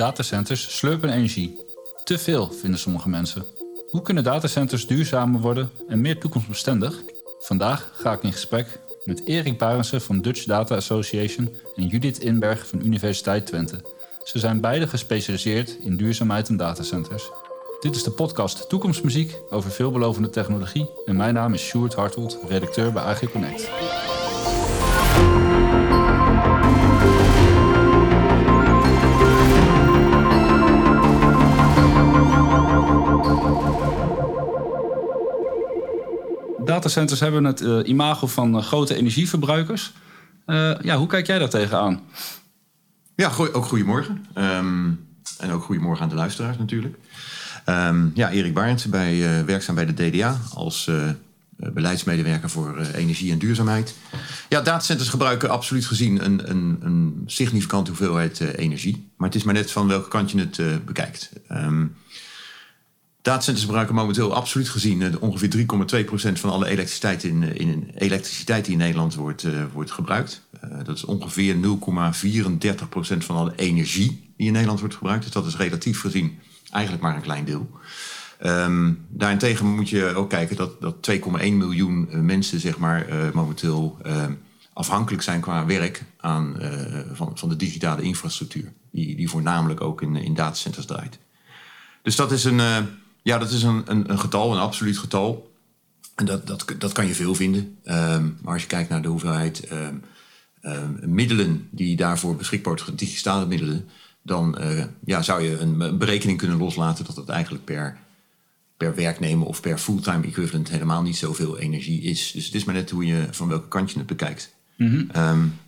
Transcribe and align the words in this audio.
Datacenters 0.00 0.76
slurpen 0.76 1.10
energie. 1.10 1.60
Te 2.04 2.18
veel, 2.18 2.52
vinden 2.52 2.80
sommige 2.80 3.08
mensen. 3.08 3.44
Hoe 3.90 4.02
kunnen 4.02 4.24
datacenters 4.24 4.86
duurzamer 4.86 5.40
worden 5.40 5.70
en 5.88 6.00
meer 6.00 6.18
toekomstbestendig? 6.18 7.00
Vandaag 7.40 7.90
ga 7.92 8.12
ik 8.12 8.22
in 8.22 8.32
gesprek 8.32 8.78
met 9.04 9.26
Erik 9.26 9.58
Barensen 9.58 10.00
van 10.00 10.20
Dutch 10.20 10.44
Data 10.44 10.76
Association 10.76 11.56
en 11.76 11.86
Judith 11.86 12.18
Inberg 12.18 12.66
van 12.66 12.84
Universiteit 12.84 13.46
Twente. 13.46 13.80
Ze 14.24 14.38
zijn 14.38 14.60
beide 14.60 14.86
gespecialiseerd 14.86 15.76
in 15.80 15.96
duurzaamheid 15.96 16.48
en 16.48 16.56
datacenters. 16.56 17.30
Dit 17.80 17.96
is 17.96 18.02
de 18.02 18.10
podcast 18.10 18.68
Toekomstmuziek 18.68 19.36
over 19.50 19.70
veelbelovende 19.70 20.30
technologie 20.30 20.90
en 21.04 21.16
mijn 21.16 21.34
naam 21.34 21.54
is 21.54 21.62
Sjoerd 21.62 21.94
Hartelt, 21.94 22.38
redacteur 22.48 22.92
bij 22.92 23.02
AG 23.02 23.30
Connect. 23.30 23.70
Datacenters 36.80 37.20
hebben 37.20 37.44
het 37.44 37.60
uh, 37.60 37.88
imago 37.88 38.26
van 38.26 38.56
uh, 38.56 38.62
grote 38.62 38.94
energieverbruikers. 38.94 39.92
Uh, 40.46 40.72
ja, 40.82 40.96
hoe 40.96 41.06
kijk 41.06 41.26
jij 41.26 41.38
daar 41.38 41.48
tegenaan? 41.48 42.00
Ja, 43.16 43.30
ook 43.52 43.64
goedemorgen. 43.64 44.26
Um, 44.34 45.06
en 45.38 45.50
ook 45.50 45.62
goedemorgen 45.62 46.02
aan 46.02 46.08
de 46.08 46.14
luisteraars 46.14 46.58
natuurlijk. 46.58 46.96
Um, 47.66 48.10
ja, 48.14 48.30
Erik 48.30 48.54
Barends, 48.54 48.86
bij, 48.86 49.44
werkzaam 49.44 49.74
bij 49.74 49.86
de 49.86 50.10
DDA 50.10 50.40
als 50.54 50.90
beleidsmedewerker 51.56 52.50
voor 52.50 52.78
energie 52.94 53.32
en 53.32 53.38
duurzaamheid. 53.38 53.94
Ja, 54.48 54.60
datacenters 54.60 55.08
gebruiken 55.08 55.50
absoluut 55.50 55.86
gezien 55.86 56.24
een, 56.24 56.50
een, 56.50 56.78
een 56.80 57.22
significante 57.26 57.90
hoeveelheid 57.90 58.40
energie. 58.40 59.10
Maar 59.16 59.28
het 59.28 59.36
is 59.36 59.44
maar 59.44 59.54
net 59.54 59.70
van 59.70 59.88
welke 59.88 60.08
kant 60.08 60.30
je 60.30 60.38
het 60.38 60.84
bekijkt. 60.84 61.30
Um, 61.52 61.94
Datacenters 63.30 63.64
gebruiken 63.64 63.94
momenteel 63.94 64.34
absoluut 64.34 64.68
gezien 64.68 65.00
uh, 65.00 65.08
ongeveer 65.20 65.50
3,2% 65.56 66.32
van 66.32 66.50
alle 66.50 66.66
elektriciteit, 66.66 67.24
in, 67.24 67.42
uh, 67.42 67.54
in, 67.54 67.90
elektriciteit 67.94 68.64
die 68.64 68.72
in 68.72 68.78
Nederland 68.78 69.14
wordt, 69.14 69.42
uh, 69.42 69.64
wordt 69.72 69.90
gebruikt. 69.90 70.48
dat 70.84 70.96
is 70.96 71.04
ongeveer 71.04 71.54
0,34% 71.54 71.58
van 73.18 73.36
alle 73.36 73.52
energie 73.56 74.32
die 74.36 74.46
in 74.46 74.52
Nederland 74.52 74.80
wordt 74.80 74.94
gebruikt. 74.94 75.22
Dus 75.22 75.32
dat 75.32 75.46
is 75.46 75.56
relatief 75.56 76.00
gezien 76.00 76.38
eigenlijk 76.70 77.02
maar 77.02 77.16
een 77.16 77.22
klein 77.22 77.44
deel. 77.44 77.70
Um, 78.44 79.06
daarentegen 79.08 79.66
moet 79.66 79.88
je 79.88 80.14
ook 80.14 80.30
kijken 80.30 80.56
dat, 80.56 80.80
dat 80.80 81.10
2,1 81.10 81.20
miljoen 81.38 82.24
mensen 82.24 82.60
zeg 82.60 82.78
maar, 82.78 83.06
momenteel 83.34 83.98
afhankelijk 84.72 85.22
zijn 85.22 85.40
qua 85.40 85.66
werk 85.66 86.04
aan, 86.16 86.56
van, 87.12 87.30
van 87.34 87.48
de 87.48 87.56
digitale 87.56 88.02
infrastructuur. 88.02 88.72
Die, 88.90 89.16
die 89.16 89.28
voornamelijk 89.30 89.80
ook 89.80 90.02
in, 90.02 90.16
in 90.16 90.34
datacenters 90.34 90.86
draait. 90.86 91.18
Dus 92.02 92.16
dat 92.16 92.32
is 92.32 92.44
een 92.44 92.60
ja, 93.22 93.38
dat 93.38 93.50
is 93.50 93.62
een, 93.62 93.82
een, 93.86 94.10
een 94.10 94.18
getal, 94.18 94.52
een 94.52 94.60
absoluut 94.60 94.98
getal. 94.98 95.50
En 96.14 96.26
dat, 96.26 96.46
dat, 96.46 96.64
dat 96.78 96.92
kan 96.92 97.06
je 97.06 97.14
veel 97.14 97.34
vinden. 97.34 97.78
Um, 97.84 98.38
maar 98.42 98.52
als 98.52 98.62
je 98.62 98.68
kijkt 98.68 98.90
naar 98.90 99.02
de 99.02 99.08
hoeveelheid 99.08 99.72
um, 99.72 100.02
um, 100.62 100.98
middelen 101.04 101.68
die 101.70 101.96
daarvoor 101.96 102.36
beschikbaar 102.36 102.78
zijn, 102.78 102.96
digitale 102.96 103.46
middelen, 103.46 103.88
dan 104.22 104.56
uh, 104.60 104.84
ja, 105.04 105.22
zou 105.22 105.42
je 105.42 105.58
een, 105.58 105.98
berekening 105.98 106.38
kunnen 106.38 106.58
loslaten 106.58 107.04
dat 107.04 107.16
het 107.16 107.28
eigenlijk 107.28 107.64
per, 107.64 107.96
per 108.76 108.94
werknemer 108.94 109.46
of 109.46 109.60
per 109.60 109.78
fulltime 109.78 110.26
equivalent 110.26 110.68
helemaal 110.68 111.02
niet 111.02 111.16
zoveel 111.16 111.58
energie 111.58 112.02
is. 112.02 112.32
Dus 112.32 112.44
het 112.44 112.54
is 112.54 112.64
maar 112.64 112.74
net 112.74 112.90
hoe 112.90 113.06
je 113.06 113.26
van 113.30 113.48
welke 113.48 113.68
kant 113.68 113.90
je 113.90 113.98
het 113.98 114.06
bekijkt. 114.06 114.54
Mm 114.76 115.08
-hmm. 115.12 115.58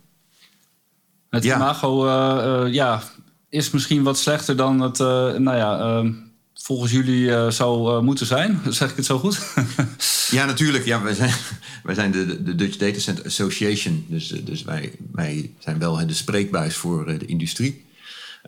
het 1.29 1.43
ja. 1.43 1.55
imago 1.55 2.05
uh, 2.05 2.65
uh, 2.65 2.73
ja, 2.73 3.03
is 3.49 3.71
misschien 3.71 4.03
wat 4.03 4.17
slechter 4.17 4.55
dan 4.55 4.81
het, 4.81 4.97
nou 5.37 5.55
ja 5.55 6.03
volgens 6.63 6.91
jullie 6.91 7.25
uh, 7.25 7.49
zou 7.49 7.95
uh, 7.95 8.01
moeten 8.01 8.25
zijn. 8.25 8.59
Zeg 8.69 8.89
ik 8.89 8.95
het 8.95 9.05
zo 9.05 9.19
goed? 9.19 9.53
ja, 10.37 10.45
natuurlijk. 10.45 10.85
Ja, 10.85 11.01
wij 11.01 11.13
zijn, 11.13 11.33
wij 11.83 11.95
zijn 11.95 12.11
de, 12.11 12.43
de 12.43 12.55
Dutch 12.55 12.77
Data 12.77 12.99
Center 12.99 13.25
Association. 13.25 14.05
Dus, 14.07 14.31
eh, 14.31 14.45
dus 14.45 14.63
wij, 14.63 14.91
wij 15.11 15.51
zijn 15.59 15.79
wel 15.79 16.07
de 16.07 16.13
spreekbuis 16.13 16.75
voor 16.75 17.05
de 17.05 17.25
industrie. 17.25 17.85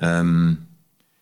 Um, 0.03 0.67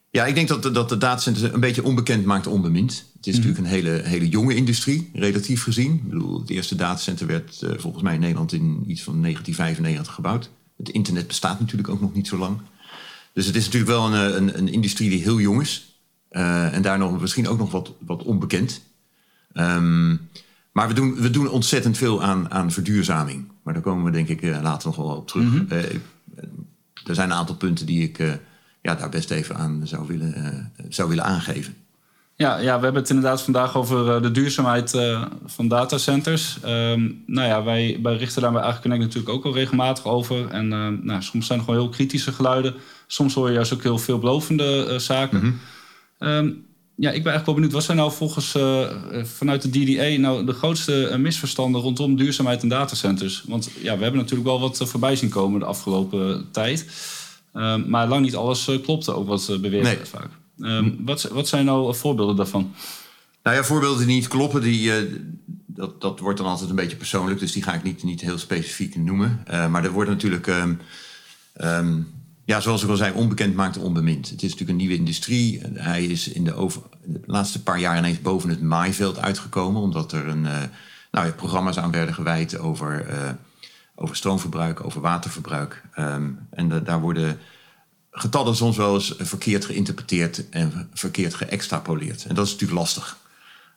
ja, 0.10 0.26
ik 0.26 0.36
denk 0.36 0.48
dat, 0.48 0.64
dat 0.64 0.90
de 0.90 0.98
datacenter 0.98 1.54
een 1.54 1.60
beetje 1.60 1.84
onbekend 1.84 2.26
maakt 2.26 2.48
onbemind. 2.48 3.06
Het 3.16 3.28
is 3.28 3.38
mm 3.38 3.42
natuurlijk 3.42 3.68
een 3.68 3.82
hele, 3.82 4.02
hele 4.04 4.30
jonge 4.30 4.56
industrie, 4.56 5.10
relatief 5.14 5.64
gezien. 5.64 5.94
Ik 5.94 6.10
bedoel, 6.10 6.40
het 6.40 6.50
eerste 6.50 6.76
datacenter 6.76 7.28
werd 7.28 7.60
uh, 7.64 7.72
volgens 7.78 8.04
mij 8.04 8.14
in 8.14 8.20
Nederland 8.20 8.54
in 8.54 8.84
iets 8.88 9.02
van 9.02 9.22
1995 9.22 10.14
gebouwd. 10.14 10.50
Het 10.78 10.90
internet 10.90 11.28
bestaat 11.28 11.60
natuurlijk 11.60 11.90
ook 11.90 12.02
nog 12.02 12.14
niet 12.14 12.28
zo 12.28 12.38
lang. 12.38 12.58
Dus 13.34 13.46
het 13.46 13.56
is 13.56 13.66
natuurlijk 13.66 13.92
wel 13.92 14.14
een, 14.14 14.38
een, 14.38 14.58
een 14.58 14.68
industrie 14.68 15.10
die 15.10 15.22
heel 15.22 15.40
jong 15.40 15.62
is. 15.62 15.93
Uh, 16.34 16.74
en 16.74 16.82
daar 16.82 16.98
nog 16.98 17.22
misschien 17.22 17.48
ook 17.48 17.58
nog 17.58 17.72
wat, 17.72 17.92
wat 18.00 18.24
onbekend. 18.24 18.82
Um, 19.54 20.30
maar 20.72 20.88
we 20.88 20.94
doen, 20.94 21.16
we 21.16 21.30
doen 21.30 21.50
ontzettend 21.50 21.98
veel 21.98 22.24
aan, 22.24 22.52
aan 22.52 22.72
verduurzaming. 22.72 23.52
Maar 23.64 23.74
daar 23.74 23.84
komen 23.84 24.06
we 24.06 24.12
denk 24.12 24.28
ik 24.28 24.42
uh, 24.42 24.62
later 24.62 24.88
nog 24.88 24.96
wel 24.96 25.06
op 25.06 25.28
terug. 25.28 25.44
Mm 25.44 25.52
-hmm. 25.52 25.68
uh, 25.70 25.84
er 27.06 27.16
zijn 27.16 27.30
een 27.30 27.36
aantal 27.36 27.56
punten 27.56 27.86
die 27.86 28.04
ik 28.04 28.18
ja, 28.82 28.96
daar 28.96 29.10
best 29.10 29.32
even 29.32 29.56
aan 29.56 29.82
zou 29.84 30.08
willen, 30.08 30.72
zou 30.90 31.10
willen 31.10 31.24
aangeven. 31.24 31.76
Ja, 32.36 32.58
ja, 32.58 32.78
we 32.78 32.84
hebben 32.84 33.02
het 33.02 33.10
inderdaad 33.10 33.42
vandaag 33.42 33.76
over 33.76 34.22
de 34.22 34.32
duurzaamheid 34.32 34.98
van 35.46 35.68
datacenters. 35.68 36.58
Um, 36.66 37.24
nou 37.26 37.48
ja, 37.48 37.64
wij, 37.64 38.00
wij 38.04 38.16
richten 38.16 38.42
daar 38.42 38.52
bij 38.52 38.78
Connect 38.82 39.02
natuurlijk 39.02 39.34
ook 39.34 39.46
al 39.46 39.54
regelmatig 39.54 40.06
over. 40.06 40.48
En 40.50 40.68
nou, 41.06 41.22
soms 41.22 41.48
zijn 41.48 41.60
er 41.60 41.66
gewoon 41.66 41.80
heel 41.80 41.90
kritische 41.90 42.32
geluiden. 42.32 42.74
Soms 43.08 43.34
hoor 43.34 43.48
je 43.48 43.54
juist 43.54 43.74
ook 43.74 43.84
heel 43.84 43.98
veelbelovende 43.98 45.00
zaken. 45.00 45.38
Mm 45.38 45.44
-hmm. 45.44 45.60
Um, 46.24 46.66
ja, 46.96 47.12
ik 47.12 47.24
ben 47.24 47.32
eigenlijk 47.32 47.46
wel 47.46 47.56
benieuwd. 47.56 47.72
Wat 47.72 47.84
zijn 47.84 47.98
nou 47.98 48.12
volgens 48.12 48.56
uh, 48.56 48.88
vanuit 49.24 49.62
de 49.62 49.70
DDA 49.70 50.20
nou 50.20 50.46
de 50.46 50.54
grootste 50.54 51.10
uh, 51.12 51.16
misverstanden 51.16 51.82
rondom 51.82 52.16
duurzaamheid 52.16 52.62
en 52.62 52.68
datacenters? 52.68 53.44
Want 53.48 53.70
ja, 53.82 53.96
we 53.98 54.04
hebben 54.04 54.22
natuurlijk 54.22 54.50
wel 54.50 54.60
wat 54.60 54.78
voorbij 54.78 55.16
zien 55.16 55.30
komen 55.30 55.60
de 55.60 55.66
afgelopen 55.66 56.48
tijd. 56.52 56.86
Um, 57.54 57.90
maar 57.90 58.08
lang 58.08 58.22
niet 58.22 58.36
alles 58.36 58.70
klopte, 58.84 59.14
ook 59.14 59.28
wat 59.28 59.58
beweerd 59.62 59.84
werd 59.84 60.10
vaak. 60.10 60.30
Um, 60.58 60.98
wat, 61.06 61.24
wat 61.24 61.48
zijn 61.48 61.66
nou 61.66 61.96
voorbeelden 61.96 62.36
daarvan? 62.36 62.74
Nou 63.44 63.56
ja, 63.56 63.64
voorbeelden 63.64 64.08
die 64.08 64.16
niet 64.16 64.28
kloppen, 64.28 64.62
die, 64.62 64.92
dat, 65.66 66.02
dat 66.02 66.20
wordt 66.20 66.38
dan 66.38 66.48
altijd 66.48 66.70
een 66.70 66.76
beetje 66.76 66.98
persoonlijk. 66.98 67.40
Dus 67.40 67.52
die 67.52 67.64
ga 67.64 67.74
ik 67.74 67.84
niet, 67.84 68.04
niet 68.04 68.22
heel 68.22 68.38
specifiek 68.38 68.96
noemen. 68.96 69.44
maar 69.48 69.84
er 69.84 69.92
wordt 69.92 70.10
natuurlijk... 70.10 70.52
Ja, 72.46 72.60
zoals 72.60 72.84
ik 72.84 72.90
al 72.90 72.96
zei, 72.96 73.14
onbekend 73.14 73.56
maakt 73.56 73.78
onbemind. 73.78 74.30
Het 74.30 74.44
is 74.44 74.52
natuurlijk 74.52 74.70
een 74.70 74.76
nieuwe 74.76 74.96
industrie. 74.96 75.62
Hij 75.74 76.06
is 76.06 76.28
in 76.28 76.44
de, 76.44 76.54
over, 76.54 76.82
laatste 77.26 77.64
paar 77.64 77.80
jaar 77.80 77.98
ineens 77.98 78.22
boven 78.22 78.50
het 78.50 78.62
maaiveld 78.62 79.20
uitgekomen, 79.20 79.82
omdat 79.82 80.12
er 80.12 80.28
een, 80.28 80.44
uh, 80.44 80.62
nou, 81.12 81.32
programma's 81.32 81.78
aan 81.78 81.92
werden 81.92 82.14
gewijd 82.14 82.58
over, 82.58 83.10
uh, 83.10 83.30
over 83.96 84.16
stroomverbruik, 84.16 84.84
over 84.84 85.02
waterverbruik. 85.02 85.84
Um, 86.00 86.48
en 86.50 86.84
daar 86.84 87.02
worden 87.02 87.40
getallen 88.12 88.56
soms 88.56 88.78
wel 88.78 88.94
eens 88.94 89.16
verkeerd 89.18 89.66
geïnterpreteerd 89.66 90.50
en 90.50 90.90
verkeerd 90.94 91.34
geëxtrapoleerd. 91.34 92.26
En 92.26 92.36
dat 92.36 92.46
is 92.46 92.52
natuurlijk 92.52 92.80
lastig. 92.80 93.18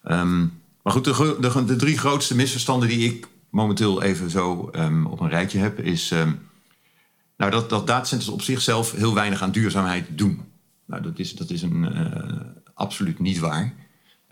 Um, 0.05 0.61
maar 0.83 0.93
goed, 0.93 1.05
de, 1.05 1.37
de, 1.41 1.65
de, 1.65 1.77
drie 1.77 1.99
grootste 1.99 2.37
misverstanden 2.37 2.89
die 2.89 3.13
ik 3.13 3.27
momenteel 3.51 4.03
even 4.03 4.31
zo 4.31 4.71
um, 4.73 5.07
op 5.07 5.21
een 5.21 5.29
rijtje 5.29 5.59
heb, 5.59 5.81
is. 5.81 6.13
Nou, 7.37 7.51
dat, 7.51 7.71
dat 7.71 7.87
datacenters 7.87 8.31
op 8.31 8.43
zichzelf 8.43 8.93
heel 8.93 9.15
weinig 9.15 9.43
aan 9.43 9.51
duurzaamheid 9.51 10.07
doen. 10.19 10.41
Nou, 10.85 11.03
dat 11.03 11.19
is, 11.19 11.35
dat 11.35 11.51
is 11.51 11.63
een, 11.63 11.97
uh, 11.97 12.41
absoluut 12.75 13.19
niet 13.19 13.39
waar. 13.39 13.75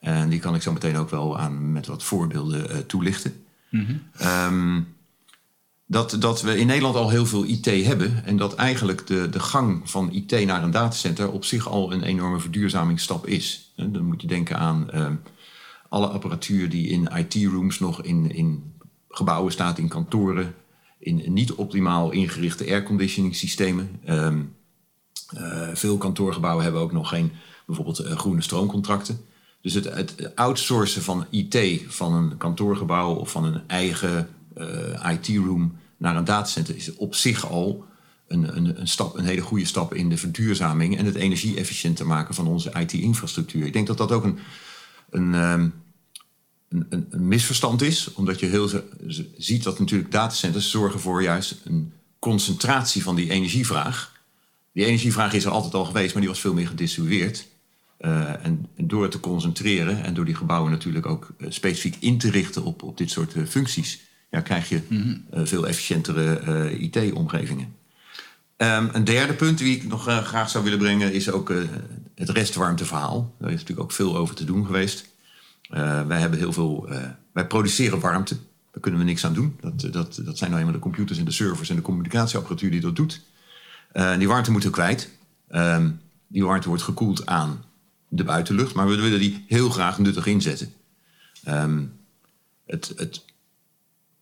En 0.00 0.28
die 0.28 0.38
kan 0.38 0.54
ik 0.54 0.62
zo 0.62 0.72
meteen 0.72 0.96
ook 0.96 1.10
wel 1.10 1.38
aan 1.38 1.72
met 1.72 1.86
wat 1.86 2.02
voorbeelden 2.02 2.70
uh, 2.70 2.76
toelichten. 2.78 3.44
Mm 3.70 3.86
-hmm. 3.86 4.26
um, 4.26 4.94
dat, 5.86 6.16
dat 6.18 6.42
we 6.42 6.58
in 6.58 6.66
Nederland 6.66 6.96
al 6.96 7.10
heel 7.10 7.26
veel 7.26 7.44
IT 7.44 7.64
hebben. 7.64 8.24
En 8.24 8.36
dat 8.36 8.54
eigenlijk 8.54 9.06
de, 9.06 9.28
de 9.28 9.40
gang 9.40 9.90
van 9.90 10.12
IT 10.12 10.46
naar 10.46 10.62
een 10.62 10.70
datacenter 10.70 11.30
op 11.30 11.44
zich 11.44 11.68
al 11.68 11.92
een 11.92 12.02
enorme 12.02 12.40
verduurzamingsstap 12.40 13.26
is. 13.26 13.72
En 13.76 13.92
dan 13.92 14.04
moet 14.04 14.20
je 14.20 14.26
denken 14.26 14.58
aan 14.58 14.88
uh, 14.94 15.06
alle 15.88 16.06
apparatuur 16.06 16.68
die 16.68 16.88
in 16.88 17.08
IT-rooms 17.16 17.78
nog 17.78 18.02
in, 18.02 18.34
in 18.34 18.74
gebouwen 19.08 19.52
staat, 19.52 19.78
in 19.78 19.88
kantoren, 19.88 20.54
in 21.04 21.32
niet 21.32 21.52
optimaal 21.52 22.10
ingerichte 22.10 22.64
airconditioning 22.64 23.36
systemen. 23.36 24.00
Um, 24.08 24.54
veel 25.72 25.96
kantoorgebouwen 25.96 26.64
hebben 26.64 26.82
ook 26.82 26.92
nog 26.92 27.08
geen 27.08 27.32
bijvoorbeeld 27.66 28.00
uh, 28.00 28.16
groene 28.16 28.42
stroomcontracten. 28.42 29.20
Dus 29.60 29.74
het, 29.74 29.84
het, 29.84 30.34
outsourcen 30.34 31.02
van 31.02 31.26
IT 31.30 31.82
van 31.86 32.12
een 32.14 32.36
kantoorgebouw 32.36 33.14
of 33.14 33.30
van 33.30 33.44
een 33.44 33.62
eigen 33.66 34.28
uh, 34.56 35.10
IT-room 35.12 35.76
naar 35.96 36.16
een 36.16 36.24
datacenter 36.24 36.76
is 36.76 36.94
op 36.94 37.14
zich 37.14 37.50
al 37.50 37.84
een, 38.28 38.56
een, 38.56 38.80
een, 38.80 38.88
stap, 38.88 39.18
een 39.18 39.24
hele 39.24 39.40
goede 39.40 39.64
stap 39.64 39.94
in 39.94 40.08
de 40.08 40.16
verduurzaming 40.16 40.98
en 40.98 41.04
het 41.04 41.14
energie-efficiënter 41.14 42.06
maken 42.06 42.34
van 42.34 42.46
onze 42.46 42.72
IT-infrastructuur. 42.80 43.66
Ik 43.66 43.72
denk 43.72 43.86
dat 43.86 43.98
dat 43.98 44.12
ook 44.12 44.24
een, 44.24 44.38
een 45.10 45.34
um, 45.34 45.74
een, 46.88 47.06
een, 47.10 47.28
misverstand 47.28 47.82
is. 47.82 48.12
Omdat 48.12 48.40
je 48.40 48.46
heel 48.46 48.70
ziet 49.36 49.62
dat 49.62 49.78
natuurlijk 49.78 50.12
datacenters 50.12 50.70
zorgen 50.70 51.00
voor 51.00 51.22
juist 51.22 51.60
een 51.64 51.92
concentratie 52.18 53.02
van 53.02 53.14
die 53.14 53.30
energievraag. 53.30 54.12
die 54.72 54.84
energievraag 54.84 55.32
is 55.32 55.44
er 55.44 55.50
altijd 55.50 55.74
al 55.74 55.84
geweest, 55.84 56.12
maar 56.12 56.22
die 56.22 56.30
was 56.30 56.40
veel 56.40 56.54
meer 56.54 56.68
gedistribueerd. 56.68 57.46
Uh, 58.00 58.44
en, 58.44 58.66
door 58.76 59.02
het 59.02 59.10
te 59.10 59.20
concentreren 59.20 60.04
en 60.04 60.14
door 60.14 60.24
die 60.24 60.34
gebouwen 60.34 60.70
natuurlijk 60.70 61.06
ook 61.06 61.34
uh, 61.38 61.46
specifiek 61.50 61.96
in 62.00 62.18
te 62.18 62.30
richten 62.30 62.64
op, 62.64 62.82
op 62.82 62.98
dit 62.98 63.10
soort 63.10 63.34
uh, 63.34 63.46
functies, 63.46 64.00
ja, 64.30 64.40
krijg 64.40 64.68
je 64.68 64.80
mm 64.88 65.02
-hmm. 65.02 65.46
veel 65.46 65.66
efficiëntere 65.66 66.78
IT-omgevingen. 66.78 67.74
Um, 68.56 68.88
een 68.92 69.04
derde 69.04 69.32
punt 69.32 69.58
die 69.58 69.76
ik 69.76 69.88
nog 69.88 70.02
graag 70.02 70.50
zou 70.50 70.64
willen 70.64 70.78
brengen 70.78 71.12
is 71.12 71.30
ook 71.30 71.52
het 72.14 72.28
restwarmteverhaal. 72.28 73.34
Daar 73.38 73.50
is 73.50 73.60
natuurlijk 73.60 73.80
ook 73.80 73.92
veel 73.92 74.16
over 74.16 74.34
te 74.34 74.44
doen 74.44 74.66
geweest. 74.66 75.13
Wij 76.06 76.20
hebben 76.20 76.38
heel 76.38 76.52
veel. 76.52 76.88
wij 77.32 77.46
produceren 77.46 78.00
warmte. 78.00 78.36
Daar 78.70 78.82
kunnen 78.82 79.00
we 79.00 79.06
niks 79.06 79.24
aan 79.24 79.34
doen. 79.34 79.56
Dat, 79.60 79.92
dat, 79.92 80.20
dat 80.24 80.38
zijn 80.38 80.50
nou 80.50 80.62
eenmaal 80.62 80.78
de 80.78 80.82
computers 80.82 81.18
en 81.18 81.24
de 81.24 81.30
servers 81.30 81.70
en 81.70 81.76
de 81.76 81.82
communicatieapparatuur 81.82 82.70
die 82.70 82.80
dat 82.80 82.96
doet. 82.96 83.20
die 84.18 84.28
warmte 84.28 84.50
moeten 84.50 84.70
we 84.70 84.76
kwijt. 84.76 85.10
Um, 85.50 86.00
die 86.26 86.44
warmte 86.44 86.68
wordt 86.68 86.82
gekoeld 86.82 87.26
aan 87.26 87.64
de 88.08 88.24
buitenlucht, 88.24 88.74
maar 88.74 88.88
we 88.88 89.00
willen 89.00 89.18
die 89.18 89.44
heel 89.48 89.70
graag 89.70 89.98
nuttig 89.98 90.26
inzetten. 90.26 90.72
Um, 91.48 91.92
het, 92.66 92.92
het 92.96 93.24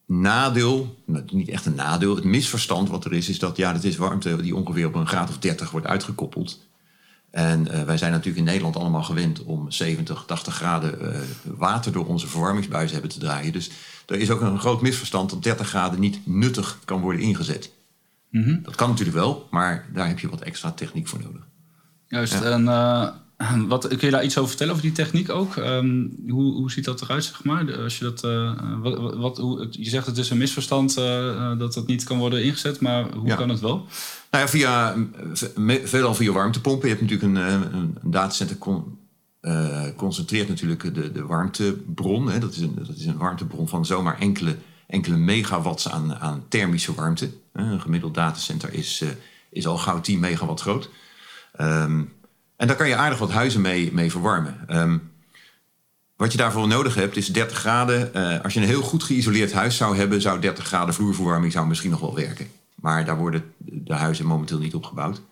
nadeel, 0.06 1.02
nou, 1.06 1.24
niet 1.32 1.48
echt 1.48 1.66
een 1.66 1.74
nadeel, 1.74 2.14
het 2.14 2.24
misverstand 2.24 2.88
wat 2.88 3.04
er 3.04 3.12
is, 3.12 3.28
is 3.28 3.38
dat 3.38 3.56
ja, 3.56 3.72
dat 3.72 3.84
is 3.84 3.96
warmte 3.96 4.42
die 4.42 4.56
ongeveer 4.56 4.86
op 4.86 4.94
een 4.94 5.06
graad 5.06 5.28
of 5.28 5.38
30 5.38 5.70
wordt 5.70 5.86
uitgekoppeld. 5.86 6.60
En 7.32 7.66
uh, 7.70 7.82
wij 7.82 7.98
zijn 7.98 8.10
natuurlijk 8.10 8.38
in 8.38 8.44
Nederland 8.44 8.76
allemaal 8.76 9.02
gewend 9.02 9.42
om 9.42 9.70
70, 9.70 10.24
80 10.26 10.54
graden 10.54 10.98
uh, 11.02 11.20
water 11.44 11.92
door 11.92 12.06
onze 12.06 12.26
verwarmingsbuizen 12.26 12.92
hebben 12.92 13.10
te 13.10 13.18
draaien. 13.18 13.52
Dus 13.52 13.70
er 14.06 14.18
is 14.18 14.30
ook 14.30 14.40
een 14.40 14.58
groot 14.58 14.82
misverstand 14.82 15.30
dat 15.30 15.42
30 15.42 15.68
graden 15.68 16.00
niet 16.00 16.26
nuttig 16.26 16.78
kan 16.84 17.00
worden 17.00 17.20
ingezet. 17.20 17.72
Mm 18.30 18.42
-hmm. 18.42 18.62
Dat 18.62 18.74
kan 18.74 18.88
natuurlijk 18.88 19.16
wel, 19.16 19.48
maar 19.50 19.86
daar 19.92 20.08
heb 20.08 20.18
je 20.18 20.28
wat 20.28 20.40
extra 20.40 20.70
techniek 20.70 21.08
voor 21.08 21.20
nodig. 21.20 21.46
Juist, 22.06 22.32
ja. 22.32 22.42
en 22.42 22.62
uh, 22.62 23.08
wat, 23.68 23.88
kun 23.88 23.98
je 24.00 24.10
daar 24.10 24.24
iets 24.24 24.36
over 24.36 24.48
vertellen, 24.48 24.72
over 24.72 24.86
die 24.86 24.94
techniek 24.94 25.30
ook? 25.30 25.56
Um, 25.56 26.16
hoe, 26.28 26.52
hoe 26.52 26.70
ziet 26.70 26.84
dat 26.84 27.02
eruit, 27.02 27.24
zeg 27.24 27.44
maar? 27.44 27.76
Als 27.76 27.98
je, 27.98 28.04
dat, 28.04 28.24
uh, 28.24 28.52
wat, 28.80 29.14
wat, 29.14 29.38
hoe, 29.38 29.66
je 29.70 29.90
zegt 29.90 30.06
het 30.06 30.18
is 30.18 30.30
een 30.30 30.38
misverstand 30.38 30.98
uh, 30.98 31.58
dat 31.58 31.74
dat 31.74 31.86
niet 31.86 32.04
kan 32.04 32.18
worden 32.18 32.44
ingezet, 32.44 32.80
maar 32.80 33.12
hoe 33.12 33.26
ja. 33.26 33.36
kan 33.36 33.48
het 33.48 33.60
wel? 33.60 33.86
Nou 34.30 34.44
ja, 34.44 34.48
via, 34.48 34.96
veelal 35.84 36.14
via 36.14 36.32
warmtepompen. 36.32 36.88
Je 36.88 36.94
hebt 36.94 37.10
natuurlijk 37.10 37.36
een, 37.36 37.52
een, 37.52 37.74
een 37.74 38.10
datacenter 38.10 38.58
con, 38.58 38.98
concentreert 39.96 40.48
natuurlijk 40.48 40.94
de, 40.94 41.12
de 41.12 41.26
warmtebron. 41.26 42.30
Hè. 42.30 42.38
Dat, 42.38 42.52
is 42.52 42.60
een, 42.60 42.74
dat 42.74 42.96
is 42.96 43.06
een 43.06 43.18
warmtebron 43.18 43.68
van 43.68 43.86
zomaar 43.86 44.18
enkele, 44.18 44.56
enkele 44.86 45.16
megawatts 45.16 45.88
aan, 45.88 46.14
aan 46.14 46.44
thermische 46.48 46.94
warmte. 46.94 47.30
Een 47.52 47.80
gemiddeld 47.80 48.14
datacenter 48.14 48.72
is, 48.72 49.04
is 49.50 49.66
al 49.66 49.78
gauw 49.78 50.00
10 50.00 50.20
megawatt 50.20 50.60
groot. 50.60 50.88
Um, 51.60 52.12
en 52.62 52.68
daar 52.68 52.76
kan 52.76 52.88
je 52.88 52.96
aardig 52.96 53.18
wat 53.18 53.30
huizen 53.30 53.60
mee, 53.60 53.92
mee 53.92 54.10
verwarmen. 54.10 54.64
Um, 54.68 55.12
wat 56.16 56.32
je 56.32 56.38
daarvoor 56.38 56.68
nodig 56.68 56.94
hebt 56.94 57.16
is 57.16 57.26
30 57.26 57.58
graden. 57.58 58.10
Uh, 58.16 58.40
als 58.40 58.54
je 58.54 58.60
een 58.60 58.66
heel 58.66 58.82
goed 58.82 59.02
geïsoleerd 59.02 59.52
huis 59.52 59.76
zou 59.76 59.96
hebben, 59.96 60.20
zou 60.20 60.40
30 60.40 60.66
graden 60.66 60.94
vloerverwarming 60.94 61.52
zou 61.52 61.66
misschien 61.66 61.90
nog 61.90 62.00
wel 62.00 62.14
werken. 62.14 62.46
Maar 62.74 63.04
daar 63.04 63.16
worden 63.16 63.54
de 63.58 63.94
huizen 63.94 64.26
momenteel 64.26 64.58
niet 64.58 64.74
op 64.74 64.84
gebouwd. 64.84 65.22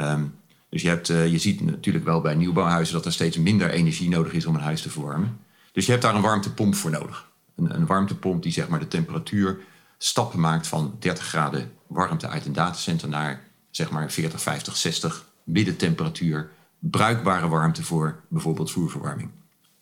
Um, 0.00 0.34
dus 0.68 0.82
je, 0.82 0.88
hebt, 0.88 1.08
uh, 1.08 1.26
je 1.26 1.38
ziet 1.38 1.60
natuurlijk 1.60 2.04
wel 2.04 2.20
bij 2.20 2.34
nieuwbouwhuizen 2.34 2.94
dat 2.94 3.06
er 3.06 3.12
steeds 3.12 3.36
minder 3.36 3.70
energie 3.70 4.08
nodig 4.08 4.32
is 4.32 4.46
om 4.46 4.54
een 4.54 4.60
huis 4.60 4.82
te 4.82 4.90
verwarmen. 4.90 5.38
Dus 5.72 5.84
je 5.84 5.90
hebt 5.90 6.02
daar 6.02 6.14
een 6.14 6.22
warmtepomp 6.22 6.74
voor 6.74 6.90
nodig. 6.90 7.28
Een, 7.56 7.74
een 7.74 7.86
warmtepomp 7.86 8.42
die 8.42 8.52
zeg 8.52 8.68
maar 8.68 8.80
de 8.80 8.88
temperatuur 8.88 9.58
stappen 9.98 10.40
maakt 10.40 10.66
van 10.66 10.96
30 10.98 11.24
graden 11.24 11.72
warmte 11.86 12.28
uit 12.28 12.46
een 12.46 12.52
datacenter 12.52 13.08
naar 13.08 13.44
zeg 13.70 13.90
maar 13.90 14.10
40, 14.10 14.42
50, 14.42 14.76
60 14.76 15.24
middentemperatuur 15.44 16.50
bruikbare 16.90 17.48
warmte 17.48 17.82
voor 17.82 18.20
bijvoorbeeld 18.28 18.70
vloerverwarming. 18.70 19.30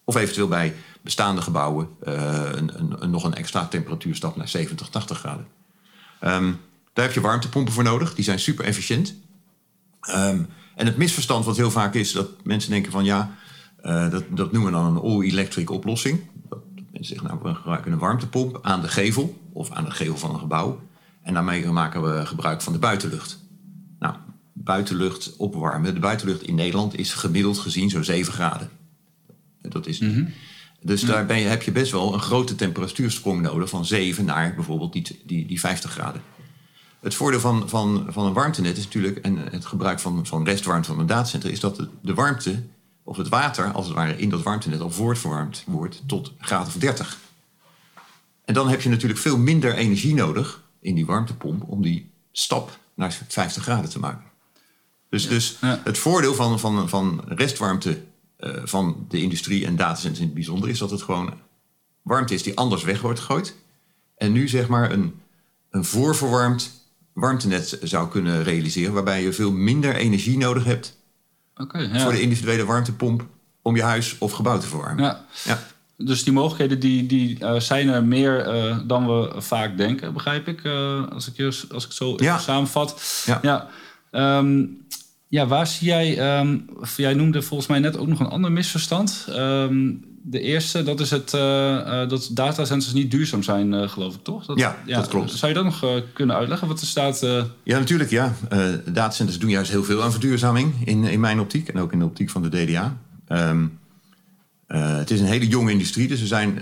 Of 0.05 0.17
eventueel 0.17 0.49
bij 0.49 0.75
bestaande 1.01 1.43
gebouwen 1.43 1.89
uh, 2.03 2.49
een, 2.53 3.03
een, 3.03 3.11
nog 3.11 3.25
een 3.25 3.35
extra 3.35 3.67
temperatuurstap 3.67 4.37
naar 4.37 4.49
70, 4.49 4.89
80 4.89 5.19
graden. 5.19 5.47
Um, 6.25 6.61
daar 6.93 7.05
heb 7.05 7.15
je 7.15 7.21
warmtepompen 7.21 7.73
voor 7.73 7.83
nodig. 7.83 8.15
Die 8.15 8.25
zijn 8.25 8.39
super 8.39 8.65
efficiënt. 8.65 9.15
Um, 10.09 10.49
en 10.75 10.87
het 10.87 10.97
misverstand 10.97 11.45
wat 11.45 11.57
heel 11.57 11.71
vaak 11.71 11.95
is, 11.95 12.13
dat 12.13 12.29
mensen 12.43 12.71
denken 12.71 12.93
van 12.93 13.05
ja, 13.05 13.31
uh, 13.83 14.11
dat, 14.11 14.25
dat 14.29 14.53
noemen 14.53 14.73
we 14.73 14.79
dan 14.79 14.97
een 14.97 15.03
all-electric 15.03 15.71
oplossing. 15.71 16.21
Dat 16.49 16.59
mensen 16.77 17.17
zeggen, 17.17 17.27
nou, 17.27 17.41
we 17.43 17.55
gebruiken 17.55 17.93
een 17.93 17.99
warmtepomp 17.99 18.59
aan 18.63 18.81
de 18.81 18.89
gevel 18.89 19.39
of 19.53 19.71
aan 19.71 19.85
de 19.85 19.91
gevel 19.91 20.17
van 20.17 20.31
een 20.31 20.41
gebouw. 20.41 20.81
En 21.23 21.35
daarmee 21.35 21.67
maken 21.67 22.03
we 22.03 22.27
gebruik 22.27 22.63
van 22.63 22.73
de 22.73 22.79
buitenlucht 22.79 23.40
buitenlucht 24.65 25.37
opwarmen. 25.37 25.95
De 25.95 26.01
buitenlucht 26.01 26.43
in 26.43 26.55
Nederland 26.55 26.99
is 26.99 27.13
gemiddeld 27.13 27.59
gezien 27.59 27.91
zo'n 27.91 28.05
7 28.05 28.33
graden. 28.33 28.71
Dat 29.63 29.87
is 29.87 29.99
mm 29.99 30.15
-hmm. 30.15 30.33
Dus 30.83 31.01
daar 31.01 31.27
ben 31.27 31.39
je, 31.39 31.47
heb 31.47 31.63
je 31.63 31.73
best 31.73 31.93
wel 31.93 32.15
een 32.15 32.21
grote 32.21 32.55
temperatuursprong 32.55 33.43
nodig 33.43 33.69
van 33.69 33.85
7 33.85 34.25
naar 34.25 34.55
bijvoorbeeld 34.55 34.93
die, 34.93 35.21
die, 35.25 35.47
die 35.47 35.61
50 35.61 35.91
graden. 35.91 36.23
Het 37.01 37.15
voordeel 37.15 37.41
van, 37.41 37.69
van, 37.69 38.07
van 38.09 38.27
een 38.27 38.33
warmtenet 38.33 38.77
is 38.77 38.85
natuurlijk, 38.85 39.17
en 39.17 39.37
het 39.37 39.67
gebruik 39.67 40.01
van, 40.01 40.27
van 40.27 40.45
restwarmte 40.45 40.89
van 40.89 40.99
een 40.99 41.07
datacenter, 41.07 41.51
is 41.51 41.61
dat 41.61 41.77
de, 41.77 41.89
de 42.03 42.15
warmte 42.15 42.63
of 43.03 43.17
het 43.17 43.29
water 43.29 43.73
als 43.73 43.87
het 43.87 43.95
ware 43.95 44.17
in 44.17 44.29
dat 44.29 44.43
warmtenet 44.43 44.81
al 44.81 44.91
voortverwarmd 44.91 45.65
wordt 45.67 46.03
tot 46.07 46.33
graad 46.39 46.67
of 46.67 46.75
30. 46.75 47.19
En 48.45 48.55
dan 48.55 48.69
heb 48.69 48.81
je 48.81 48.89
natuurlijk 48.89 49.21
veel 49.21 49.39
minder 49.39 49.75
energie 49.75 50.15
nodig 50.15 50.63
in 50.81 50.95
die 50.95 51.07
warmtepomp 51.07 51.69
om 51.69 51.83
die 51.83 52.11
stap 52.33 52.79
naar 52.95 53.19
50 53.29 53.63
graden 53.63 53.91
te 53.91 53.99
maken. 53.99 54.30
Dus, 55.11 55.29
dus 55.29 55.57
het 55.61 55.99
voordeel 55.99 56.35
van, 56.35 56.61
van, 56.61 56.89
van 56.89 57.23
restwarmte 57.27 58.03
uh, 58.41 58.51
van 58.65 59.07
de 59.09 59.21
industrie 59.21 59.67
en 59.67 59.77
datacenters 59.77 60.19
in 60.19 60.25
het 60.25 60.35
bijzonder 60.35 60.69
is 60.69 60.79
dat 60.79 60.91
het 60.91 61.03
gewoon 61.03 61.35
warmte 62.03 62.35
is 62.35 62.43
die 62.43 62.57
anders 62.57 62.85
weg 62.85 63.01
wordt 63.01 63.21
gegooid. 63.21 63.57
En 64.17 64.33
nu 64.33 64.49
zeg 64.49 64.69
maar 64.69 64.91
een, 64.91 65.15
een 65.71 65.85
voorverwarmd 65.85 66.89
warmtenet 67.13 67.79
zou 67.83 68.09
kunnen 68.09 68.43
realiseren, 68.43 68.93
waarbij 68.93 69.23
je 69.23 69.33
veel 69.33 69.53
minder 69.53 69.95
energie 69.95 70.39
nodig 70.39 70.65
hebt 70.65 70.97
okay, 71.57 71.83
ja. 71.83 71.99
voor 72.01 72.13
de 72.13 72.21
individuele 72.21 72.65
warmtepomp 72.65 73.27
om 73.63 73.77
je 73.77 73.83
huis 73.83 74.17
of 74.19 74.33
gebouw 74.33 74.59
te 74.59 74.67
verwarmen. 74.67 75.05
Ja. 75.05 75.25
ja. 75.45 75.63
Dus 75.97 76.25
die 76.25 76.33
mogelijkheden 76.33 76.81
die, 76.81 77.07
die 77.07 77.39
uh, 77.41 77.61
zijn 77.61 77.89
er 77.89 78.05
meer 78.05 78.55
uh, 78.55 78.79
dan 78.87 79.07
we 79.07 79.41
vaak 79.41 79.77
denken, 79.77 80.13
begrijp 80.13 80.49
ik, 80.49 80.65
uh, 80.65 81.09
als, 81.09 81.33
ik 81.33 81.45
als 81.47 81.65
ik 81.65 81.71
het 81.71 81.95
zo 81.95 82.15
ja. 82.17 82.39
samenvat. 82.39 83.23
Ja. 83.27 83.39
ja. 83.43 83.69
Um, 84.39 84.87
ja, 85.31 85.47
waar 85.47 85.67
zie 85.67 85.87
jij... 85.87 86.39
Um, 86.41 86.65
jij 86.97 87.15
noemde 87.15 87.43
volgens 87.43 87.69
mij 87.69 87.79
net 87.79 87.97
ook 87.97 88.07
nog 88.07 88.21
een 88.21 88.27
ander 88.27 88.53
misverstand. 88.53 89.27
Um, 89.29 90.05
de 90.23 90.41
eerste, 90.41 90.83
dat 90.83 91.01
is 91.01 91.11
het, 91.11 91.33
uh, 91.35 91.41
uh, 91.41 92.09
dat 92.09 92.31
datacenters 92.33 92.93
niet 92.93 93.11
duurzaam 93.11 93.43
zijn, 93.43 93.73
uh, 93.73 93.89
geloof 93.89 94.15
ik, 94.15 94.23
toch? 94.23 94.47
Dat, 94.47 94.59
ja, 94.59 94.79
ja, 94.87 94.97
dat 94.97 95.09
klopt. 95.09 95.31
Zou 95.31 95.53
je 95.53 95.63
dat 95.63 95.65
nog 95.65 96.03
kunnen 96.13 96.37
uitleggen, 96.37 96.69
wat 96.69 96.81
er 96.81 96.87
staat? 96.87 97.21
Ja, 97.63 97.79
natuurlijk, 97.79 98.11
ja. 98.11 98.35
datacenters 98.85 99.39
doen 99.39 99.51
juist 99.51 99.71
heel 99.71 99.85
veel 99.85 100.03
aan 100.03 100.11
verduurzaming 100.11 100.75
in, 100.85 101.05
in 101.05 101.21
mijn 101.21 101.41
optiek... 101.41 101.69
en 101.69 101.81
ook 101.81 101.93
in 101.93 101.99
de 101.99 102.05
optiek 102.05 102.31
van 102.31 102.43
de 102.43 102.49
DDA. 102.49 102.97
Um, 103.29 103.79
het 104.67 105.11
is 105.11 105.21
een 105.21 105.27
hele 105.27 105.49
jonge 105.49 105.71
industrie, 105.73 106.09
dus 106.09 106.21
we 106.21 106.27
zijn, 106.27 106.59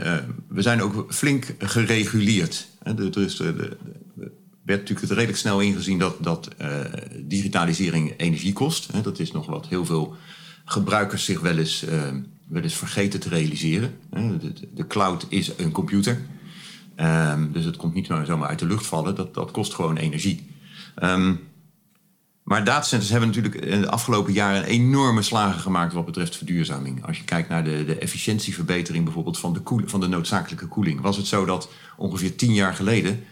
we 0.48 0.62
zijn 0.62 0.82
ook 0.82 1.06
flink 1.08 1.54
gereguleerd. 1.58 2.68
Er 2.82 3.18
is 3.18 3.36
de, 3.36 3.56
de, 3.56 3.76
werd 4.68 4.80
natuurlijk 4.80 5.08
redelijk 5.08 5.38
snel 5.38 5.60
ingezien 5.60 5.98
dat, 5.98 6.16
dat 6.20 6.48
uh, 6.60 6.68
digitalisering 7.16 8.14
energie 8.16 8.52
kost. 8.52 8.92
Hè. 8.92 9.00
Dat 9.00 9.18
is 9.18 9.32
nog 9.32 9.46
wat 9.46 9.66
heel 9.68 9.84
veel 9.84 10.16
gebruikers 10.64 11.24
zich 11.24 11.40
wel 11.40 11.56
eens, 11.56 11.84
uh, 11.84 12.02
wel 12.46 12.62
eens 12.62 12.74
vergeten 12.74 13.20
te 13.20 13.28
realiseren. 13.28 13.94
Hè. 14.10 14.38
De, 14.38 14.52
de, 14.74 14.86
cloud 14.86 15.26
is 15.28 15.52
een 15.56 15.70
computer. 15.70 16.20
Um, 16.96 17.52
dus 17.52 17.64
het 17.64 17.76
komt 17.76 17.94
niet 17.94 18.06
zomaar 18.06 18.48
uit 18.48 18.58
de 18.58 18.66
lucht 18.66 18.86
vallen. 18.86 19.14
Dat, 19.14 19.34
dat 19.34 19.50
kost 19.50 19.74
gewoon 19.74 19.96
energie. 19.96 20.46
Um, 21.02 21.40
maar 22.42 22.64
datacenters 22.64 23.10
hebben 23.10 23.28
natuurlijk 23.28 23.54
in 23.54 23.80
de 23.80 23.90
afgelopen 23.90 24.32
jaren 24.32 24.64
enorme 24.64 25.22
slagen 25.22 25.60
gemaakt 25.60 25.92
wat 25.92 26.04
betreft 26.04 26.36
verduurzaming. 26.36 27.06
Als 27.06 27.18
je 27.18 27.24
kijkt 27.24 27.48
naar 27.48 27.64
de, 27.64 27.84
de 27.84 27.98
efficiëntieverbetering 27.98 29.04
bijvoorbeeld 29.04 29.38
van 29.38 29.52
de, 29.52 29.60
koel, 29.60 29.82
van 29.84 30.00
de 30.00 30.08
noodzakelijke 30.08 30.66
koeling, 30.66 31.00
was 31.00 31.16
het 31.16 31.26
zo 31.26 31.44
dat 31.44 31.70
ongeveer 31.96 32.36
tien 32.36 32.54
jaar 32.54 32.74
geleden 32.74 33.24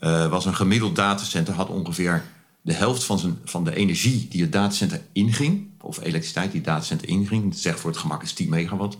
uh, 0.00 0.28
was 0.28 0.44
een 0.44 0.54
gemiddeld 0.54 0.96
datacenter, 0.96 1.54
had 1.54 1.68
ongeveer 1.68 2.24
de 2.62 2.72
helft 2.72 3.04
van, 3.04 3.18
zijn, 3.18 3.38
van 3.44 3.64
de 3.64 3.74
energie 3.74 4.28
die 4.28 4.42
het 4.42 4.52
datacenter 4.52 5.00
inging, 5.12 5.70
of 5.80 6.00
elektriciteit 6.00 6.50
die 6.50 6.60
het 6.60 6.68
datacenter 6.68 7.08
inging, 7.08 7.54
zegt 7.54 7.80
voor 7.80 7.90
het 7.90 7.98
gemak 7.98 8.22
is 8.22 8.32
10 8.32 8.48
megawatt, 8.48 8.96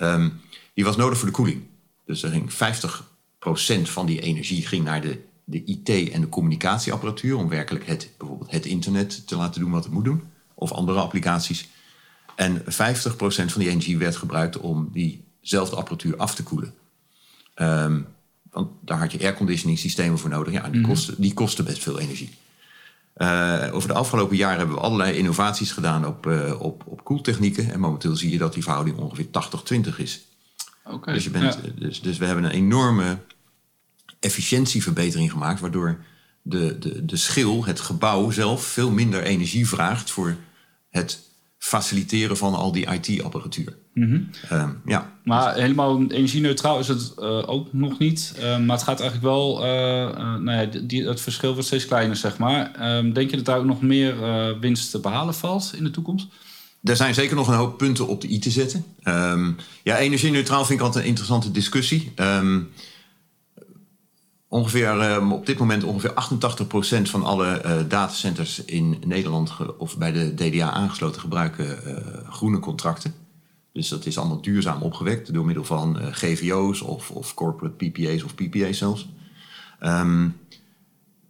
um, 0.00 0.40
die 0.74 0.84
was 0.84 0.96
nodig 0.96 1.18
voor 1.18 1.28
de 1.28 1.34
koeling. 1.34 1.62
Dus 2.04 2.22
er 2.22 2.30
ging 2.30 2.52
50% 2.52 3.82
van 3.82 4.06
die 4.06 4.20
energie 4.20 4.66
ging 4.66 4.84
naar 4.84 5.00
de, 5.00 5.20
de 5.44 5.64
IT 5.64 6.10
en 6.10 6.20
de 6.20 6.28
communicatieapparatuur, 6.28 7.36
om 7.36 7.48
werkelijk 7.48 7.86
het, 7.86 8.10
bijvoorbeeld 8.18 8.50
het 8.50 8.66
internet 8.66 9.26
te 9.26 9.36
laten 9.36 9.60
doen 9.60 9.70
wat 9.70 9.84
het 9.84 9.92
moet 9.92 10.04
doen, 10.04 10.22
of 10.54 10.72
andere 10.72 10.98
applicaties. 10.98 11.68
En 12.34 12.62
50% 12.62 12.64
van 13.26 13.60
die 13.60 13.68
energie 13.68 13.98
werd 13.98 14.16
gebruikt 14.16 14.58
om 14.58 14.90
diezelfde 14.92 15.76
apparatuur 15.76 16.16
af 16.16 16.34
te 16.34 16.42
koelen. 16.42 16.74
Um, 17.54 18.06
want 18.56 18.70
daar 18.80 18.98
had 18.98 19.12
je 19.12 19.20
airconditioning 19.20 19.78
systemen 19.78 20.18
voor 20.18 20.30
nodig. 20.30 20.52
Ja, 20.52 20.68
die, 20.68 20.80
mm 20.80 20.86
kosten, 20.86 21.14
die 21.18 21.34
kosten 21.34 21.64
best 21.64 21.82
veel 21.82 21.98
energie. 21.98 22.30
over 23.72 23.88
de 23.88 23.94
afgelopen 23.94 24.36
jaren 24.36 24.58
hebben 24.58 24.76
we 24.76 24.82
allerlei 24.82 25.16
innovaties 25.16 25.72
gedaan 25.72 26.06
op, 26.06 26.26
op, 26.58 26.82
op 26.86 27.04
koeltechnieken. 27.04 27.72
En 27.72 27.80
momenteel 27.80 28.16
zie 28.16 28.30
je 28.30 28.38
dat 28.38 28.54
die 28.54 28.62
verhouding 28.62 28.96
ongeveer 28.96 29.26
80-20 29.26 29.96
is. 29.96 30.24
Okay, 30.84 31.14
dus, 31.14 31.24
je 31.24 31.30
bent, 31.30 31.58
dus, 31.74 32.00
dus 32.00 32.18
we 32.18 32.24
hebben 32.24 32.44
een 32.44 32.50
enorme 32.50 33.18
efficiëntieverbetering 34.20 35.30
gemaakt, 35.30 35.60
waardoor 35.60 35.98
de, 36.42 36.78
de, 36.78 37.04
de 37.04 37.16
schil, 37.16 37.64
het 37.64 37.80
gebouw 37.80 38.30
zelf, 38.30 38.64
veel 38.64 38.90
minder 38.90 39.22
energie 39.22 39.68
vraagt 39.68 40.10
voor 40.10 40.36
het 40.90 41.20
faciliteren 41.66 42.36
van 42.36 42.54
al 42.54 42.72
die 42.72 42.86
IT-apparatuur. 42.92 43.76
Mhm. 43.94 44.20
Ehm, 44.48 44.70
ja. 44.84 45.12
Maar 45.24 45.54
helemaal 45.54 46.06
energie-neutraal 46.08 46.78
is 46.78 46.88
het 46.88 47.12
uh, 47.18 47.48
ook 47.48 47.72
nog 47.72 47.98
niet. 47.98 48.34
Uh, 48.36 48.42
maar 48.58 48.76
het 48.76 48.84
gaat 48.84 49.00
eigenlijk 49.00 49.22
wel, 49.22 49.58
uh, 49.58 49.66
nou 50.38 50.50
ja, 50.50 50.66
die, 50.80 51.06
het 51.06 51.20
verschil 51.20 51.52
wordt 51.52 51.66
steeds 51.66 51.86
kleiner, 51.86 52.16
zeg 52.16 52.38
maar. 52.38 52.72
Ehm, 52.74 53.12
denk 53.12 53.30
je 53.30 53.36
dat 53.36 53.44
daar 53.44 53.58
ook 53.58 53.64
nog 53.64 53.82
meer 53.82 54.14
winst 54.60 54.90
te 54.90 55.00
behalen 55.00 55.34
valt 55.34 55.72
in 55.76 55.84
de 55.84 55.90
toekomst? 55.90 56.26
Er 56.82 56.96
zijn 56.96 57.14
zeker 57.14 57.36
nog 57.36 57.48
een 57.48 57.54
hoop 57.54 57.78
punten 57.78 58.08
op 58.08 58.20
de 58.20 58.28
i 58.32 58.38
te 58.38 58.50
zetten. 58.50 58.84
Um, 59.04 59.56
ja, 59.82 59.98
energie-neutraal 59.98 60.64
vind 60.64 60.78
ik 60.78 60.84
altijd 60.84 61.04
een 61.04 61.10
interessante 61.10 61.50
discussie. 61.50 62.12
Ongeveer, 64.48 65.00
ehm, 65.00 65.32
op 65.32 65.46
dit 65.46 65.58
moment 65.58 65.84
ongeveer 65.84 66.12
88% 66.12 67.10
van 67.10 67.24
alle 67.24 67.62
uh, 67.64 67.76
datacenters 67.88 68.64
in 68.64 68.96
Nederland 69.06 69.52
of 69.78 69.98
bij 69.98 70.12
de 70.12 70.34
DDA 70.34 70.70
aangesloten 70.70 71.20
gebruiken 71.20 71.78
uh, 71.86 72.28
groene 72.28 72.58
contracten. 72.58 73.14
Dus 73.72 73.88
dat 73.88 74.06
is 74.06 74.18
allemaal 74.18 74.40
duurzaam 74.40 74.82
opgewekt 74.82 75.32
door 75.32 75.44
middel 75.44 75.64
van 75.64 75.98
uh, 76.00 76.06
GVO's 76.10 76.82
of, 76.82 77.10
of, 77.10 77.34
corporate 77.34 77.90
PPA's 77.90 78.22
of 78.22 78.34
PPA's 78.34 78.78
zelfs. 78.78 79.08
Um, 79.80 80.36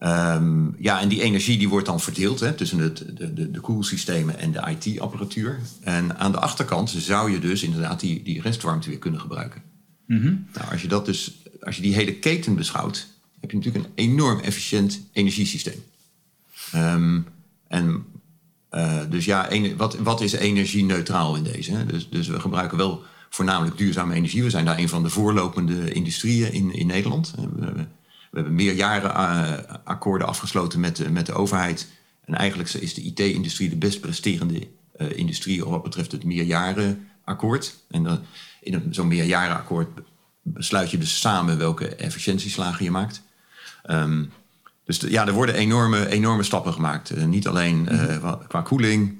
um, 0.00 0.76
ja, 0.78 1.00
en 1.00 1.08
die 1.08 1.23
energie 1.23 1.58
die 1.58 1.68
wordt 1.68 1.87
dan 1.87 2.00
verdeeld 2.00 2.40
hè, 2.40 2.52
tussen 2.52 2.78
het, 2.78 3.04
de, 3.16 3.32
de, 3.35 3.50
de 3.50 3.61
koelsystemen 3.61 4.38
en 4.38 4.52
de 4.52 4.76
IT-apparatuur. 4.78 5.61
En 5.80 6.18
aan 6.18 6.32
de 6.32 6.40
achterkant 6.40 6.90
zou 6.90 7.30
je 7.30 7.38
dus 7.38 7.62
inderdaad 7.62 8.00
die, 8.00 8.23
die 8.23 8.40
restwarmte 8.40 8.88
weer 8.88 8.99
kunnen 8.99 9.20
gebruiken. 9.20 9.62
Mm 10.06 10.20
-hmm. 10.20 10.46
Nou, 10.52 10.70
als 10.70 10.82
je 10.82 10.88
dat 10.88 11.06
dus 11.06 11.42
als 11.66 11.76
je 11.76 11.82
die 11.82 11.94
hele 11.94 12.14
keten 12.14 12.54
beschouwt, 12.54 13.06
heb 13.40 13.50
je 13.50 13.56
natuurlijk 13.56 13.85
een 13.85 13.92
enorm 13.94 14.40
efficiënt 14.40 15.00
energiesysteem. 15.12 15.85
Um, 16.75 17.26
en 17.68 18.04
uh, 18.70 19.00
dus 19.11 19.25
ja, 19.25 19.49
wat, 19.76 19.96
wat 19.96 20.20
is 20.20 20.32
energie-neutraal 20.32 21.37
in 21.37 21.42
deze? 21.42 21.73
Hè? 21.73 21.87
Dus, 21.87 22.08
dus 22.08 22.28
we 22.28 22.40
gebruiken 22.40 22.78
wel 22.78 23.02
voornamelijk 23.30 23.78
duurzame 23.78 24.14
energie. 24.14 24.42
We 24.42 24.50
zijn 24.50 24.64
daar 24.64 24.78
een 24.78 24.88
van 24.88 25.02
de 25.02 25.08
voorlopende 25.08 25.92
industrieën 25.92 26.52
in, 26.52 26.73
in 26.73 26.87
Nederland. 26.87 27.35
We, 27.37 27.49
we, 27.58 27.73
we 28.30 28.42
hebben 28.42 28.54
meerjaren 28.54 29.11
uh, 29.11 29.75
akkoorden 29.85 30.28
afgesloten 30.28 30.80
met, 30.80 30.96
de, 30.96 31.11
met 31.11 31.26
de 31.26 31.32
overheid. 31.32 31.88
En 32.25 32.35
eigenlijk 32.35 32.73
is 32.73 32.94
de 32.94 33.02
IT-industrie 33.02 33.68
de 33.68 33.76
best 33.76 34.00
presterende 34.00 34.68
uh, 34.99 35.16
industrie 35.16 35.64
wat 35.64 35.82
betreft 35.82 36.12
het 36.12 36.25
meerjarenakkoord. 36.25 37.75
En 37.90 38.25
in 38.61 38.88
zo'n 38.90 39.08
meerjarenakkoord 39.08 39.88
besluit 40.54 40.90
je 40.90 40.98
dus 40.98 41.20
samen 41.20 41.58
welke 41.58 41.96
efficiëntieslagen 41.96 42.84
je 42.84 42.90
maakt. 42.90 43.22
Um, 43.90 44.32
dus 44.86 45.00
ja, 45.00 45.26
er 45.26 45.32
worden 45.32 45.54
enorme, 45.54 46.08
enorme 46.08 46.42
stappen 46.42 46.72
gemaakt. 46.72 47.16
Uh, 47.16 47.24
niet 47.24 47.46
alleen 47.46 47.88
uh, 47.90 48.32
qua 48.48 48.60
koeling, 48.60 49.18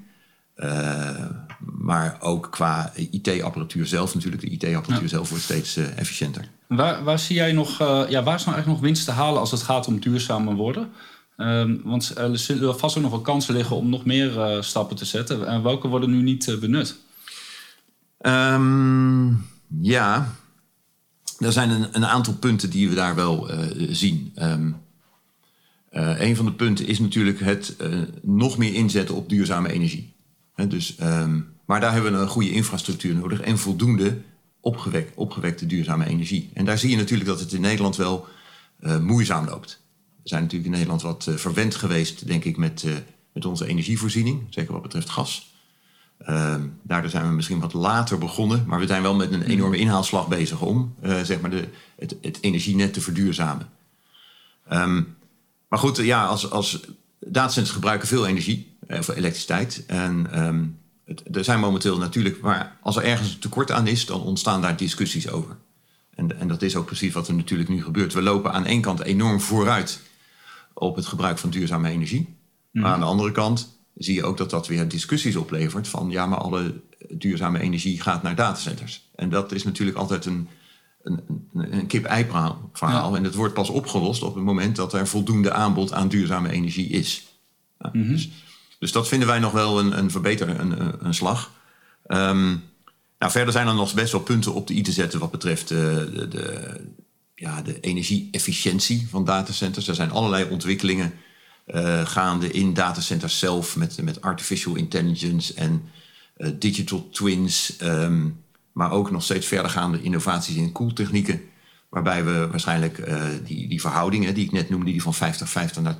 uh, 0.55 1.25
maar 1.59 2.17
ook 2.19 2.47
qua 2.51 2.91
IT-apparatuur 2.95 3.85
zelf 3.85 4.13
natuurlijk. 4.13 4.41
De 4.41 4.49
IT-apparatuur 4.49 5.01
ja. 5.01 5.07
zelf 5.07 5.29
wordt 5.29 5.43
steeds 5.43 5.77
efficiënter. 5.77 6.49
Waar, 6.67 7.03
waar 7.03 7.19
zie 7.19 7.35
jij 7.35 7.51
nog, 7.51 7.77
ja, 7.79 8.23
waar 8.23 8.35
is 8.35 8.43
nou 8.45 8.55
eigenlijk 8.55 8.67
nog 8.67 8.79
winst 8.79 9.05
te 9.05 9.11
halen 9.11 9.39
als 9.39 9.51
het 9.51 9.61
gaat 9.61 9.87
om 9.87 9.99
duurzamer 9.99 10.55
worden? 10.55 10.89
Um, 11.37 11.81
want 11.83 12.17
er 12.17 12.37
zullen 12.37 12.79
vast 12.79 12.97
ook 12.97 13.03
nog 13.03 13.11
wel 13.11 13.21
kansen 13.21 13.53
liggen 13.53 13.75
om 13.75 13.89
nog 13.89 14.05
meer 14.05 14.57
stappen 14.63 14.95
te 14.95 15.05
zetten. 15.05 15.47
En 15.47 15.63
welke 15.63 15.87
worden 15.87 16.09
nu 16.09 16.21
niet 16.21 16.57
benut? 16.59 16.97
Um, 18.21 19.45
ja, 19.81 20.33
er 21.37 21.51
zijn 21.51 21.69
een, 21.69 21.87
een, 21.91 22.05
aantal 22.05 22.33
punten 22.33 22.69
die 22.69 22.89
we 22.89 22.95
daar 22.95 23.15
wel 23.15 23.51
uh, 23.51 23.87
zien. 23.89 24.33
Um, 24.35 24.75
een 25.91 26.35
van 26.35 26.45
de 26.45 26.53
punten 26.53 26.87
is 26.87 26.99
natuurlijk 26.99 27.39
het 27.39 27.75
uh, 27.81 27.99
nog 28.21 28.57
meer 28.57 28.73
inzetten 28.73 29.15
op 29.15 29.29
duurzame 29.29 29.71
energie. 29.71 30.13
Dus, 30.67 30.95
um, 31.01 31.47
maar 31.65 31.79
daar 31.79 31.93
hebben 31.93 32.11
we 32.11 32.17
een 32.17 32.27
goede 32.27 32.51
infrastructuur 32.51 33.15
nodig 33.15 33.41
en 33.41 33.57
voldoende 33.57 34.17
opgewek, 34.59 35.11
opgewekte 35.15 35.65
duurzame 35.65 36.05
energie. 36.05 36.49
En 36.53 36.65
daar 36.65 36.77
zie 36.77 36.89
je 36.89 36.95
natuurlijk 36.95 37.29
dat 37.29 37.39
het 37.39 37.53
in 37.53 37.61
Nederland 37.61 37.95
wel 37.95 38.27
moeizaam 39.01 39.45
loopt. 39.45 39.81
We 40.23 40.29
zijn 40.29 40.41
natuurlijk 40.41 40.69
in 40.69 40.75
Nederland 40.75 41.01
wat 41.01 41.27
verwend 41.35 41.75
geweest, 41.75 42.27
denk 42.27 42.43
ik, 42.43 42.57
met, 42.57 42.85
met 43.33 43.45
onze 43.45 43.67
energievoorziening, 43.67 44.41
zeker 44.49 44.73
wat 44.73 44.81
betreft 44.81 45.09
gas. 45.09 45.56
Uh, 46.29 46.55
daardoor 46.81 47.09
zijn 47.09 47.27
we 47.27 47.33
misschien 47.33 47.59
wat 47.59 47.73
later 47.73 48.17
begonnen, 48.17 48.63
maar 48.67 48.79
we 48.79 48.87
zijn 48.87 49.01
wel 49.01 49.15
met 49.15 49.31
een 49.31 49.41
enorme 49.41 49.77
inhaalslag 49.77 50.27
bezig 50.27 50.61
om 50.61 50.95
uh, 51.03 51.21
zeg 51.21 51.41
maar 51.41 51.49
de, 51.49 51.67
het, 51.95 52.15
het, 52.21 52.37
energienet 52.41 52.93
te 52.93 53.01
verduurzamen. 53.01 53.69
Um, 54.71 55.15
maar 55.67 55.79
goed, 55.79 55.97
ja, 55.97 56.25
als, 56.25 56.51
als 56.51 56.79
datacenters 57.19 57.75
gebruiken 57.75 58.07
veel 58.07 58.27
energie, 58.27 58.77
voor 58.89 59.13
elektriciteit. 59.13 59.83
En 59.87 60.43
um, 60.45 60.79
het, 61.05 61.35
er 61.35 61.43
zijn 61.43 61.59
momenteel 61.59 61.97
natuurlijk, 61.97 62.41
maar 62.41 62.77
als 62.81 62.95
er 62.95 63.03
ergens 63.03 63.33
een 63.33 63.39
tekort 63.39 63.71
aan 63.71 63.87
is, 63.87 64.05
dan 64.05 64.21
ontstaan 64.21 64.61
daar 64.61 64.77
discussies 64.77 65.29
over. 65.29 65.57
En, 66.15 66.39
en 66.39 66.47
dat 66.47 66.61
is 66.61 66.75
ook 66.75 66.85
precies 66.85 67.13
wat 67.13 67.27
er 67.27 67.33
natuurlijk 67.33 67.69
nu 67.69 67.83
gebeurt. 67.83 68.13
We 68.13 68.21
lopen 68.21 68.51
aan 68.51 68.65
één 68.65 68.81
kant 68.81 69.01
enorm 69.01 69.41
vooruit 69.41 70.01
op 70.73 70.95
het 70.95 71.05
gebruik 71.05 71.37
van 71.37 71.49
duurzame 71.49 71.89
energie. 71.89 72.35
Mm. 72.71 72.81
Maar 72.81 72.91
aan 72.91 72.99
de 72.99 73.05
andere 73.05 73.31
kant 73.31 73.76
zie 73.97 74.15
je 74.15 74.23
ook 74.23 74.37
dat 74.37 74.49
dat 74.49 74.67
weer 74.67 74.87
discussies 74.87 75.35
oplevert 75.35 75.87
van 75.87 76.09
ja, 76.09 76.25
maar 76.25 76.37
alle 76.37 76.81
duurzame 77.09 77.59
energie 77.59 78.01
gaat 78.01 78.23
naar 78.23 78.35
datacenters. 78.35 79.09
En 79.15 79.29
dat 79.29 79.51
is 79.51 79.63
natuurlijk 79.63 79.97
altijd 79.97 80.25
een, 80.25 80.47
een, 81.03 81.21
een 81.53 81.87
kip-ei-verhaal. 81.87 82.69
Ja. 82.79 83.11
En 83.13 83.23
dat 83.23 83.35
wordt 83.35 83.53
pas 83.53 83.69
opgelost 83.69 84.23
op 84.23 84.35
het 84.35 84.43
moment 84.43 84.75
dat 84.75 84.93
er 84.93 85.07
voldoende 85.07 85.51
aanbod 85.51 85.93
aan 85.93 86.07
duurzame 86.07 86.49
energie 86.49 86.87
is. 86.87 87.25
Mm 87.77 87.91
-hmm. 87.91 88.07
dus, 88.07 88.29
dus, 88.79 88.91
dat 88.91 89.07
vinden 89.07 89.27
wij 89.27 89.39
nog 89.39 89.51
wel 89.51 89.79
een, 89.79 89.97
een 89.97 90.11
verbeter, 90.11 90.59
een, 90.59 91.05
een 91.05 91.13
slag. 91.13 91.51
Um, 92.07 92.63
nou, 93.19 93.31
verder 93.31 93.53
zijn 93.53 93.67
er 93.67 93.75
nog 93.75 93.93
best 93.93 94.11
wel 94.11 94.21
punten 94.21 94.53
op 94.53 94.67
de 94.67 94.73
i 94.73 94.81
te 94.81 94.91
zetten 94.91 95.19
wat 95.19 95.31
betreft 95.31 95.71
uh, 95.71 95.79
de, 95.79 96.27
de, 96.27 96.75
ja, 97.35 97.61
de 97.61 97.79
energie-efficiëntie 97.79 99.07
van 99.09 99.25
datacenters. 99.25 99.87
Er 99.87 99.95
zijn 99.95 100.11
allerlei 100.11 100.49
ontwikkelingen 100.49 101.13
uh, 101.67 102.05
gaande 102.05 102.51
in 102.51 102.73
datacenters 102.73 103.39
zelf 103.39 103.75
met, 103.75 104.01
met 104.01 104.21
artificial 104.21 104.75
intelligence 104.75 105.53
en 105.53 105.83
uh, 106.37 106.51
digital 106.59 107.09
twins. 107.09 107.77
Um, 107.81 108.43
maar 108.71 108.91
ook 108.91 109.11
nog 109.11 109.23
steeds 109.23 109.47
verdergaande 109.47 110.01
innovaties 110.01 110.55
in 110.55 110.71
koeltechnieken. 110.71 111.41
Waarbij 111.89 112.23
we 112.23 112.47
waarschijnlijk 112.47 112.97
uh, 112.97 113.23
die, 113.43 113.67
die 113.67 113.81
verhoudingen 113.81 114.33
die 114.33 114.45
ik 114.45 114.51
net 114.51 114.69
noemde, 114.69 114.91
die 114.91 115.01
van 115.01 115.15
50-50 115.15 115.81
naar 115.81 115.95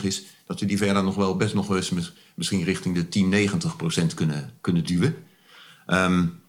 80-20 0.00 0.02
is, 0.02 0.22
dat 0.46 0.60
we 0.60 0.66
die 0.66 0.76
verder 0.76 1.04
nog 1.04 1.14
wel 1.14 1.36
best 1.36 1.54
nog 1.54 1.74
eens 1.74 1.92
misschien 2.34 2.64
richting 2.64 3.08
de 3.08 3.50
10-90 3.72 3.76
procent 3.76 4.14
kunnen, 4.14 4.50
kunnen 4.60 4.84
duwen. 4.84 5.16
Um, 5.86 6.40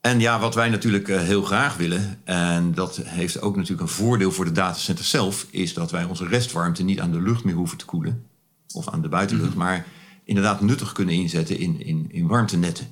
en 0.00 0.20
ja, 0.20 0.40
wat 0.40 0.54
wij 0.54 0.68
natuurlijk 0.68 1.08
uh, 1.08 1.20
heel 1.20 1.42
graag 1.42 1.76
willen, 1.76 2.18
en 2.24 2.74
dat 2.74 2.96
heeft 2.96 3.40
ook 3.40 3.56
natuurlijk 3.56 3.82
een 3.82 3.94
voordeel 3.94 4.32
voor 4.32 4.44
de 4.44 4.52
datacenter 4.52 5.04
zelf, 5.04 5.46
is 5.50 5.74
dat 5.74 5.90
wij 5.90 6.04
onze 6.04 6.26
restwarmte 6.26 6.82
niet 6.82 7.00
aan 7.00 7.12
de 7.12 7.20
lucht 7.20 7.44
meer 7.44 7.54
hoeven 7.54 7.78
te 7.78 7.84
koelen, 7.84 8.26
of 8.72 8.88
aan 8.88 9.02
de 9.02 9.08
buitenlucht, 9.08 9.54
mm 9.54 9.60
-hmm. 9.60 9.66
maar 9.66 9.86
inderdaad 10.24 10.60
nuttig 10.60 10.92
kunnen 10.92 11.14
inzetten 11.14 11.58
in, 11.58 11.86
in, 11.86 12.06
in 12.10 12.26
warmtenetten. 12.26 12.86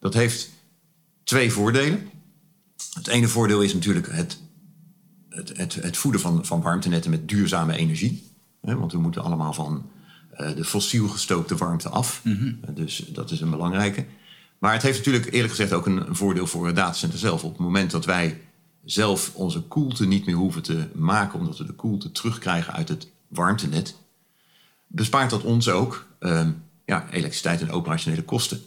Dat 0.00 0.14
heeft 0.14 0.50
twee 1.24 1.52
voordelen. 1.52 2.08
Het 2.94 3.06
ene 3.06 3.28
voordeel 3.28 3.62
is 3.62 3.74
natuurlijk 3.74 4.12
het, 4.12 4.40
het, 5.28 5.56
het, 5.56 5.74
het 5.74 5.96
voeden 5.96 6.20
van, 6.20 6.44
van 6.44 6.62
warmtenetten 6.62 7.10
met 7.10 7.28
duurzame 7.28 7.76
energie. 7.76 8.22
Hè, 8.60 8.76
want 8.76 8.92
we 8.92 8.98
moeten 8.98 9.22
allemaal 9.22 9.52
van 9.52 9.90
uh, 10.40 10.56
de 10.56 10.64
fossiel 10.64 11.08
gestookte 11.08 11.56
warmte 11.56 11.88
af. 11.88 12.20
Mm 12.24 12.36
-hmm. 12.36 12.58
uh, 12.68 12.76
dus 12.76 12.96
dat 12.96 13.30
is 13.30 13.40
een 13.40 13.50
belangrijke. 13.50 14.06
Maar 14.58 14.72
het 14.72 14.82
heeft 14.82 14.98
natuurlijk 14.98 15.32
eerlijk 15.32 15.50
gezegd 15.50 15.72
ook 15.72 15.86
een, 15.86 16.08
een 16.08 16.16
voordeel 16.16 16.46
voor 16.46 16.66
het 16.66 16.76
datacenter 16.76 17.18
zelf. 17.18 17.44
Op 17.44 17.52
het 17.52 17.60
moment 17.60 17.90
dat 17.90 18.04
wij 18.04 18.40
zelf 18.84 19.30
onze 19.34 19.60
koelte 19.60 20.06
niet 20.06 20.26
meer 20.26 20.34
hoeven 20.34 20.62
te 20.62 20.86
maken, 20.94 21.38
omdat 21.38 21.58
we 21.58 21.64
de 21.64 21.72
koelte 21.72 22.12
terugkrijgen 22.12 22.72
uit 22.72 22.88
het 22.88 23.08
warmtenet, 23.28 23.96
bespaart 24.86 25.30
dat 25.30 25.42
ons 25.42 25.68
ook 25.68 26.06
um, 26.20 26.62
ja, 26.84 27.06
elektriciteit 27.10 27.60
en 27.60 27.70
operationele 27.70 28.22
kosten. 28.22 28.60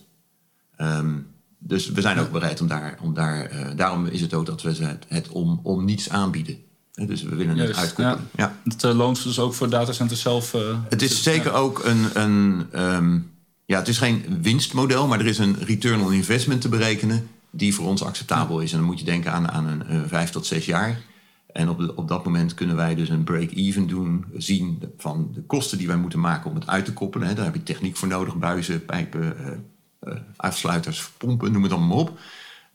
Um, 0.78 1.28
dus 1.60 1.90
we 1.90 2.02
zijn 2.02 2.20
ook 2.20 2.32
bereid 2.32 2.62
om 2.62 2.68
daar, 2.68 2.98
om 3.02 3.14
daar 3.14 3.54
uh, 3.54 3.68
daarom 3.76 4.06
is 4.06 4.22
het 4.22 4.34
ook 4.34 4.46
dat 4.46 4.62
we 4.62 4.86
het, 4.86 5.06
het 5.08 5.30
om, 5.30 5.60
om 5.64 5.86
niets 5.86 6.10
aanbieden. 6.10 6.58
Dus 6.94 7.24
we 7.24 7.36
willen 7.36 7.58
het 7.58 7.76
uitkoppelen. 7.76 8.30
Ja. 8.36 8.44
ja. 8.44 8.72
Het 8.72 8.84
uh, 8.84 8.96
loont 8.96 9.24
dus 9.24 9.40
ook 9.40 9.54
voor 9.54 9.70
datacenters 9.70 10.22
zelf. 10.22 10.54
Uh, 10.54 10.62
het 10.90 11.02
is 11.02 11.24
zeker 11.24 11.52
ja. 11.52 11.58
ook 11.58 11.86
een, 11.86 12.22
een 12.22 12.68
um, 12.84 13.32
ja, 13.68 13.78
het 13.78 13.88
is 13.88 13.98
geen 13.98 14.42
winstmodel, 14.42 15.08
maar 15.08 15.20
er 15.20 15.26
is 15.26 15.38
een 15.38 15.56
return 15.60 16.02
on 16.02 16.14
investment 16.14 16.62
te 16.62 16.70
berekenen 16.70 17.28
die 17.50 17.74
voor 17.74 17.86
ons 17.86 18.04
acceptabel 18.04 18.60
is. 18.60 18.72
En 18.72 18.78
dan 18.78 18.88
moet 18.88 19.00
je 19.00 19.06
denken 19.06 19.32
aan, 19.32 19.52
aan 19.52 19.68
een 19.68 19.84
uh, 19.90 20.02
vijf 20.08 20.30
tot 20.30 20.46
zes 20.46 20.66
jaar. 20.66 21.02
En 21.54 21.70
op, 21.70 21.94
op 21.96 22.08
dat 22.08 22.26
moment 22.26 22.54
kunnen 22.54 22.76
wij 22.76 22.96
dus 22.96 23.10
een 23.10 23.24
break-even 23.24 23.88
doen, 23.88 24.26
zien 24.38 24.84
van 24.98 25.32
de 25.34 25.42
kosten 25.42 25.78
die 25.78 25.88
wij 25.88 25.98
moeten 25.98 26.20
maken 26.20 26.50
om 26.50 26.56
het 26.56 26.68
uit 26.68 26.86
te 26.86 26.94
koppelen. 26.94 27.28
Hè. 27.28 27.34
Daar 27.34 27.46
heb 27.46 27.54
je 27.54 27.64
techniek 27.64 27.98
voor 27.98 28.08
nodig, 28.08 28.36
buizen, 28.36 28.86
pijpen, 28.86 29.36
uh, 30.04 30.14
afsluiters, 30.36 31.10
pompen, 31.18 31.52
noem 31.52 31.64
het 31.64 31.72
allemaal 31.72 31.98
op. 31.98 32.20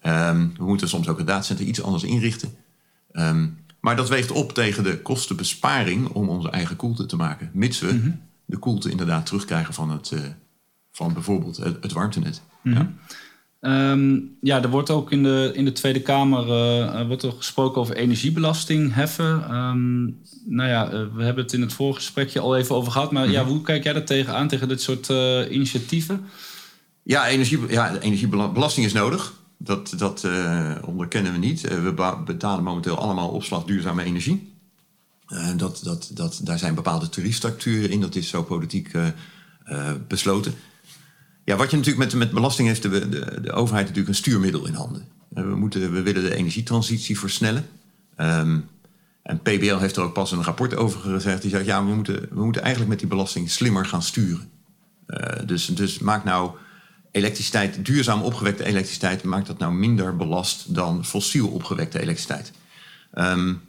Ehm, 0.01 0.49
we 0.57 0.65
moeten 0.65 0.89
soms 0.89 1.09
ook 1.09 1.19
het 1.19 1.27
datacenter 1.27 1.67
iets 1.67 1.83
anders 1.83 2.03
inrichten. 2.03 2.55
Ehm, 3.13 3.49
maar 3.81 3.97
dat 3.97 4.09
weegt 4.09 4.31
op 4.31 4.53
tegen 4.53 4.85
de 4.85 5.03
kostenbesparing 5.03 6.09
om 6.09 6.29
onze 6.29 6.51
eigen 6.51 6.77
koelte 6.77 7.07
te 7.07 7.17
maken. 7.17 7.51
Mits 7.53 7.81
we 7.81 7.93
mhm. 7.93 8.11
de 8.45 8.57
koelte 8.57 8.91
inderdaad 8.91 9.27
terugkrijgen 9.27 9.75
van, 9.75 9.91
het, 9.91 10.13
van 10.93 11.13
bijvoorbeeld 11.13 11.57
het, 11.57 11.93
warmtenet. 11.93 12.43
Mhm. 12.63 12.77
ja. 12.77 12.93
Ehm, 13.61 14.19
ja, 14.41 14.63
er 14.63 14.71
wordt 14.71 14.91
ook 14.91 15.11
in 15.13 15.23
de, 15.23 15.51
in 15.55 15.65
de 15.65 15.73
Tweede 15.73 16.01
Kamer 16.01 16.47
uh, 16.47 17.07
wordt 17.07 17.23
er 17.23 17.33
gesproken 17.33 17.81
over 17.81 17.97
energiebelasting 17.97 18.95
heffen. 18.95 19.55
Um, 19.55 20.19
nou 20.47 20.69
ja, 20.69 20.89
we 21.15 21.25
hebben 21.25 21.45
het 21.45 21.53
in 21.53 21.61
het 21.61 21.73
vorige 21.73 21.99
gesprekje 21.99 22.41
al 22.41 22.57
even 22.57 22.75
over 22.75 22.93
gehad. 22.93 23.13
Maar 23.13 23.31
ja, 23.31 23.43
mhm. 23.43 23.51
hoe 23.51 23.63
kijk 23.63 23.85
jij 23.85 23.93
daar 23.93 24.05
tegenaan, 24.05 24.49
tegen 24.49 24.69
dit 24.69 24.83
soort 24.83 25.09
initiatieven? 25.51 26.25
Ja, 27.03 27.27
energie, 27.27 27.59
ja, 27.69 27.99
energiebelasting 27.99 28.87
is 28.87 28.93
nodig. 28.93 29.33
Dat, 29.59 29.95
dat 29.97 30.23
uh, 30.27 30.75
onderkennen 30.85 31.33
we 31.33 31.39
niet. 31.39 31.65
Uh, 31.65 31.83
we 31.83 32.23
betalen 32.25 32.65
momenteel 32.65 32.99
allemaal 32.99 33.29
opslag 33.29 33.65
duurzame 33.65 34.03
energie. 34.03 34.53
Uh, 35.29 35.49
dat, 35.57 35.81
dat, 35.85 36.11
dat, 36.15 36.41
daar 36.45 36.59
zijn 36.59 36.75
bepaalde 36.75 37.09
tariefstructuren 37.09 37.91
in. 37.91 38.01
Dat 38.01 38.15
is 38.15 38.29
zo 38.29 38.43
politiek 38.43 38.91
besloten. 40.09 40.55
Ja, 41.45 41.57
wat 41.57 41.71
je 41.71 41.77
natuurlijk 41.77 42.05
met, 42.05 42.15
met 42.15 42.33
belasting 42.33 42.69
heeft, 42.69 42.83
de, 42.83 43.09
de, 43.09 43.41
de 43.41 43.53
overheid 43.53 43.83
natuurlijk 43.83 44.09
een 44.09 44.23
stuurmiddel 44.23 44.67
in 44.67 44.75
handen. 44.75 45.07
we, 45.29 45.57
moeten, 45.57 45.93
we 45.93 46.03
willen 46.03 46.23
de 46.23 46.35
energietransitie 46.35 47.19
versnellen. 47.19 47.67
Um, 48.17 48.69
en 49.23 49.39
PBL 49.39 49.77
heeft 49.77 49.97
er 49.97 50.03
ook 50.03 50.13
pas 50.13 50.33
een 50.33 50.43
rapport 50.43 50.75
over 50.77 51.01
gezegd. 51.01 51.43
Die 51.43 51.51
zegt, 51.51 51.65
ja, 51.65 51.85
we 51.85 51.95
moeten, 51.95 52.29
we 52.31 52.45
moeten 52.45 52.63
eigenlijk 52.63 52.91
met 52.91 53.01
die 53.01 53.09
belasting 53.09 53.51
slimmer 53.51 53.87
gaan 53.87 54.03
sturen. 54.03 54.51
dus, 55.47 55.67
dus 55.67 55.99
maak 55.99 56.25
nou 56.25 56.51
elektriciteit, 57.11 57.85
duurzaam 57.85 58.23
opgewekte 58.23 58.65
elektriciteit, 58.65 59.23
maakt 59.23 59.47
dat 59.47 59.59
nou 59.59 59.73
minder 59.73 60.17
belast 60.17 60.75
dan 60.75 61.05
fossiel 61.05 61.49
opgewekte 61.49 62.01
elektriciteit? 62.01 62.53
Um, 63.15 63.61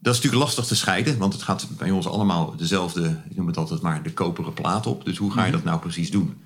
dat 0.00 0.14
is 0.14 0.20
natuurlijk 0.20 0.44
lastig 0.44 0.64
te 0.64 0.76
scheiden, 0.76 1.18
want 1.18 1.32
het 1.32 1.42
gaat 1.42 1.68
bij 1.78 1.90
ons 1.90 2.06
allemaal 2.06 2.56
dezelfde, 2.56 3.16
ik 3.28 3.36
noem 3.36 3.46
het 3.46 3.56
altijd 3.56 3.80
maar, 3.80 4.02
de 4.02 4.12
koperen 4.12 4.52
plaat 4.52 4.86
op. 4.86 5.04
Dus 5.04 5.16
hoe 5.16 5.32
ga 5.32 5.40
je 5.40 5.46
mhm. 5.46 5.56
dat 5.56 5.64
nou 5.64 5.80
precies 5.80 6.10
doen? 6.10 6.36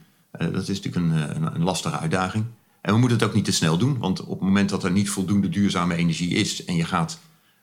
Uh, 0.40 0.52
dat 0.52 0.68
is 0.68 0.80
natuurlijk 0.80 0.96
een, 0.96 1.36
een, 1.36 1.54
een, 1.54 1.62
lastige 1.62 1.98
uitdaging. 1.98 2.44
En 2.80 2.92
we 2.92 2.98
moeten 2.98 3.18
het 3.18 3.26
ook 3.26 3.34
niet 3.34 3.44
te 3.44 3.52
snel 3.52 3.78
doen, 3.78 3.98
want 3.98 4.20
op 4.20 4.38
het 4.38 4.48
moment 4.48 4.68
dat 4.68 4.84
er 4.84 4.90
niet 4.90 5.10
voldoende 5.10 5.48
duurzame 5.48 5.94
energie 5.94 6.34
is 6.34 6.64
en 6.64 6.76
je 6.76 6.84
gaat 6.84 7.18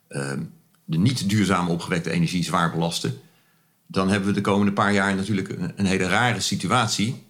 uh, 0.09 0.31
de 0.85 0.97
niet 0.97 1.29
duurzame 1.29 1.69
opgewekte 1.69 2.11
energie 2.11 2.43
zwaar 2.43 2.71
belasten, 2.71 3.13
dan 3.87 4.09
hebben 4.09 4.27
we 4.27 4.33
de 4.33 4.41
komende 4.41 4.73
paar 4.73 4.93
jaar 4.93 5.15
natuurlijk 5.15 5.49
een, 5.49 5.71
een 5.75 5.85
hele 5.85 6.07
rare 6.07 6.39
situatie 6.39 7.23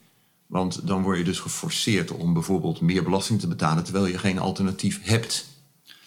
want 0.54 0.88
dan 0.88 1.02
word 1.02 1.18
je 1.18 1.24
dus 1.24 1.40
geforceerd 1.40 2.12
om 2.12 2.34
bijvoorbeeld 2.34 2.82
meer 2.82 3.04
belasting 3.04 3.40
te 3.40 3.48
betalen 3.48 3.84
terwijl 3.84 4.06
je 4.06 4.18
geen 4.18 4.40
alternatief 4.40 5.00
hebt. 5.04 5.46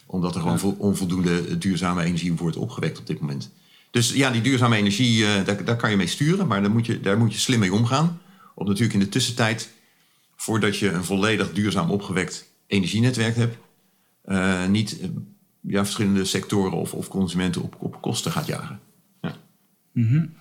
Omdat 0.07 0.35
er 0.35 0.41
gewoon 0.41 0.77
onvoldoende 0.79 1.59
duurzame 1.59 2.03
energie 2.03 2.33
wordt 2.33 2.57
opgewekt 2.57 2.99
op 2.99 3.07
dit 3.07 3.21
moment. 3.21 3.51
Dus 3.91 4.13
ja, 4.13 4.31
die 4.31 4.41
duurzame 4.41 4.77
energie, 4.77 5.19
uh, 5.19 5.45
daar, 5.45 5.65
daar, 5.65 5.77
kan 5.77 5.91
je 5.91 5.97
mee 5.97 6.07
sturen, 6.07 6.47
maar 6.47 6.63
daar 6.63 6.71
moet, 6.71 6.87
je, 6.87 7.01
daar 7.01 7.19
moet 7.19 7.33
je 7.33 7.39
slim 7.39 7.59
mee 7.59 7.73
omgaan. 7.73 8.21
Om 8.59 8.67
natuurlijk 8.67 8.95
in 8.95 9.05
de 9.05 9.09
tussentijd, 9.09 9.73
voordat 10.37 10.79
je 10.79 10.91
een 10.91 11.05
volledig 11.05 11.53
duurzaam 11.53 11.91
opgewekt 11.91 12.53
energienetwerk 12.67 13.37
hebt, 13.37 13.57
uh, 14.25 14.67
niet 14.67 15.01
uh, 15.01 15.09
ja, 15.61 15.83
verschillende 15.83 16.25
sectoren 16.25 16.79
of, 16.79 16.95
of 16.95 17.09
consumenten 17.09 17.63
op, 17.63 17.77
op 17.79 18.01
kosten 18.03 18.33
gaat 18.33 18.47
jagen. 18.47 18.81
Ja. 19.21 19.37
Mm 19.93 20.35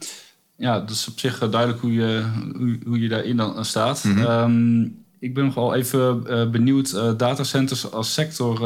ja, 0.57 0.79
dat 0.79 0.89
is 0.89 1.07
op 1.07 1.19
zich 1.19 1.41
eh, 1.41 1.51
duidelijk 1.51 1.81
hoe 1.81 1.93
je, 1.93 2.25
hoe, 2.57 2.79
hoe 2.85 2.99
je 2.99 3.07
daarin 3.07 3.37
dan 3.37 3.65
staat. 3.65 4.03
Mhm. 4.03 4.19
Ehm, 4.19 4.83
ik 5.19 5.33
ben 5.33 5.45
nog 5.45 5.53
wel 5.53 5.75
even 5.75 6.23
benieuwd, 6.51 6.91
datacenters 6.91 7.91
als 7.91 8.13
sector, 8.13 8.61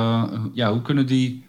ja, 0.53 0.71
hoe 0.71 0.81
kunnen 0.81 1.05
die 1.05 1.45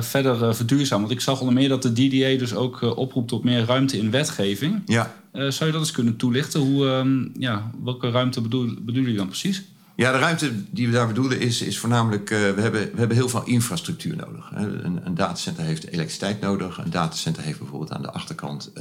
verder 0.00 0.54
verduurzamen? 0.54 1.06
Want 1.06 1.18
ik 1.18 1.24
zag 1.24 1.40
onder 1.40 1.54
meer 1.54 1.68
dat 1.68 1.82
de 1.82 1.92
DDA 1.92 2.38
dus 2.38 2.54
ook 2.54 2.96
oproept 2.96 3.28
tot 3.28 3.44
meer 3.44 3.64
ruimte 3.64 3.98
in 3.98 4.10
wetgeving. 4.10 4.82
Ja. 4.86 5.12
zou 5.32 5.64
je 5.64 5.72
dat 5.72 5.80
eens 5.80 5.90
kunnen 5.90 6.16
toelichten? 6.16 6.60
Hoe, 6.60 6.86
um, 6.86 7.32
ja, 7.38 7.70
welke 7.84 8.10
ruimte 8.10 8.40
bedoel, 8.40 8.66
bedoelen 8.66 9.02
jullie 9.02 9.16
dan 9.16 9.26
precies? 9.26 9.62
Ja, 9.96 10.12
de 10.12 10.18
ruimte 10.18 10.52
die 10.70 10.86
we 10.86 10.92
daar 10.92 11.06
bedoelen 11.06 11.40
is, 11.40 11.62
is 11.62 11.78
voornamelijk... 11.78 12.28
we, 12.28 12.36
hebben, 12.36 12.72
we 12.72 12.98
hebben 12.98 13.16
heel 13.16 13.28
veel 13.28 13.44
infrastructuur 13.44 14.16
nodig. 14.16 14.50
Hè. 14.54 14.84
Een, 14.84 15.06
een 15.06 15.14
datacenter 15.14 15.64
heeft 15.64 15.86
elektriciteit 15.86 16.40
nodig. 16.40 16.78
Een 16.78 16.90
datacenter 16.90 17.42
heeft 17.42 17.58
bijvoorbeeld 17.58 17.92
aan 17.92 18.02
de 18.02 18.10
achterkant 18.10 18.72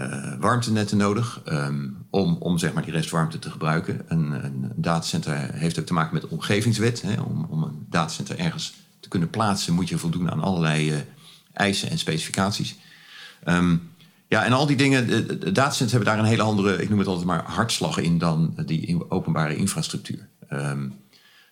uh, 0.00 0.32
warmtenetten 0.38 0.96
nodig 0.96 1.40
ehm, 1.44 1.88
om, 2.10 2.36
om 2.38 2.58
zeg 2.58 2.72
maar 2.72 2.82
die 2.82 2.92
restwarmte 2.92 3.38
te 3.38 3.50
gebruiken. 3.50 4.00
Een, 4.08 4.44
een 4.44 4.72
datacenter 4.74 5.50
heeft 5.52 5.78
ook 5.78 5.86
te 5.86 5.92
maken 5.92 6.14
met 6.14 6.22
de 6.22 6.30
omgevingswet. 6.30 7.02
Hè. 7.02 7.20
Om, 7.20 7.46
om 7.48 7.62
een 7.62 7.86
datacenter 7.88 8.38
ergens 8.38 8.74
te 9.00 9.08
kunnen 9.08 9.30
plaatsen 9.30 9.74
moet 9.74 9.88
je 9.88 9.98
voldoen 9.98 10.30
aan 10.30 10.40
allerlei 10.40 10.92
uh, 10.92 10.98
eisen 11.52 11.90
en 11.90 11.98
specificaties. 11.98 12.76
Um, 13.48 13.90
ja, 14.28 14.44
en 14.44 14.52
al 14.52 14.66
die 14.66 14.76
dingen, 14.76 15.06
de, 15.06 15.26
de 15.26 15.52
datacenters 15.52 15.90
hebben 15.90 16.08
daar 16.08 16.18
een 16.18 16.30
hele 16.30 16.42
andere, 16.42 16.82
ik 16.82 16.88
noem 16.88 16.98
het 16.98 17.08
altijd 17.08 17.26
maar, 17.26 17.44
hartslag 17.44 17.98
in 17.98 18.18
dan 18.18 18.54
die 18.66 19.10
openbare 19.10 19.56
infrastructuur. 19.56 20.28
Um, 20.52 20.94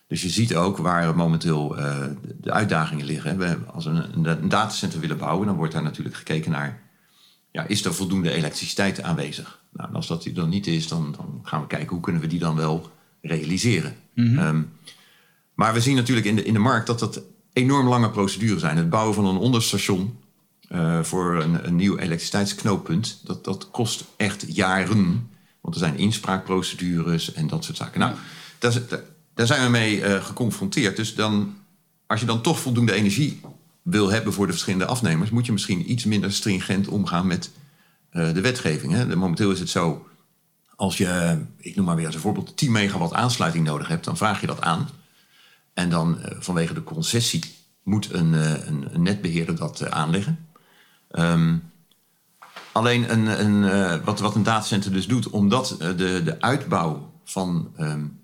dus 0.07 0.21
je 0.21 0.29
ziet 0.29 0.55
ook 0.55 0.77
waar 0.77 1.15
momenteel 1.15 1.79
uh, 1.79 2.05
de 2.41 2.51
uitdagingen 2.51 3.05
liggen. 3.05 3.37
We, 3.37 3.57
als 3.73 3.85
we 3.85 3.91
een, 3.91 4.25
een 4.25 4.49
datacenter 4.49 4.99
willen 4.99 5.17
bouwen, 5.17 5.47
dan 5.47 5.55
wordt 5.55 5.73
daar 5.73 5.83
natuurlijk 5.83 6.15
gekeken 6.15 6.51
naar 6.51 6.81
ja, 7.51 7.67
is 7.67 7.85
er 7.85 7.93
voldoende 7.93 8.31
elektriciteit 8.31 9.01
aanwezig? 9.01 9.61
Nou, 9.73 9.93
als 9.93 10.07
dat 10.07 10.25
er 10.25 10.47
niet 10.47 10.67
is, 10.67 10.87
dan, 10.87 11.15
dan, 11.17 11.39
gaan 11.43 11.61
we 11.61 11.67
kijken 11.67 11.89
hoe 11.89 11.99
kunnen 11.99 12.21
we 12.21 12.27
die 12.27 12.39
dan 12.39 12.55
wel 12.55 12.91
realiseren. 13.21 13.95
Mm 14.13 14.77
maar 15.53 15.73
we 15.73 15.81
zien 15.81 15.95
natuurlijk 15.95 16.27
in 16.27 16.35
de, 16.35 16.43
in 16.43 16.53
de 16.53 16.59
markt 16.59 16.87
dat 16.87 16.99
dat 16.99 17.21
enorm 17.53 17.87
lange 17.87 18.09
procedures 18.09 18.61
zijn. 18.61 18.77
Het 18.77 18.89
bouwen 18.89 19.15
van 19.15 19.25
een 19.25 19.37
onderstation 19.37 20.17
uh, 20.71 21.03
voor 21.03 21.43
een, 21.43 21.75
nieuw 21.75 21.97
elektriciteitsknooppunt, 21.97 23.21
dat, 23.23 23.43
dat 23.43 23.71
kost 23.71 24.03
echt 24.17 24.45
jaren. 24.47 25.29
Want 25.61 25.75
er 25.75 25.81
zijn 25.81 25.97
inspraakprocedures 25.97 27.33
en 27.33 27.47
dat 27.47 27.63
soort 27.63 27.77
zaken. 27.77 27.99
Nou, 27.99 28.13
daar, 29.33 29.47
zijn 29.47 29.63
we 29.63 29.69
mee 29.69 29.99
uh, 29.99 30.23
geconfronteerd. 30.25 30.95
Dus 30.95 31.15
dan, 31.15 31.55
als 32.07 32.19
je 32.19 32.25
dan 32.25 32.41
toch 32.41 32.59
voldoende 32.59 32.93
energie 32.93 33.41
wil 33.81 34.09
hebben 34.09 34.33
voor 34.33 34.45
de 34.45 34.51
verschillende 34.51 34.85
afnemers, 34.85 35.29
moet 35.29 35.45
je 35.45 35.51
misschien 35.51 35.91
iets 35.91 36.05
minder 36.05 36.33
stringent 36.33 36.87
omgaan 36.87 37.27
met 37.27 37.51
uh, 38.13 38.33
de 38.33 38.41
wetgeving. 38.41 38.93
Hè. 38.93 39.15
Momenteel 39.15 39.51
is 39.51 39.59
het 39.59 39.69
zo, 39.69 40.07
als 40.75 40.97
je, 40.97 41.39
ik 41.57 41.75
noem 41.75 41.85
maar 41.85 41.95
weer 41.95 42.05
als 42.05 42.15
een 42.15 42.21
voorbeeld, 42.21 42.57
10 42.57 42.71
megawatt 42.71 43.13
aansluiting 43.13 43.65
nodig 43.65 43.87
hebt, 43.87 44.05
dan 44.05 44.17
vraag 44.17 44.41
je 44.41 44.47
dat 44.47 44.61
aan. 44.61 44.89
En 45.79 45.89
dan 45.89 46.17
uh, 46.19 46.25
vanwege 46.39 46.73
de 46.73 46.83
concessie 46.83 47.43
moet 47.83 48.13
een, 48.13 48.33
uh, 48.33 48.67
een, 48.67 48.87
een 48.93 49.01
netbeheerder 49.01 49.55
dat 49.55 49.91
aanleggen. 49.91 50.47
Um, 51.11 51.71
alleen 52.71 53.11
een, 53.11 53.45
een, 53.45 54.03
wat, 54.03 54.19
wat 54.19 54.35
een 54.35 54.43
datacenter 54.43 54.91
dus 54.91 55.07
doet, 55.07 55.29
omdat 55.29 55.75
de, 55.79 56.21
de 56.23 56.41
uitbouw 56.41 57.11
van 57.23 57.73
um, 57.79 58.19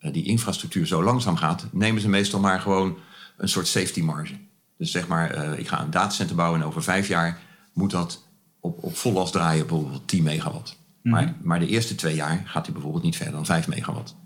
die 0.00 0.24
infrastructuur 0.24 0.86
zo 0.86 1.02
langzaam 1.02 1.36
gaat, 1.36 1.66
nemen 1.70 2.00
ze 2.00 2.08
meestal 2.08 2.40
maar 2.40 2.60
gewoon 2.60 2.96
een 3.36 3.48
soort 3.48 3.66
safety 3.66 4.00
marge. 4.00 4.34
Dus 4.76 4.90
zeg 4.90 5.08
maar, 5.08 5.36
uh, 5.36 5.58
ik 5.58 5.68
ga 5.68 5.82
een 5.82 5.90
datacenter 5.90 6.36
bouwen 6.36 6.60
en 6.60 6.66
over 6.66 6.82
vijf 6.82 7.08
jaar 7.08 7.40
moet 7.72 7.90
dat 7.90 8.28
op, 8.60 8.82
op 8.82 8.96
vol 8.96 9.12
last 9.12 9.32
draaien, 9.32 9.66
bijvoorbeeld 9.66 10.08
10 10.08 10.22
megawatt. 10.22 10.78
Mhm. 11.02 11.14
maar, 11.14 11.34
maar 11.42 11.58
de 11.58 11.66
eerste 11.66 11.94
twee 11.94 12.14
jaar 12.14 12.42
gaat 12.44 12.64
hij 12.64 12.72
bijvoorbeeld 12.72 13.04
niet 13.04 13.16
verder 13.16 13.34
dan 13.34 13.46
5 13.46 13.68
megawatt. 13.68 14.16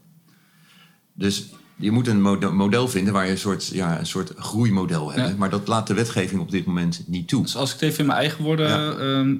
Dus 1.12 1.48
je 1.76 1.90
moet 1.90 2.06
een 2.08 2.20
model 2.56 2.88
vinden 2.88 3.12
waar 3.12 3.24
je 3.24 3.30
een 3.30 3.38
soort, 3.38 3.66
ja, 3.66 3.98
een 3.98 4.06
soort 4.06 4.32
groeimodel 4.36 5.12
hebt. 5.12 5.38
Maar 5.38 5.50
dat 5.50 5.68
laat 5.68 5.86
de 5.86 5.94
wetgeving 5.94 6.40
op 6.40 6.50
dit 6.50 6.64
moment 6.64 7.02
niet 7.06 7.28
toe. 7.28 7.42
Dus 7.42 7.56
als 7.56 7.74
ik 7.74 7.80
het 7.80 7.88
even 7.88 8.00
in 8.00 8.06
mijn 8.06 8.18
eigen 8.18 8.44
woorden 8.44 8.68
ja. 8.68 8.92
Ehm, 8.92 9.34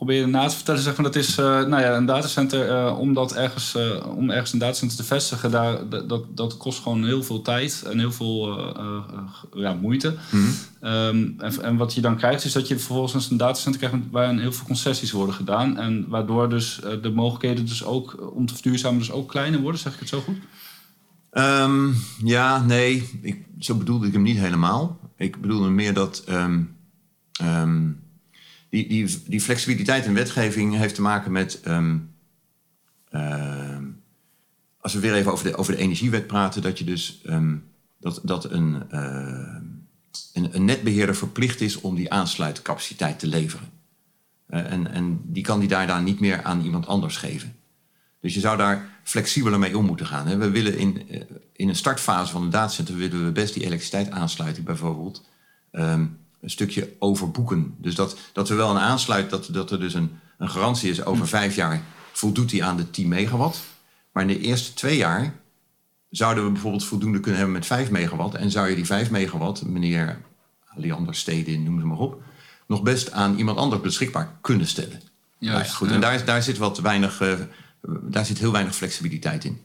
probeer 0.00 0.28
na 0.28 0.48
te 0.48 0.54
vertellen, 0.54 0.82
zeg 0.82 0.96
maar, 0.96 1.04
dat 1.04 1.16
is 1.16 1.38
uh, 1.38 1.44
nou 1.46 1.82
ja, 1.82 1.96
een 1.96 2.06
datacenter, 2.06 2.68
uh, 2.68 2.98
om, 2.98 3.14
dat 3.14 3.34
ergens, 3.34 3.74
uh, 3.76 4.16
om 4.16 4.30
ergens 4.30 4.52
een 4.52 4.58
datacenter 4.58 4.96
te 4.96 5.04
vestigen, 5.04 5.50
daar, 5.50 5.88
dat, 5.88 6.24
dat 6.34 6.56
kost 6.56 6.82
gewoon 6.82 7.04
heel 7.04 7.22
veel 7.22 7.42
tijd 7.42 7.84
en 7.90 7.98
heel 7.98 8.12
veel 8.12 8.58
ja, 9.54 9.74
moeite. 9.74 10.14
Mm 10.30 10.40
-hmm. 10.80 10.90
um, 10.90 11.34
en, 11.38 11.62
en, 11.62 11.76
wat 11.76 11.94
je 11.94 12.00
dan 12.00 12.16
krijgt, 12.16 12.44
is 12.44 12.52
dat 12.52 12.68
je 12.68 12.78
vervolgens 12.78 13.30
een 13.30 13.36
datacenter 13.36 13.80
krijgt 13.80 13.96
waarin 14.10 14.38
heel 14.38 14.52
veel 14.52 14.66
concessies 14.66 15.12
worden 15.12 15.34
gedaan. 15.34 15.78
En 15.78 16.04
waardoor 16.08 16.48
dus 16.48 16.80
de 17.02 17.10
mogelijkheden 17.10 17.66
dus 17.66 17.84
ook 17.84 18.32
om 18.34 18.46
te 18.46 18.54
verduurzamen 18.54 18.98
dus 18.98 19.12
ook 19.12 19.28
kleiner 19.28 19.60
worden, 19.60 19.80
zeg 19.80 19.94
ik 19.94 20.00
het 20.00 20.08
zo 20.08 20.20
goed? 20.20 20.36
Um, 21.32 21.94
ja, 22.24 22.62
nee, 22.62 23.08
ik, 23.22 23.44
zo 23.58 23.74
bedoelde 23.74 24.06
ik 24.06 24.12
hem 24.12 24.22
niet 24.22 24.38
helemaal. 24.38 25.00
Ik 25.16 25.40
bedoelde 25.40 25.68
meer 25.68 25.94
dat. 25.94 26.24
Um, 26.28 26.76
die, 28.68 28.88
die, 28.88 29.22
die 29.26 29.40
flexibiliteit 29.40 30.04
in 30.04 30.14
wetgeving 30.14 30.76
heeft 30.76 30.94
te 30.94 31.02
maken 31.02 31.32
met. 31.32 31.60
Als 34.80 34.94
we 34.94 35.00
weer 35.00 35.14
even 35.14 35.32
over 35.32 35.44
de, 35.44 35.56
over 35.56 35.72
de 35.72 35.78
energiewet 35.78 36.26
praten, 36.26 36.62
dat 36.62 36.78
je 36.78 36.84
dus. 36.84 37.22
Dat, 38.00 38.20
dat 38.22 38.50
een, 38.50 38.82
een, 40.32 40.64
netbeheerder 40.64 41.16
verplicht 41.16 41.60
is 41.60 41.80
om 41.80 41.94
die 41.94 42.12
aansluitcapaciteit 42.12 43.18
te 43.18 43.26
leveren. 43.26 43.68
Eh, 44.50 44.72
en, 44.72 44.92
en 44.92 45.20
die 45.24 45.42
kan 45.42 45.60
die 45.60 45.68
daarna 45.68 46.00
niet 46.00 46.20
meer 46.20 46.42
aan 46.42 46.64
iemand 46.64 46.86
anders 46.86 47.16
geven. 47.16 47.56
Dus 48.20 48.34
je 48.34 48.40
zou 48.40 48.56
daar 48.56 48.99
flexibeler 49.10 49.58
mee 49.58 49.78
om 49.78 49.84
moeten 49.84 50.06
gaan. 50.06 50.38
We 50.38 50.50
willen 50.50 50.78
in, 50.78 51.08
eh, 51.08 51.20
in 51.52 51.68
een 51.68 51.76
startfase 51.76 52.32
van 52.32 52.42
een 52.42 52.50
datacenter 52.50 52.96
willen 52.96 53.24
we 53.24 53.32
best 53.32 53.54
die 53.54 53.64
elektriciteit 53.64 54.10
aansluiting 54.10 54.66
bijvoorbeeld 54.66 55.24
ehm, 55.70 56.06
een 56.40 56.50
stukje 56.50 56.92
overboeken. 56.98 57.74
Dus 57.78 57.94
dat, 57.94 58.16
dat 58.32 58.48
we 58.48 58.54
wel 58.54 58.70
een 58.70 58.78
aansluit, 58.78 59.30
dat, 59.30 59.48
dat 59.52 59.70
er 59.70 59.80
dus 59.80 59.94
een, 59.94 60.18
een 60.38 60.50
garantie 60.50 60.90
is 60.90 61.04
over 61.04 61.22
hm. 61.24 61.28
vijf 61.28 61.54
jaar 61.54 61.82
voldoet 62.12 62.50
die 62.50 62.64
aan 62.64 62.76
de 62.76 62.90
10 62.90 63.08
megawatt. 63.08 63.60
Maar 64.12 64.22
in 64.22 64.28
de 64.28 64.40
eerste 64.40 64.74
twee 64.74 64.96
jaar 64.96 65.34
zouden 66.10 66.44
we 66.44 66.50
bijvoorbeeld 66.50 66.84
voldoende 66.84 67.20
kunnen 67.20 67.38
hebben 67.40 67.58
met 67.58 67.66
5 67.66 67.90
megawatt. 67.90 68.34
En 68.34 68.50
zou 68.50 68.68
je 68.68 68.74
die 68.74 68.86
5 68.86 69.10
megawatt, 69.10 69.66
meneer 69.66 70.18
Leander 70.74 71.14
Steden, 71.14 71.62
noem 71.62 71.80
ze 71.80 71.86
maar 71.86 71.98
op, 71.98 72.22
nog 72.66 72.82
best 72.82 73.12
aan 73.12 73.36
iemand 73.36 73.58
anders 73.58 73.82
beschikbaar 73.82 74.38
kunnen 74.40 74.66
stellen. 74.66 75.00
Juist, 75.38 75.66
nou 75.66 75.76
goed, 75.76 75.90
En 75.90 76.00
daar, 76.00 76.24
daar, 76.24 76.42
zit 76.42 76.58
wat 76.58 76.78
weinig, 76.78 77.20
uh, 77.20 77.32
daar 78.02 78.26
zit 78.26 78.38
heel 78.38 78.52
weinig 78.52 78.74
flexibiliteit 78.74 79.44
in. 79.44 79.60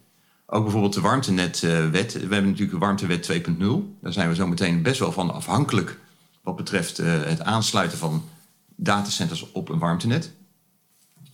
Ook 0.45 0.63
bijvoorbeeld 0.63 0.93
de 0.93 1.01
warmtenetwet. 1.01 2.13
We 2.13 2.19
hebben 2.19 2.45
natuurlijk 2.45 2.71
de 2.71 2.77
warmtewet 2.77 3.31
2.0. 3.31 4.01
Daar 4.01 4.13
zijn 4.13 4.29
we 4.29 4.35
zo 4.35 4.47
meteen 4.47 4.81
best 4.81 4.99
wel 4.99 5.11
van 5.11 5.33
afhankelijk 5.33 5.99
wat 6.43 6.55
betreft 6.55 6.99
uh, 6.99 7.23
het 7.23 7.41
aansluiten 7.41 7.97
van 7.97 8.23
datacenters 8.75 9.51
op 9.51 9.69
een 9.69 9.79
warmtenet. 9.79 10.31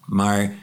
Maar 0.06 0.56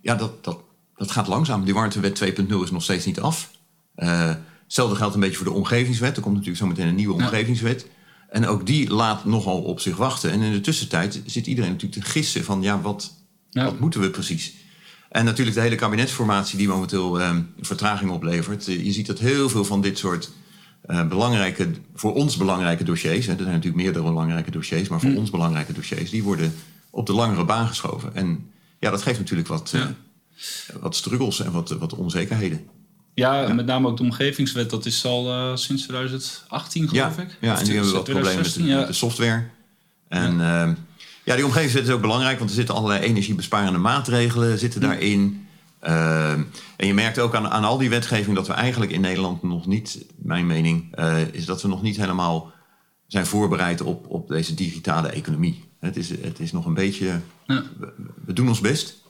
ja, 0.00 0.14
dat, 0.14 0.44
dat, 0.44 0.60
dat 0.96 1.10
gaat 1.10 1.26
langzaam. 1.26 1.64
Die 1.64 1.74
warmtewet 1.74 2.24
2.0 2.38 2.46
is 2.62 2.70
nog 2.70 2.82
steeds 2.82 3.06
niet 3.06 3.20
af. 3.20 3.50
Uh, 3.96 4.34
hetzelfde 4.64 4.96
geldt 4.96 5.14
een 5.14 5.20
beetje 5.20 5.36
voor 5.36 5.46
de 5.46 5.52
omgevingswet. 5.52 6.16
Er 6.16 6.22
komt 6.22 6.34
natuurlijk 6.34 6.62
zo 6.62 6.66
meteen 6.66 6.86
een 6.86 6.94
nieuwe 6.94 7.14
omgevingswet. 7.14 7.86
En 8.28 8.46
ook 8.46 8.66
die 8.66 8.90
laat 8.90 9.24
nogal 9.24 9.62
op 9.62 9.80
zich 9.80 9.96
wachten. 9.96 10.30
En 10.30 10.40
in 10.40 10.52
de 10.52 10.60
tussentijd 10.60 11.22
zit 11.26 11.46
iedereen 11.46 11.70
natuurlijk 11.70 12.02
te 12.02 12.10
gissen 12.10 12.44
van 12.44 12.62
ja, 12.62 12.80
wat, 12.80 13.14
wat 13.50 13.80
moeten 13.80 14.00
we 14.00 14.10
precies? 14.10 14.54
En 15.14 15.24
natuurlijk 15.24 15.56
de 15.56 15.62
hele 15.62 15.74
kabinetsformatie 15.74 16.58
die 16.58 16.68
momenteel 16.68 17.20
uh, 17.20 17.36
vertraging 17.60 18.10
oplevert. 18.10 18.64
Je 18.64 18.92
ziet 18.92 19.06
dat 19.06 19.18
heel 19.18 19.48
veel 19.48 19.64
van 19.64 19.80
dit 19.80 19.98
soort 19.98 20.30
uh, 20.86 21.08
belangrijke, 21.08 21.70
voor 21.94 22.14
ons 22.14 22.36
belangrijke 22.36 22.84
dossiers, 22.84 23.26
hè, 23.26 23.32
er 23.32 23.38
zijn 23.38 23.52
natuurlijk 23.52 23.82
meerdere 23.82 24.04
belangrijke 24.04 24.50
dossiers, 24.50 24.88
maar 24.88 25.00
voor 25.00 25.10
hm. 25.10 25.16
ons 25.16 25.30
belangrijke 25.30 25.72
dossiers, 25.72 26.10
die 26.10 26.22
worden 26.22 26.54
op 26.90 27.06
de 27.06 27.12
langere 27.12 27.44
baan 27.44 27.66
geschoven. 27.68 28.14
En 28.14 28.50
ja, 28.78 28.90
dat 28.90 29.02
geeft 29.02 29.18
natuurlijk 29.18 29.48
wat, 29.48 29.70
ja. 29.72 29.78
uh, 29.78 30.76
wat 30.80 30.96
struggles 30.96 31.40
en 31.40 31.52
wat, 31.52 31.70
wat 31.70 31.94
onzekerheden. 31.94 32.60
Ja, 33.14 33.52
met 33.52 33.66
name 33.66 33.88
ook 33.88 33.96
de 33.96 34.02
omgevingswet, 34.02 34.70
dat 34.70 34.86
is 34.86 35.04
al 35.04 35.28
uh, 35.28 35.56
sinds 35.56 35.82
2018 35.82 36.88
geloof 36.88 37.18
ik. 37.18 37.36
Ja, 37.40 37.58
en 37.58 37.66
nu 37.66 37.72
hebben 37.72 37.90
we 37.90 37.96
wat 37.96 38.04
problemen 38.04 38.42
met 38.42 38.54
de, 38.54 38.62
met 38.62 38.86
de, 38.86 38.92
software. 38.92 39.44
En 40.08 40.40
ja. 41.24 41.34
die 41.34 41.44
omgevingswet 41.44 41.86
is 41.86 41.90
ook 41.90 42.00
belangrijk, 42.00 42.38
want 42.38 42.50
er 42.50 42.56
zitten 42.56 42.74
allerlei 42.74 43.00
energiebesparende 43.00 43.78
maatregelen 43.78 44.58
zitten 44.58 44.80
daarin. 44.80 45.46
Uh, 45.82 46.32
en 46.76 46.86
je 46.86 46.94
merkt 46.94 47.18
ook 47.18 47.34
aan, 47.34 47.48
aan 47.48 47.64
al 47.64 47.78
die 47.78 47.90
wetgeving 47.90 48.36
dat 48.36 48.46
we 48.46 48.52
eigenlijk 48.52 48.92
in 48.92 49.00
Nederland 49.00 49.42
nog 49.42 49.66
niet, 49.66 50.06
mijn 50.16 50.46
mening, 50.46 50.98
uh, 50.98 51.20
is 51.32 51.44
dat 51.44 51.62
we 51.62 51.68
nog 51.68 51.82
niet 51.82 51.96
helemaal 51.96 52.52
zijn 53.06 53.26
voorbereid 53.26 53.80
op, 53.80 54.06
op 54.08 54.28
deze 54.28 54.54
digitale 54.54 55.08
economie. 55.08 55.64
Het 55.80 55.96
is, 55.96 56.08
het 56.10 56.40
is 56.40 56.52
nog 56.52 56.66
een 56.66 56.74
beetje. 56.74 57.20
Ja. 57.46 57.62
We, 57.78 57.92
we, 58.24 58.32
doen 58.32 58.48
ons 58.48 58.60
best, 58.60 59.02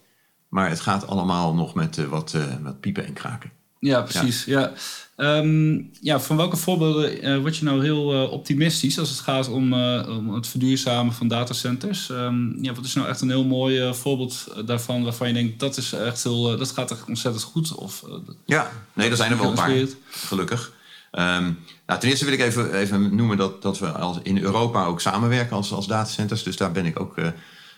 maar 0.49 0.69
het 0.69 0.81
gaat 0.81 1.07
allemaal 1.07 1.55
nog 1.55 1.75
met 1.75 1.97
uh, 1.97 2.07
wat, 2.07 2.37
wat 2.63 2.81
piepen 2.81 3.07
en 3.07 3.13
kraken. 3.13 3.51
Ja, 3.85 4.03
precies. 4.03 4.45
Ja. 4.45 4.73
Ehm, 5.17 5.81
ja, 6.01 6.21
van 6.21 6.37
welke 6.37 6.57
voorbeelden 6.57 7.25
uh, 7.25 7.39
word 7.39 7.57
je 7.57 7.65
nou 7.65 7.85
heel 7.85 8.15
uh, 8.15 8.33
optimistisch 8.33 8.99
als 8.99 9.09
het 9.09 9.19
gaat 9.19 9.49
om, 9.49 9.73
uh, 9.73 10.09
om 10.09 10.35
het 10.35 10.47
verduurzamen 10.47 11.13
van 11.13 11.29
datacenters? 11.29 12.09
Um, 12.09 12.59
ja, 12.61 12.73
wat 12.73 12.85
is 12.85 12.95
nou 12.95 13.09
echt 13.09 13.21
een 13.21 13.29
heel 13.29 13.45
mooi 13.45 13.95
voorbeeld 13.95 14.47
daarvan 14.67 15.05
waarvan 15.05 15.29
je 15.29 15.35
denkt 15.35 15.61
dat 15.61 15.77
is 15.77 15.93
echt 15.93 16.23
heel, 16.23 16.57
dat 16.57 16.71
gaat 16.71 16.91
echt 16.91 17.05
ontzettend 17.09 17.45
goed? 17.45 17.75
Of, 17.75 18.05
ja, 18.45 18.71
nee, 18.93 19.11
er 19.11 19.17
zijn 19.17 19.31
er 19.31 19.39
wel 19.39 19.49
een 19.49 19.55
paar, 19.55 19.87
gelukkig. 20.11 20.73
Um, 21.13 21.59
nou, 21.87 22.01
ten 22.01 22.09
eerste 22.09 22.25
wil 22.25 22.35
ik 22.35 22.41
even, 22.41 22.75
even 22.75 23.17
noemen 23.17 23.37
dat, 23.37 23.63
dat 23.63 23.79
we 23.79 23.87
als 23.87 24.19
in 24.23 24.39
Europa 24.39 24.85
ook 24.85 25.01
samenwerken 25.01 25.57
als, 25.57 25.73
als 25.73 25.87
datacenters. 25.87 26.43
Dus 26.43 26.57
daar 26.57 26.73
ben 26.73 26.87
ik 26.87 27.01
ook 27.01 27.15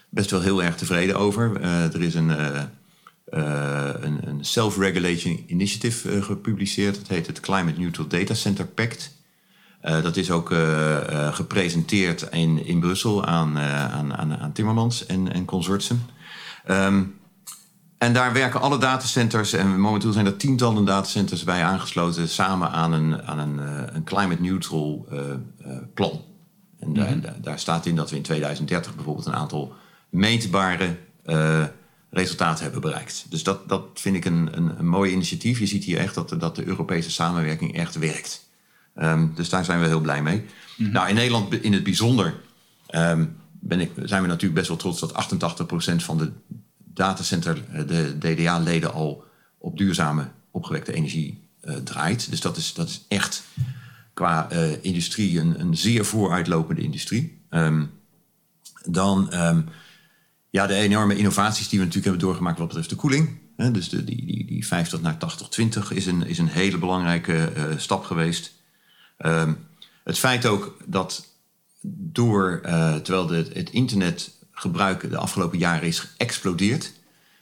best 0.09 0.31
wel 0.31 0.41
heel 0.41 0.63
erg 0.63 0.77
tevreden 0.77 1.17
over. 1.17 1.61
er 1.61 2.03
is 2.03 2.15
een 2.15 2.31
uh, 3.31 3.89
een, 4.01 4.29
een 4.29 4.45
self-regulating 4.45 5.49
initiative 5.49 6.11
uh, 6.17 6.23
gepubliceerd. 6.23 6.95
Dat 6.95 7.09
heet 7.09 7.27
het 7.27 7.41
Climate 7.41 7.81
Neutral 7.81 8.07
Data 8.07 8.35
Center 8.35 8.67
Pact. 8.67 9.15
Uh, 9.85 10.03
dat 10.03 10.17
is 10.17 10.31
ook 10.31 10.55
gepresenteerd 11.31 12.29
in, 12.31 12.67
in 12.67 12.81
Brussel 12.81 13.25
aan, 13.25 13.59
aan, 13.59 14.15
aan, 14.17 14.37
aan, 14.37 14.53
Timmermans 14.53 15.07
en, 15.07 15.33
en 15.33 15.45
consortium. 15.45 16.03
Um, 16.71 17.19
en 17.99 18.13
daar 18.13 18.33
werken 18.33 18.61
alle 18.61 18.79
datacenters, 18.79 19.53
en 19.53 19.81
momenteel 19.81 20.13
zijn 20.13 20.27
er 20.27 20.37
tientallen 20.37 20.85
datacenters 20.85 21.45
bij 21.45 21.63
aangesloten, 21.63 22.29
samen 22.29 22.71
aan 22.71 22.93
een, 22.93 23.23
aan 23.23 23.39
een, 23.39 23.59
een 23.95 24.05
climate 24.05 24.43
neutral 24.43 25.09
plan. 25.95 26.25
En 26.79 26.93
daar, 26.93 27.17
mm 27.17 27.23
-hmm. 27.23 27.43
daar, 27.43 27.59
staat 27.59 27.87
in 27.87 27.97
dat 27.97 28.11
we 28.11 28.17
in 28.17 28.23
2030 28.23 28.95
bijvoorbeeld 28.95 29.27
een 29.27 29.35
aantal 29.35 29.75
meetbare 30.09 30.97
resultaat 32.11 32.61
hebben 32.61 32.81
bereikt. 32.81 33.27
Dus 33.29 33.43
dat, 33.43 33.69
dat 33.69 33.83
vind 33.95 34.17
ik 34.17 34.25
een, 34.25 34.49
een, 34.57 34.79
een 34.79 34.89
mooi 34.89 35.13
initiatief. 35.13 35.59
Je 35.59 35.67
ziet 35.67 35.85
hier 35.85 35.99
echt 35.99 36.15
dat 36.15 36.29
de, 36.29 36.37
dat 36.37 36.57
de 36.57 36.67
Europese 36.67 37.11
samenwerking 37.11 37.77
echt 37.77 37.99
werkt. 37.99 38.49
Um, 38.97 39.33
dus 39.35 39.49
daar 39.49 39.65
zijn 39.65 39.81
we 39.81 39.87
heel 39.87 40.01
blij 40.01 40.23
mee. 40.23 40.37
Mm 40.37 40.45
-hmm. 40.77 40.93
Nou, 40.93 41.09
in 41.09 41.15
Nederland 41.15 41.55
in 41.63 41.73
het 41.73 41.85
bijzonder 41.85 42.35
um, 42.91 43.37
ben 43.61 43.81
ik, 43.81 43.91
zijn 44.03 44.23
we 44.23 44.29
natuurlijk 44.29 44.55
best 44.55 44.69
wel 44.69 44.77
trots 44.77 45.01
dat 45.01 45.13
88% 45.93 45.97
van 45.97 46.19
de 46.19 46.33
datacenter, 46.77 47.65
eh, 47.73 47.87
de 47.87 48.19
DDA-leden, 48.19 48.93
al 48.93 49.25
op 49.59 49.79
duurzame 49.79 50.29
opgewekte 50.51 50.93
energie 50.93 51.49
uh, 51.63 51.75
draait. 51.75 52.31
Dus 52.31 52.41
dat 52.41 52.57
is, 52.57 52.75
dat 52.75 52.89
is 52.89 53.05
echt 53.09 53.43
qua 54.15 54.49
uh, 54.53 54.85
industrie 54.85 55.41
een, 55.41 55.61
een 55.61 55.77
zeer 55.77 56.05
vooruitlopende 56.05 56.83
industrie. 56.83 57.41
Um, 57.51 57.91
dan 58.85 59.33
ja, 60.57 60.67
de 60.67 60.75
enorme 60.75 61.17
innovaties 61.17 61.69
die 61.69 61.79
we 61.79 61.85
natuurlijk 61.85 62.05
hebben 62.05 62.27
doorgemaakt 62.29 62.59
wat 62.59 62.67
betreft 62.67 62.91
de 62.91 62.97
koeling. 62.97 63.39
dus 63.73 63.89
de, 63.89 64.05
die, 64.05 64.27
die, 64.27 64.47
die 64.47 64.67
50 64.67 65.01
naar 65.01 65.17
80-20 65.61 65.89
is 65.89 66.07
een, 66.07 66.27
is 66.27 66.39
een 66.39 66.49
hele 66.49 66.79
belangrijke 66.79 67.53
uh, 67.57 67.65
stap 67.77 68.05
geweest. 68.05 68.53
Um, 69.19 69.59
het 70.05 70.19
feit 70.19 70.47
ook 70.47 70.77
dat 70.87 71.27
door, 71.89 72.61
uh, 72.65 72.95
terwijl 72.95 73.27
de, 73.27 73.47
het 73.53 73.71
internetgebruik 73.71 75.11
de 75.11 75.17
afgelopen 75.17 75.59
jaren 75.59 75.89
is 75.89 75.99
geëxplodeerd, 75.99 76.93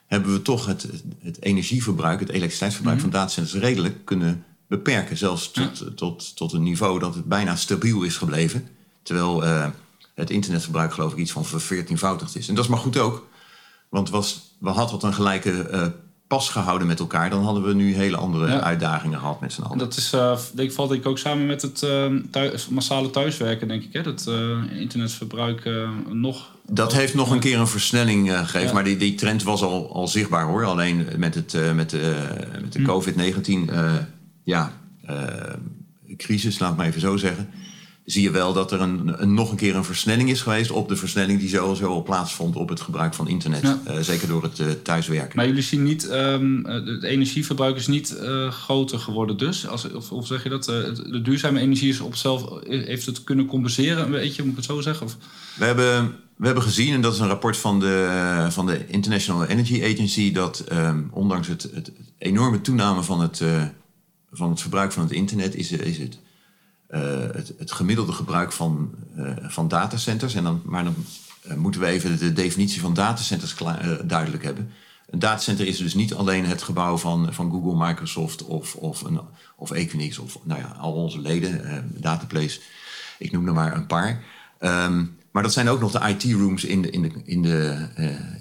hebben 0.06 0.32
we 0.32 0.42
toch 0.42 0.66
het, 0.66 0.86
het 1.18 1.42
energieverbruik, 1.42 2.20
het 2.20 2.28
elektriciteitsverbruik 2.28 2.96
mm 2.96 3.02
-hmm. 3.02 3.12
van 3.12 3.20
datacenters 3.20 3.62
redelijk 3.62 4.04
kunnen 4.04 4.44
beperken. 4.66 5.16
Zelfs 5.16 5.50
tot, 5.50 5.78
ja. 5.78 5.90
tot, 5.94 6.36
tot 6.36 6.52
een 6.52 6.62
niveau 6.62 6.98
dat 6.98 7.14
het 7.14 7.24
bijna 7.24 7.56
stabiel 7.56 8.02
is 8.02 8.16
gebleven. 8.16 8.68
Terwijl 9.02 9.44
uh, 9.44 9.66
het 10.14 10.30
internetverbruik 10.30 10.92
geloof 10.92 11.12
ik 11.12 11.18
iets 11.18 11.32
van 11.32 11.44
verveertienvoudigd 11.44 12.36
is. 12.36 12.48
En 12.48 12.54
dat 12.54 12.64
is 12.64 12.70
maar 12.70 12.78
goed 12.78 12.98
ook. 12.98 13.26
Want 13.88 14.10
was, 14.10 14.56
we 14.58 14.68
hadden 14.68 14.90
wat 14.90 15.02
een 15.02 15.14
gelijke 15.14 15.68
uh, 15.72 15.86
pas 16.26 16.48
gehouden 16.48 16.86
met 16.86 16.98
elkaar... 16.98 17.30
dan 17.30 17.44
hadden 17.44 17.62
we 17.62 17.74
nu 17.74 17.94
hele 17.94 18.16
andere 18.16 18.46
ja. 18.46 18.60
uitdagingen 18.60 19.18
gehad 19.18 19.40
met 19.40 19.52
z'n 19.52 19.62
allen. 19.62 19.78
Dat 19.78 19.96
is, 19.96 20.12
uh, 20.14 20.38
denk, 20.54 20.72
valt 20.72 20.88
denk 20.88 21.00
ik 21.00 21.08
ook 21.08 21.18
samen 21.18 21.46
met 21.46 21.62
het 21.62 21.82
uh, 21.82 22.06
thuis, 22.30 22.68
massale 22.68 23.10
thuiswerken, 23.10 23.68
denk 23.68 23.82
ik. 23.82 23.92
Hè? 23.92 24.02
Dat 24.02 24.30
internetverbruik 24.70 25.70
nog... 26.08 26.52
Dat 26.66 26.92
heeft 26.92 27.14
nog 27.14 27.30
een 27.30 27.40
keer 27.40 27.58
een 27.58 27.66
versnelling 27.66 28.32
gegeven. 28.32 28.66
Ja. 28.66 28.72
Maar 28.72 28.84
die, 28.84 28.96
die 28.96 29.14
trend 29.14 29.42
was 29.42 29.62
al, 29.62 29.92
al 29.92 30.08
zichtbaar 30.08 30.46
hoor. 30.46 30.64
Alleen 30.64 31.08
met, 31.16 31.34
het, 31.34 31.52
met, 31.52 31.74
met 31.74 32.72
de 32.72 32.78
hm. 32.78 32.86
COVID-19 32.86 33.72
ja, 34.44 34.72
crisis, 36.16 36.58
laat 36.58 36.76
maar 36.76 36.86
even 36.86 37.00
zo 37.00 37.16
zeggen 37.16 37.48
zie 38.04 38.22
je 38.22 38.30
wel 38.30 38.52
dat 38.52 38.72
er 38.72 38.80
een, 38.80 39.22
een, 39.22 39.34
nog 39.34 39.50
een 39.50 39.56
keer 39.56 39.76
een 39.76 39.84
versnelling 39.84 40.30
is 40.30 40.42
geweest 40.42 40.70
op 40.70 40.88
de 40.88 40.96
versnelling 40.96 41.40
die 41.40 41.48
sowieso 41.48 41.86
al 41.86 42.02
plaatsvond 42.02 42.56
op 42.56 42.68
het 42.68 42.80
gebruik 42.80 43.14
van 43.14 43.28
internet. 43.28 43.62
Ja. 43.62 43.80
Uh, 43.88 43.98
zeker 44.00 44.28
door 44.28 44.42
het 44.42 44.58
uh, 44.58 44.66
thuiswerken. 44.82 45.36
Maar 45.36 45.46
jullie 45.46 45.62
zien 45.62 45.82
niet, 45.82 46.10
um, 46.10 46.64
het 46.66 47.02
energieverbruik 47.02 47.76
is 47.76 47.86
niet 47.86 48.16
uh, 48.20 48.50
groter 48.50 48.98
geworden 48.98 49.36
dus? 49.36 49.68
Als, 49.68 49.92
of, 49.92 50.12
of 50.12 50.26
zeg 50.26 50.42
je 50.42 50.48
dat 50.48 50.64
de 50.64 51.20
duurzame 51.22 51.60
energie 51.60 51.88
is 51.88 52.00
op 52.00 52.10
zichzelf, 52.10 52.60
heeft 52.66 53.06
het 53.06 53.24
kunnen 53.24 53.46
compenseren, 53.46 54.10
weet 54.10 54.36
je, 54.36 54.42
moet 54.42 54.50
ik 54.50 54.56
het 54.56 54.66
zo 54.66 54.80
zeggen? 54.80 55.06
Of? 55.06 55.16
We 55.56 55.64
hebben, 55.64 56.16
we 56.36 56.46
hebben 56.46 56.64
gezien, 56.64 56.94
en 56.94 57.00
dat 57.00 57.14
is 57.14 57.18
een 57.18 57.26
rapport 57.26 57.56
van 57.56 57.80
de, 57.80 58.46
van 58.50 58.66
de 58.66 58.86
International 58.86 59.44
Energy 59.44 59.84
Agency, 59.92 60.32
dat 60.32 60.64
um, 60.72 61.08
ondanks 61.12 61.48
het, 61.48 61.68
het, 61.74 61.92
enorme 62.18 62.60
toename 62.60 63.02
van 63.02 63.20
het, 63.20 63.42
van 64.32 64.50
het 64.50 64.60
verbruik 64.60 64.92
van 64.92 65.02
het 65.02 65.12
internet, 65.12 65.54
is, 65.54 65.72
is 65.72 65.98
het 65.98 66.18
het, 67.32 67.54
het, 67.58 67.72
gemiddelde 67.72 68.12
gebruik 68.12 68.52
van, 68.52 68.94
uh, 69.16 69.30
van 69.40 69.68
datacenters. 69.68 70.34
En 70.34 70.44
dan, 70.44 70.62
maar 70.64 70.84
dan 70.84 70.94
uh, 71.46 71.54
moeten 71.54 71.80
we 71.80 71.86
even 71.86 72.18
de 72.18 72.32
definitie 72.32 72.80
van 72.80 72.94
datacenters 72.94 73.56
duidelijk 74.04 74.42
hebben. 74.42 74.70
Een 75.10 75.18
datacenter 75.18 75.66
is 75.66 75.78
dus 75.78 75.94
niet 75.94 76.14
alleen 76.14 76.44
het 76.44 76.62
gebouw 76.62 76.96
van, 76.96 77.32
van 77.32 77.50
Google, 77.50 77.86
Microsoft 77.86 78.44
of, 78.44 78.74
of, 78.74 79.02
een, 79.02 79.20
of 79.56 79.70
Equinix 79.70 80.18
of 80.18 80.38
nou 80.42 80.60
ja, 80.60 80.76
al 80.78 80.92
onze 80.92 81.20
leden, 81.20 81.90
Dataplace. 82.00 82.60
Ik 83.18 83.32
noem 83.32 83.46
er 83.46 83.54
maar 83.54 83.74
een 83.74 83.86
paar. 83.86 84.24
Ehm, 84.58 85.04
maar 85.30 85.42
dat 85.42 85.52
zijn 85.52 85.68
ook 85.68 85.80
nog 85.80 85.92
de 85.92 86.08
IT-rooms 86.08 86.64
in 86.64 86.82
de, 86.82 86.90
in 86.90 87.02
de, 87.02 87.10
in 87.24 87.42
de, 87.42 87.86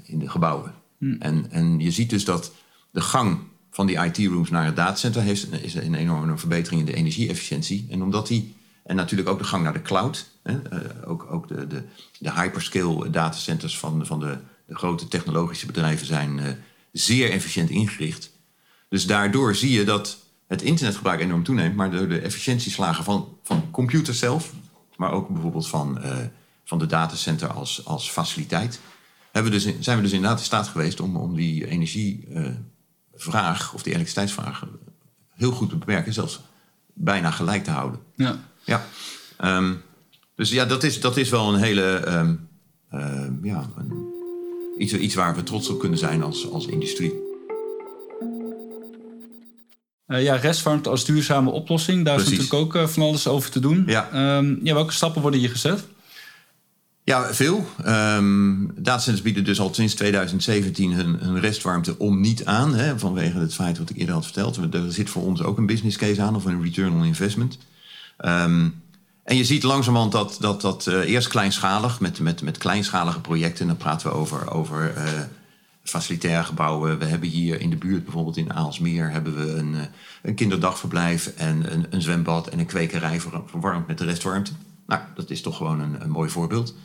in 0.04 0.20
de 0.20 0.30
gebouwen. 0.30 0.74
Hmm. 0.98 1.16
En, 1.20 1.46
en 1.50 1.80
je 1.80 1.92
ziet 1.92 2.10
dus 2.10 2.26
dat 2.26 2.52
de 2.92 3.02
gang 3.02 3.40
van 3.74 3.86
die 3.86 4.06
IT-rooms 4.06 4.50
naar 4.50 4.66
het 4.66 4.76
datacenter 4.76 5.22
heeft, 5.22 5.64
is 5.64 5.74
een 5.74 5.96
enorme 5.96 6.38
verbetering 6.38 6.80
in 6.80 6.86
de 6.86 6.94
energie-efficiëntie. 6.94 7.88
En 7.90 8.02
omdat 8.02 8.28
die, 8.28 8.56
en 8.84 8.96
natuurlijk 8.96 9.30
ook 9.30 9.38
de 9.38 9.44
gang 9.44 9.64
naar 9.64 9.74
de 9.74 9.82
cloud, 9.82 10.30
hè, 10.44 10.58
ook, 11.06 11.28
ook 11.32 11.48
de, 11.48 11.68
de, 11.68 11.84
de 12.20 12.34
hyperscale 12.34 13.10
datacenters 13.10 13.78
van, 13.80 14.06
van 14.06 14.20
de, 14.20 14.38
de 14.66 14.76
grote 14.76 15.08
technologische 15.08 15.66
bedrijven 15.66 16.06
zijn 16.06 16.58
zeer 16.92 17.32
efficiënt 17.32 17.70
ingericht. 17.70 18.32
Dus 18.90 19.06
daardoor 19.06 19.56
zie 19.56 19.72
je 19.72 19.84
dat 19.84 20.18
het 20.48 20.62
internetgebruik 20.62 21.20
enorm 21.20 21.44
toeneemt, 21.44 21.76
maar 21.76 21.92
door 21.92 22.08
de 22.08 22.20
efficiëntieslagen 22.20 23.04
van, 23.04 23.38
van 23.44 23.72
computer 23.72 24.14
zelf, 24.14 24.54
maar 24.96 25.12
ook 25.12 25.28
bijvoorbeeld 25.30 25.68
van, 25.68 26.00
uh, 26.04 26.16
van 26.64 26.80
de 26.80 26.86
datacenter 26.86 27.48
als, 27.48 27.86
als 27.86 28.12
faciliteit, 28.12 28.80
hebben 29.32 29.52
we 29.52 29.58
dus, 29.58 29.76
zijn 29.80 29.98
we 29.98 30.04
dus 30.04 30.12
inderdaad 30.12 30.40
in 30.40 30.46
staat 30.46 30.68
geweest 30.68 31.00
om, 31.00 31.16
om 31.16 31.36
die 31.36 31.68
energievraag 31.68 32.46
uh, 32.46 32.54
of 33.74 33.84
die 33.84 33.94
elektriciteitsvraag 33.94 34.66
heel 35.36 35.52
goed 35.52 35.70
te 35.70 35.76
beperken, 35.76 36.14
zelfs 36.14 36.40
bijna 36.94 37.32
gelijk 37.32 37.64
te 37.64 37.72
houden. 37.72 38.00
Ja. 38.16 38.38
ja. 38.64 38.86
Um, 39.58 39.82
dus 40.36 40.52
ja, 40.52 40.66
dat 40.66 40.84
is, 40.84 41.02
dat 41.02 41.18
is 41.18 41.30
wel 41.30 41.54
een 41.54 41.60
hele. 41.60 42.08
Um, 42.08 42.48
uh, 42.94 43.26
ja, 43.42 43.70
een, 43.78 44.12
iets, 44.78 44.94
iets 44.94 45.16
waar 45.16 45.36
we 45.36 45.44
trots 45.44 45.70
op 45.70 45.80
kunnen 45.80 45.98
zijn 45.98 46.24
als, 46.24 46.52
als 46.52 46.66
industrie. 46.66 47.14
Uh, 50.08 50.24
ja, 50.24 50.36
restwarmte 50.36 50.90
als 50.90 51.06
duurzame 51.06 51.50
oplossing. 51.50 52.06
Daar 52.06 52.20
is 52.20 52.24
natuurlijk 52.24 52.54
ook 52.54 52.76
uh, 52.76 52.88
van 52.88 53.04
alles 53.04 53.28
over 53.28 53.52
te 53.52 53.60
doen. 53.60 53.84
Ja. 53.86 54.38
Um, 54.38 54.60
ja, 54.64 54.74
welke 54.74 54.94
stappen 54.94 55.22
worden 55.22 55.40
hier 55.40 55.50
gezet? 55.50 55.88
Ja, 57.06 57.34
veel. 57.34 57.66
Um, 57.86 58.72
datacenters 58.76 59.22
bieden 59.22 59.44
dus 59.44 59.60
al 59.60 59.74
sinds 59.74 59.94
2017 59.94 60.94
hun, 60.94 61.18
hun 61.20 61.40
restwarmte 61.40 61.98
om 61.98 62.22
niet 62.22 62.46
aan. 62.46 62.76
Hè, 62.76 63.00
vanwege 63.00 63.38
het 63.38 63.54
feit 63.54 63.78
wat 63.78 63.90
ik 63.90 63.98
eerder 63.98 64.16
had 64.16 64.24
verteld. 64.24 64.74
Er 64.74 64.92
zit 64.92 65.10
voor 65.10 65.24
ons 65.24 65.42
ook 65.42 65.58
een 65.58 65.66
business 65.66 65.98
case 65.98 66.22
aan 66.22 66.36
of 66.36 66.46
een 66.46 66.64
return 66.64 66.94
on 66.94 67.04
investment. 67.04 67.58
Um, 68.26 68.82
en 69.24 69.36
je 69.36 69.46
ziet 69.46 69.64
langzamerhand 69.64 70.12
dat 70.12 70.38
dat, 70.40 70.62
dat 70.62 70.86
uh, 70.86 71.10
eerst 71.10 71.28
kleinschalig, 71.28 72.00
met, 72.00 72.20
met, 72.20 72.42
met 72.42 72.58
kleinschalige 72.58 73.22
projecten. 73.22 73.68
Dan 73.68 73.78
praten 73.78 74.08
we 74.08 74.14
over, 74.14 74.52
over 74.52 74.94
uh, 74.98 75.04
facilitaire 75.84 76.44
gebouwen. 76.44 77.00
We 77.00 77.06
hebben 77.06 77.30
hier 77.30 77.62
in 77.62 77.70
de 77.70 77.76
buurt, 77.76 78.04
bijvoorbeeld 78.04 78.38
in 78.38 78.54
Aalsmeer, 78.54 79.12
hebben 79.12 79.36
we 79.36 79.52
een, 79.52 79.74
uh, 79.74 79.82
een 80.22 80.36
kinderdagverblijf 80.36 81.28
en 81.28 81.74
een, 81.74 81.86
een 81.90 82.02
zwembad 82.02 82.48
en 82.48 82.60
een 82.60 82.66
kwekerij 82.66 83.20
verwarmd 83.46 83.88
met 83.88 83.98
de 83.98 84.06
restwarmte. 84.06 84.52
Nou, 84.88 85.02
dat 85.16 85.30
is 85.30 85.42
toch 85.42 85.58
gewoon 85.58 85.80
een, 85.80 86.02
een 86.02 86.10
mooi 86.10 86.30
voorbeeld. 86.30 86.76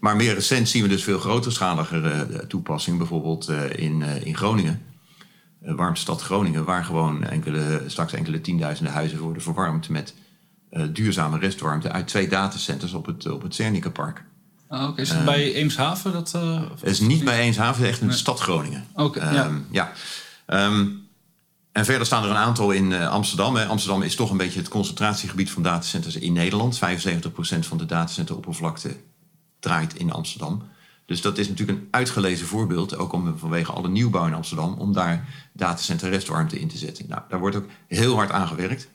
Maar 0.00 0.16
meer 0.16 0.34
recent 0.34 0.68
zien 0.68 0.82
we 0.82 0.88
dus 0.88 1.02
veel 1.02 1.18
groterschaligere 1.18 2.46
toepassing, 2.46 2.98
bijvoorbeeld 2.98 3.48
in, 3.76 4.02
in 4.02 4.36
Groningen. 4.36 4.82
Warmstad 5.60 6.22
Groningen, 6.22 6.64
waar 6.64 6.84
gewoon 6.84 7.24
enkele, 7.24 7.82
straks 7.86 8.12
enkele 8.12 8.40
tienduizenden 8.40 8.92
huizen 8.92 9.18
worden 9.18 9.42
verwarmd 9.42 9.88
met 9.88 10.14
duurzame 10.92 11.38
restwarmte 11.38 11.92
uit 11.92 12.06
twee 12.06 12.28
datacenters 12.28 12.92
op 12.92 13.06
het, 13.06 13.30
op 13.30 13.42
het 13.42 13.54
Cernikenpark. 13.54 14.24
Oh, 14.68 14.88
Oké, 14.88 15.00
is 15.00 15.08
het 15.08 15.18
uh, 15.18 15.24
bij 15.24 15.54
Eemshaven? 15.54 16.12
Dat, 16.12 16.32
uh, 16.36 16.60
het 16.80 16.90
is 16.90 17.00
niet 17.00 17.24
bij 17.24 17.38
Eemshaven, 17.38 17.74
het 17.74 17.84
is 17.84 17.88
echt 17.88 18.00
in 18.00 18.08
de 18.08 18.14
stad 18.14 18.40
Groningen. 18.40 18.84
Oké, 18.92 19.02
okay, 19.02 19.46
um, 19.46 19.66
ja. 19.70 19.92
ja. 20.46 20.66
Um, 20.66 21.06
en 21.72 21.84
verder 21.84 22.06
staan 22.06 22.24
er 22.24 22.30
een 22.30 22.36
aantal 22.36 22.70
in 22.70 22.94
Amsterdam. 22.94 23.56
Hè. 23.56 23.66
Amsterdam 23.66 24.02
is 24.02 24.14
toch 24.14 24.30
een 24.30 24.36
beetje 24.36 24.58
het 24.58 24.68
concentratiegebied 24.68 25.50
van 25.50 25.62
datacenters 25.62 26.16
in 26.16 26.32
Nederland. 26.32 26.78
75% 26.78 26.78
van 27.58 27.78
de 27.78 27.86
datacenteroppervlakte 27.86 28.96
draait 29.58 29.94
in 29.94 30.12
Amsterdam. 30.12 30.62
Dus 31.06 31.20
dat 31.20 31.38
is 31.38 31.48
natuurlijk 31.48 31.78
een 31.78 31.88
uitgelezen 31.90 32.46
voorbeeld, 32.46 32.96
ook 32.96 33.12
om, 33.12 33.38
vanwege 33.38 33.72
alle 33.72 33.88
nieuwbouw 33.88 34.26
in 34.26 34.34
Amsterdam, 34.34 34.74
om 34.74 34.92
daar 34.92 35.28
datacenter 35.52 36.10
restwarmte 36.10 36.60
in 36.60 36.68
te 36.68 36.78
zetten. 36.78 37.04
Nou, 37.08 37.22
daar 37.28 37.38
wordt 37.38 37.56
ook 37.56 37.66
heel 37.86 38.14
hard 38.14 38.30
aan 38.30 38.48
gewerkt. 38.48 38.88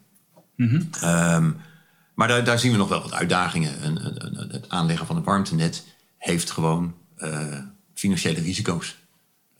Mm 0.55 0.67
-hmm. 0.67 1.09
um, 1.09 1.57
maar 2.13 2.27
daar, 2.27 2.43
daar, 2.43 2.59
zien 2.59 2.71
we 2.71 2.77
nog 2.77 2.89
wel 2.89 3.01
wat 3.01 3.13
uitdagingen. 3.13 3.85
Een, 3.85 4.05
een, 4.05 4.39
een, 4.41 4.49
het 4.49 4.69
aanleggen 4.69 5.07
van 5.07 5.15
een 5.15 5.23
warmtenet 5.23 5.83
heeft 6.17 6.51
gewoon 6.51 6.93
uh, 7.17 7.57
financiële 7.93 8.39
risico's. 8.39 8.95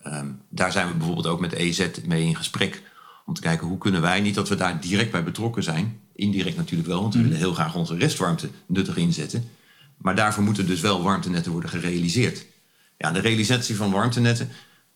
Um, 0.06 0.40
daar 0.48 0.72
zijn 0.72 0.88
we 0.88 0.94
bijvoorbeeld 0.94 1.26
ook 1.26 1.40
met 1.40 1.52
EZ 1.52 1.88
mee 2.04 2.26
in 2.26 2.36
gesprek. 2.36 2.82
Om 3.26 3.34
te 3.34 3.40
kijken 3.40 3.66
hoe 3.66 3.78
kunnen 3.78 4.00
wij, 4.00 4.20
niet 4.20 4.34
dat 4.34 4.48
we 4.48 4.54
daar 4.54 4.80
direct 4.80 5.10
bij 5.10 5.24
betrokken 5.24 5.62
zijn. 5.62 6.00
Indirect 6.14 6.56
natuurlijk 6.56 6.88
wel, 6.88 7.00
want 7.00 7.12
we 7.12 7.18
mm. 7.18 7.24
willen 7.24 7.40
heel 7.40 7.54
graag 7.54 7.74
onze 7.74 7.96
restwarmte 7.96 8.48
nuttig 8.66 8.96
inzetten. 8.96 9.48
Maar 10.04 10.14
daarvoor 10.14 10.42
moeten 10.42 10.66
dus 10.66 10.80
wel 10.80 11.02
warmtenetten 11.02 11.52
worden 11.52 11.70
gerealiseerd. 11.70 12.46
Ja, 12.98 13.10
de 13.10 13.20
realisatie 13.20 13.76
van 13.76 13.90
warmtenetten 13.90 14.48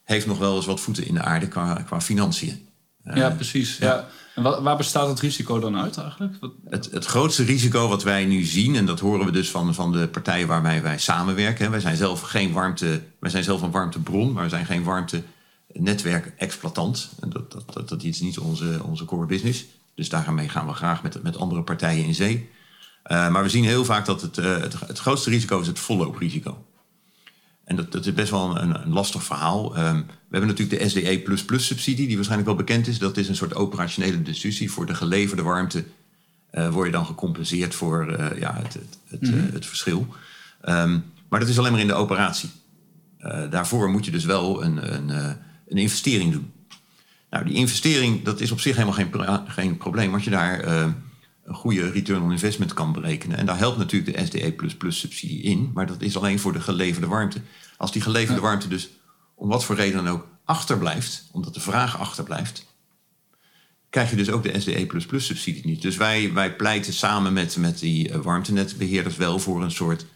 heeft 0.04 0.26
nog 0.26 0.38
wel 0.38 0.56
eens 0.56 0.66
wat 0.66 0.80
voeten 0.80 1.06
in 1.06 1.14
de 1.14 1.22
aarde 1.22 1.48
qua, 1.48 1.74
qua 1.74 2.00
financiën. 2.00 2.68
Ja, 3.14 3.30
precies. 3.30 3.76
Ja. 3.76 3.86
ja. 3.86 4.08
En 4.34 4.42
waar, 4.42 4.62
waar 4.62 4.76
bestaat 4.76 5.08
het 5.08 5.20
risico 5.20 5.58
dan 5.58 5.76
uit 5.76 5.96
eigenlijk? 5.96 6.34
Wat... 6.40 6.52
Het, 6.68 6.90
het 6.90 7.04
grootste 7.04 7.44
risico 7.44 7.88
wat 7.88 8.02
wij 8.02 8.24
nu 8.24 8.42
zien, 8.42 8.76
en 8.76 8.86
dat 8.86 9.00
horen 9.00 9.26
we 9.26 9.32
dus 9.32 9.50
van, 9.50 9.74
van 9.74 9.92
de 9.92 10.08
partijen 10.08 10.46
waarmee 10.46 10.80
wij 10.80 10.98
samenwerken. 10.98 11.64
Hè. 11.64 11.70
Wij 11.70 11.80
zijn 11.80 11.96
zelf 11.96 12.20
geen 12.20 12.52
warmte, 12.52 13.02
wij 13.20 13.30
zijn 13.30 13.44
zelf 13.44 13.62
een 13.62 13.70
warmtebron, 13.70 14.32
maar 14.32 14.42
we 14.42 14.48
zijn 14.48 14.66
geen 14.66 14.84
warmtenetwerk-exploitant. 14.84 17.10
En 17.20 17.30
dat, 17.30 17.52
dat, 17.52 17.72
dat, 17.72 17.88
dat 17.88 18.02
is 18.02 18.20
niet 18.20 18.38
onze, 18.38 18.80
onze 18.84 19.04
core 19.04 19.26
business. 19.26 19.64
Dus 19.94 20.08
daarmee 20.08 20.48
gaan 20.48 20.66
we 20.66 20.72
graag 20.72 21.02
met, 21.02 21.22
met 21.22 21.36
andere 21.36 21.62
partijen 21.62 22.04
in 22.04 22.14
zee. 22.14 22.56
Uh, 23.08 23.28
maar 23.28 23.42
we 23.42 23.48
zien 23.48 23.64
heel 23.64 23.84
vaak 23.84 24.06
dat 24.06 24.22
het, 24.22 24.38
uh, 24.38 24.56
het, 24.56 24.80
het 24.86 24.98
grootste 24.98 25.30
risico 25.30 25.60
is 25.60 25.66
het 25.66 25.78
vollooprisico. 25.78 26.66
En 27.64 27.76
dat, 27.76 27.92
dat 27.92 28.06
is 28.06 28.14
best 28.14 28.30
wel 28.30 28.58
een, 28.58 28.82
een 28.82 28.92
lastig 28.92 29.22
verhaal. 29.24 29.78
Um, 29.78 30.06
we 30.06 30.38
hebben 30.38 30.48
natuurlijk 30.48 30.80
de 30.80 30.88
SDE 30.88 31.58
subsidie, 31.58 32.06
die 32.06 32.14
waarschijnlijk 32.14 32.48
wel 32.48 32.58
bekend 32.58 32.86
is. 32.86 32.98
Dat 32.98 33.16
is 33.16 33.28
een 33.28 33.36
soort 33.36 33.54
operationele 33.54 34.22
discussie. 34.22 34.70
Voor 34.70 34.86
de 34.86 34.94
geleverde 34.94 35.42
warmte 35.42 35.84
uh, 36.52 36.68
word 36.68 36.86
je 36.86 36.92
dan 36.92 37.06
gecompenseerd 37.06 37.74
voor 37.74 38.20
ja, 38.38 38.54
het, 38.54 38.74
het, 38.74 38.98
het, 39.06 39.20
mm 39.20 39.32
-hmm. 39.32 39.50
het 39.52 39.66
verschil. 39.66 40.06
Um, 40.68 41.04
maar 41.28 41.40
dat 41.40 41.48
is 41.48 41.58
alleen 41.58 41.72
maar 41.72 41.80
in 41.80 41.86
de 41.86 41.94
operatie. 41.94 42.50
Daarvoor 43.50 43.90
moet 43.90 44.04
je 44.04 44.10
dus 44.10 44.24
wel 44.24 44.64
een, 44.64 44.94
een, 44.94 45.08
een 45.68 45.76
investering 45.76 46.32
doen. 46.32 46.52
Nou, 47.30 47.44
die 47.44 47.54
investering, 47.54 48.24
dat 48.24 48.40
is 48.40 48.50
op 48.50 48.60
zich 48.60 48.76
helemaal 48.76 48.94
geen, 48.94 49.44
geen 49.46 49.76
probleem. 49.76 50.14
Als 50.14 50.24
je 50.24 50.30
daar 50.30 50.64
een 51.48 51.54
goede 51.54 51.90
return 51.90 52.22
on 52.22 52.30
investment 52.30 52.72
kan 52.72 52.92
berekenen. 52.92 53.36
En 53.36 53.46
daar 53.46 53.58
helpt 53.58 53.78
natuurlijk 53.78 54.16
de 54.16 54.26
SDE 54.26 54.90
subsidie 54.90 55.42
in. 55.42 55.70
Maar 55.74 55.86
dat 55.86 56.02
is 56.02 56.16
alleen 56.16 56.38
voor 56.38 56.52
de 56.52 56.60
geleverde 56.60 57.06
warmte. 57.06 57.40
Als 57.76 57.92
die 57.92 58.02
geleverde 58.02 58.40
warmte 58.40 58.68
dus 58.68 58.88
om 59.34 59.48
wat 59.48 59.64
voor 59.64 59.76
reden 59.76 60.04
dan 60.04 60.12
ook 60.12 60.26
achterblijft, 60.44 61.28
omdat 61.32 61.54
de 61.54 61.60
vraag 61.60 61.98
achterblijft, 61.98 62.66
krijg 63.90 64.10
je 64.10 64.16
dus 64.16 64.30
ook 64.30 64.42
de 64.42 64.60
SDE 64.60 64.86
subsidie 65.20 65.66
niet. 65.66 65.82
Dus 65.82 65.96
wij, 65.96 66.32
wij 66.32 66.56
pleiten 66.56 66.92
samen 66.92 67.32
met, 67.32 67.56
met 67.56 67.78
die 67.78 68.12
warmtenetbeheerders 68.12 69.16
wel 69.16 69.38
voor 69.38 69.62
een 69.62 69.70
soort 69.70 70.06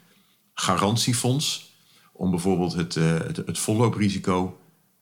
garantiefonds. 0.55 1.71
Om 2.13 2.31
bijvoorbeeld 2.31 2.73
het, 2.73 2.97
uh, 2.97 3.19
het, 3.19 3.37
het 3.37 3.59
vollooprisico 3.59 4.59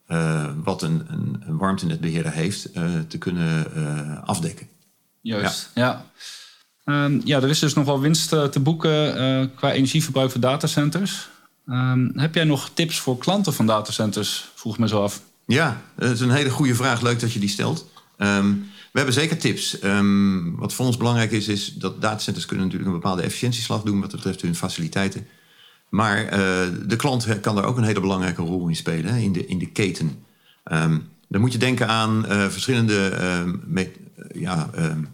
uh, 0.08 0.50
wat 0.64 0.82
een, 0.82 1.04
een, 1.06 1.42
een, 1.46 1.56
warmtenetbeheerder 1.56 2.32
heeft 2.32 2.76
uh, 2.76 2.98
te 3.08 3.18
kunnen 3.18 4.26
afdekken. 4.26 4.68
Juist, 5.20 5.70
ja. 5.74 5.82
Ja. 5.82 7.04
Um, 7.04 7.20
ja, 7.24 7.36
er 7.42 7.48
is 7.48 7.58
dus 7.58 7.74
nog 7.74 7.84
wel 7.84 8.00
winst 8.00 8.32
uh, 8.32 8.44
te 8.44 8.60
boeken 8.60 9.20
uh, 9.20 9.46
qua 9.54 9.72
energieverbruik 9.72 10.30
voor 10.30 10.40
datacenters. 10.40 11.28
Um, 11.66 12.12
heb 12.14 12.34
jij 12.34 12.44
nog 12.44 12.70
tips 12.74 12.98
voor 12.98 13.18
klanten 13.18 13.54
van 13.54 13.66
datacenters? 13.66 14.50
Vroeg 14.54 14.78
me 14.78 14.88
zo 14.88 15.02
af. 15.02 15.22
Ja, 15.46 15.82
dat 15.96 16.10
is 16.10 16.20
een 16.20 16.30
hele 16.30 16.50
goede 16.50 16.74
vraag. 16.74 17.00
Leuk 17.00 17.20
dat 17.20 17.32
je 17.32 17.38
die 17.38 17.48
stelt. 17.48 17.88
Um, 18.18 18.68
we 18.92 18.98
hebben 18.98 19.14
zeker 19.14 19.38
tips. 19.38 19.78
wat 20.56 20.72
voor 20.72 20.86
ons 20.86 20.96
belangrijk 20.96 21.30
is, 21.30 21.48
is 21.48 21.74
dat 21.74 22.00
datacenters 22.02 22.46
kunnen 22.46 22.66
natuurlijk 22.66 22.92
een 22.92 23.00
bepaalde 23.00 23.22
efficiëntieslag 23.22 23.82
doen 23.82 24.00
wat 24.00 24.10
betreft 24.10 24.42
hun 24.42 24.54
faciliteiten. 24.54 25.26
Maar 25.88 26.24
uh, 26.24 26.30
de 26.86 26.96
klant 26.96 27.40
kan 27.40 27.54
daar 27.54 27.64
ook 27.64 27.76
een 27.76 27.84
hele 27.84 28.00
belangrijke 28.00 28.42
rol 28.42 28.68
in 28.68 28.76
spelen, 28.76 29.12
hè, 29.12 29.18
in, 29.18 29.32
de, 29.32 29.46
in 29.46 29.58
de 29.58 29.70
keten. 29.70 30.24
dan 31.28 31.40
moet 31.40 31.52
je 31.52 31.58
denken 31.58 31.88
aan 31.88 32.24
verschillende 32.26 33.12
ja, 34.28 34.70
um, 34.78 35.08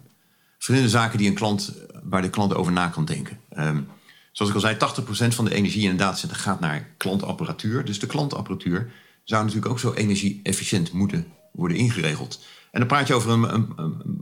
verschillende 0.55 0.89
zaken 0.89 1.17
die 1.17 1.27
een 1.27 1.33
klant, 1.33 1.73
waar 2.03 2.21
de 2.21 2.29
klant 2.29 2.55
over 2.55 2.71
na 2.71 2.87
kan 2.87 3.05
denken. 3.05 3.39
Um, 3.57 3.87
zoals 4.31 4.51
ik 4.51 4.57
al 4.57 4.61
zei, 4.61 5.31
80% 5.31 5.35
van 5.35 5.45
de 5.45 5.53
energie 5.53 5.89
in 5.89 5.99
een 5.99 6.15
gaat 6.29 6.59
naar 6.59 6.87
klantapparatuur. 6.97 7.85
Dus 7.85 7.99
de 7.99 8.07
klantapparatuur 8.07 8.91
zou 9.23 9.43
natuurlijk 9.43 9.71
ook 9.71 9.79
zo 9.79 9.93
energie-efficiënt 9.93 10.91
moeten 10.91 11.27
worden 11.51 11.77
ingeregeld. 11.77 12.45
En 12.71 12.79
dan 12.79 12.87
praat 12.87 13.07
je 13.07 13.13
over 13.13 13.31
een, 13.31 13.53
een, 13.53 13.73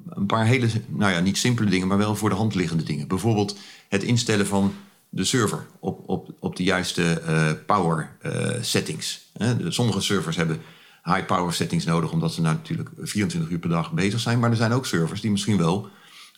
een, 0.10 0.26
paar 0.26 0.46
hele, 0.46 0.68
nou 0.88 1.12
ja, 1.12 1.20
niet 1.20 1.38
simpele 1.38 1.70
dingen, 1.70 1.88
maar 1.88 1.98
wel 1.98 2.16
voor 2.16 2.30
de 2.30 2.36
hand 2.36 2.56
liggende 2.56 2.84
dingen. 2.84 3.08
Bijvoorbeeld 3.08 3.58
het 3.90 4.04
instellen 4.04 4.48
van 4.48 4.74
de 5.10 5.24
server 5.24 5.66
op, 5.80 6.10
op, 6.10 6.30
op 6.40 6.56
de 6.56 6.64
juiste 6.64 7.22
uh, 7.28 7.52
power 7.66 8.18
uh, 8.26 8.50
settings. 8.62 9.32
sommige 9.68 10.02
servers 10.02 10.36
hebben 10.36 10.62
high 11.06 11.26
power 11.26 11.54
settings 11.54 11.86
nodig, 11.86 12.12
omdat 12.12 12.34
ze 12.34 12.42
nou 12.42 12.56
natuurlijk 12.56 12.90
24 12.98 13.52
uur 13.52 13.60
per 13.60 13.70
dag 13.70 13.92
bezig 13.92 14.20
zijn. 14.20 14.40
Maar 14.40 14.50
er 14.50 14.56
zijn 14.56 14.72
ook 14.72 14.86
servers 14.86 15.22
die 15.22 15.32
misschien 15.32 15.58
wel 15.58 15.90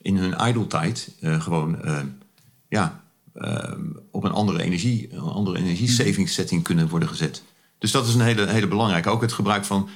in 0.02 0.18
hun 0.18 0.48
idle 0.48 0.68
tijd 0.68 1.16
uh, 1.22 1.42
gewoon 1.42 1.78
uh, 1.86 2.00
ja, 2.70 3.02
op 4.12 4.24
een 4.24 4.32
andere 4.32 4.62
energie, 4.64 5.14
een 5.14 5.20
andere 5.20 5.58
energiesavingssetting 5.58 6.64
kunnen 6.64 6.90
worden 6.90 7.10
gezet. 7.10 7.44
Dus 7.78 7.92
dat 7.92 8.08
is 8.08 8.14
een 8.14 8.22
hele, 8.22 8.48
hele 8.48 8.68
belangrijke. 8.68 9.10
Ook 9.10 9.22
het 9.22 9.34
gebruik 9.34 9.66
van 9.66 9.90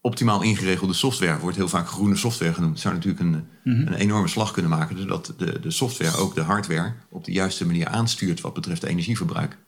optimaal 0.00 0.42
ingeregelde 0.42 0.92
software 0.92 1.38
wordt 1.38 1.56
heel 1.56 1.68
vaak 1.68 1.88
groene 1.88 2.16
software 2.16 2.54
genoemd. 2.54 2.72
Het 2.72 2.82
zou 2.82 2.94
natuurlijk 2.94 3.22
een, 3.22 3.46
mhm. 3.64 3.86
een 3.86 3.94
enorme 3.94 4.28
slag 4.28 4.52
kunnen 4.52 4.70
maken, 4.70 4.98
zodat 4.98 5.34
de, 5.36 5.60
de 5.60 5.70
software 5.70 6.16
ook 6.16 6.34
de 6.34 6.40
hardware 6.40 6.92
op 7.08 7.24
de 7.24 7.32
juiste 7.32 7.66
manier 7.66 7.86
aanstuurt 7.86 8.40
wat 8.40 8.54
betreft 8.54 8.82
energieverbruik. 8.82 9.58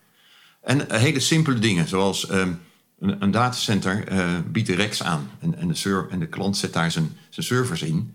En 0.63 0.91
eh, 0.91 1.01
hele 1.01 1.21
simpele 1.21 1.59
dingen, 1.59 1.89
zoals 1.89 2.27
ehm, 2.27 2.53
een, 3.01 3.31
datacenter 3.31 4.13
uh, 4.13 4.39
biedt 4.47 4.67
de 4.67 4.77
racks 4.77 5.03
aan 5.03 5.31
en, 5.39 5.59
en, 5.59 5.69
de 5.69 6.07
en 6.11 6.19
de 6.19 6.27
klant 6.27 6.57
zet 6.57 6.73
daar 6.73 6.91
zijn, 6.91 7.17
zijn 7.29 7.47
servers 7.47 7.83
in. 7.83 8.15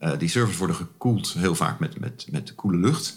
Uh, 0.00 0.18
die 0.18 0.28
servers 0.28 0.56
worden 0.56 0.76
gekoeld 0.76 1.32
heel 1.32 1.54
vaak 1.54 1.78
met, 1.78 2.00
met, 2.00 2.26
met 2.30 2.54
koele 2.54 2.78
lucht. 2.78 3.16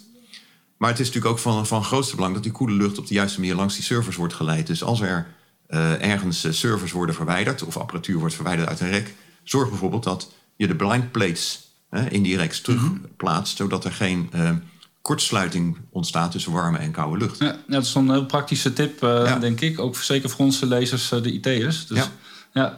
Maar 0.78 0.90
het 0.90 1.00
is 1.00 1.06
natuurlijk 1.06 1.34
ook 1.34 1.40
van, 1.42 1.68
van 1.68 1.84
grootste 1.84 2.16
belang 2.16 2.34
dat 2.34 2.44
die 2.44 2.52
koele 2.52 2.74
lucht 2.74 2.98
op 2.98 3.08
de 3.08 3.14
juiste 3.14 3.40
manier 3.40 3.56
langs 3.56 3.76
die 3.76 3.84
servers 3.84 4.16
wordt 4.16 4.34
geleid. 4.34 4.68
Dus 4.68 4.84
als 4.84 5.02
er 5.02 5.28
uh, 5.70 6.04
ergens 6.04 6.60
servers 6.60 6.92
worden 6.92 7.16
verwijderd 7.16 7.64
of 7.64 7.78
apparatuur 7.78 8.20
wordt 8.20 8.36
verwijderd 8.36 8.70
uit 8.70 8.80
een 8.80 8.90
rek, 8.90 9.16
zorg 9.44 9.70
bijvoorbeeld 9.70 10.04
dat 10.04 10.34
je 10.56 10.68
de 10.68 10.76
blind 10.76 11.12
plates 11.12 11.72
in 12.10 12.24
die 12.24 12.38
racks 12.38 12.62
terugplaatst, 12.62 13.58
zodat 13.58 13.86
er 13.86 13.92
geen 13.92 14.30
kortsluiting 15.08 15.78
ontstaat 15.92 16.32
tussen 16.32 16.52
warme 16.52 16.78
en 16.78 16.92
koude 16.92 17.18
lucht. 17.18 17.40
Ja, 17.40 17.56
dat 17.68 17.84
is 17.84 17.96
een 17.96 18.10
heel 18.10 18.26
praktische 18.26 18.74
tip, 18.74 19.04
uh, 19.04 19.40
denk 19.40 19.62
ik. 19.62 19.80
Ook 19.80 19.96
zeker 19.96 20.30
voor 20.30 20.46
onze 20.46 20.66
lezers, 20.66 21.12
uh, 21.12 21.22
de 21.22 21.32
IT'ers. 21.32 21.88
Dus, 21.88 21.98
ja. 21.98 22.08
ja. 22.54 22.78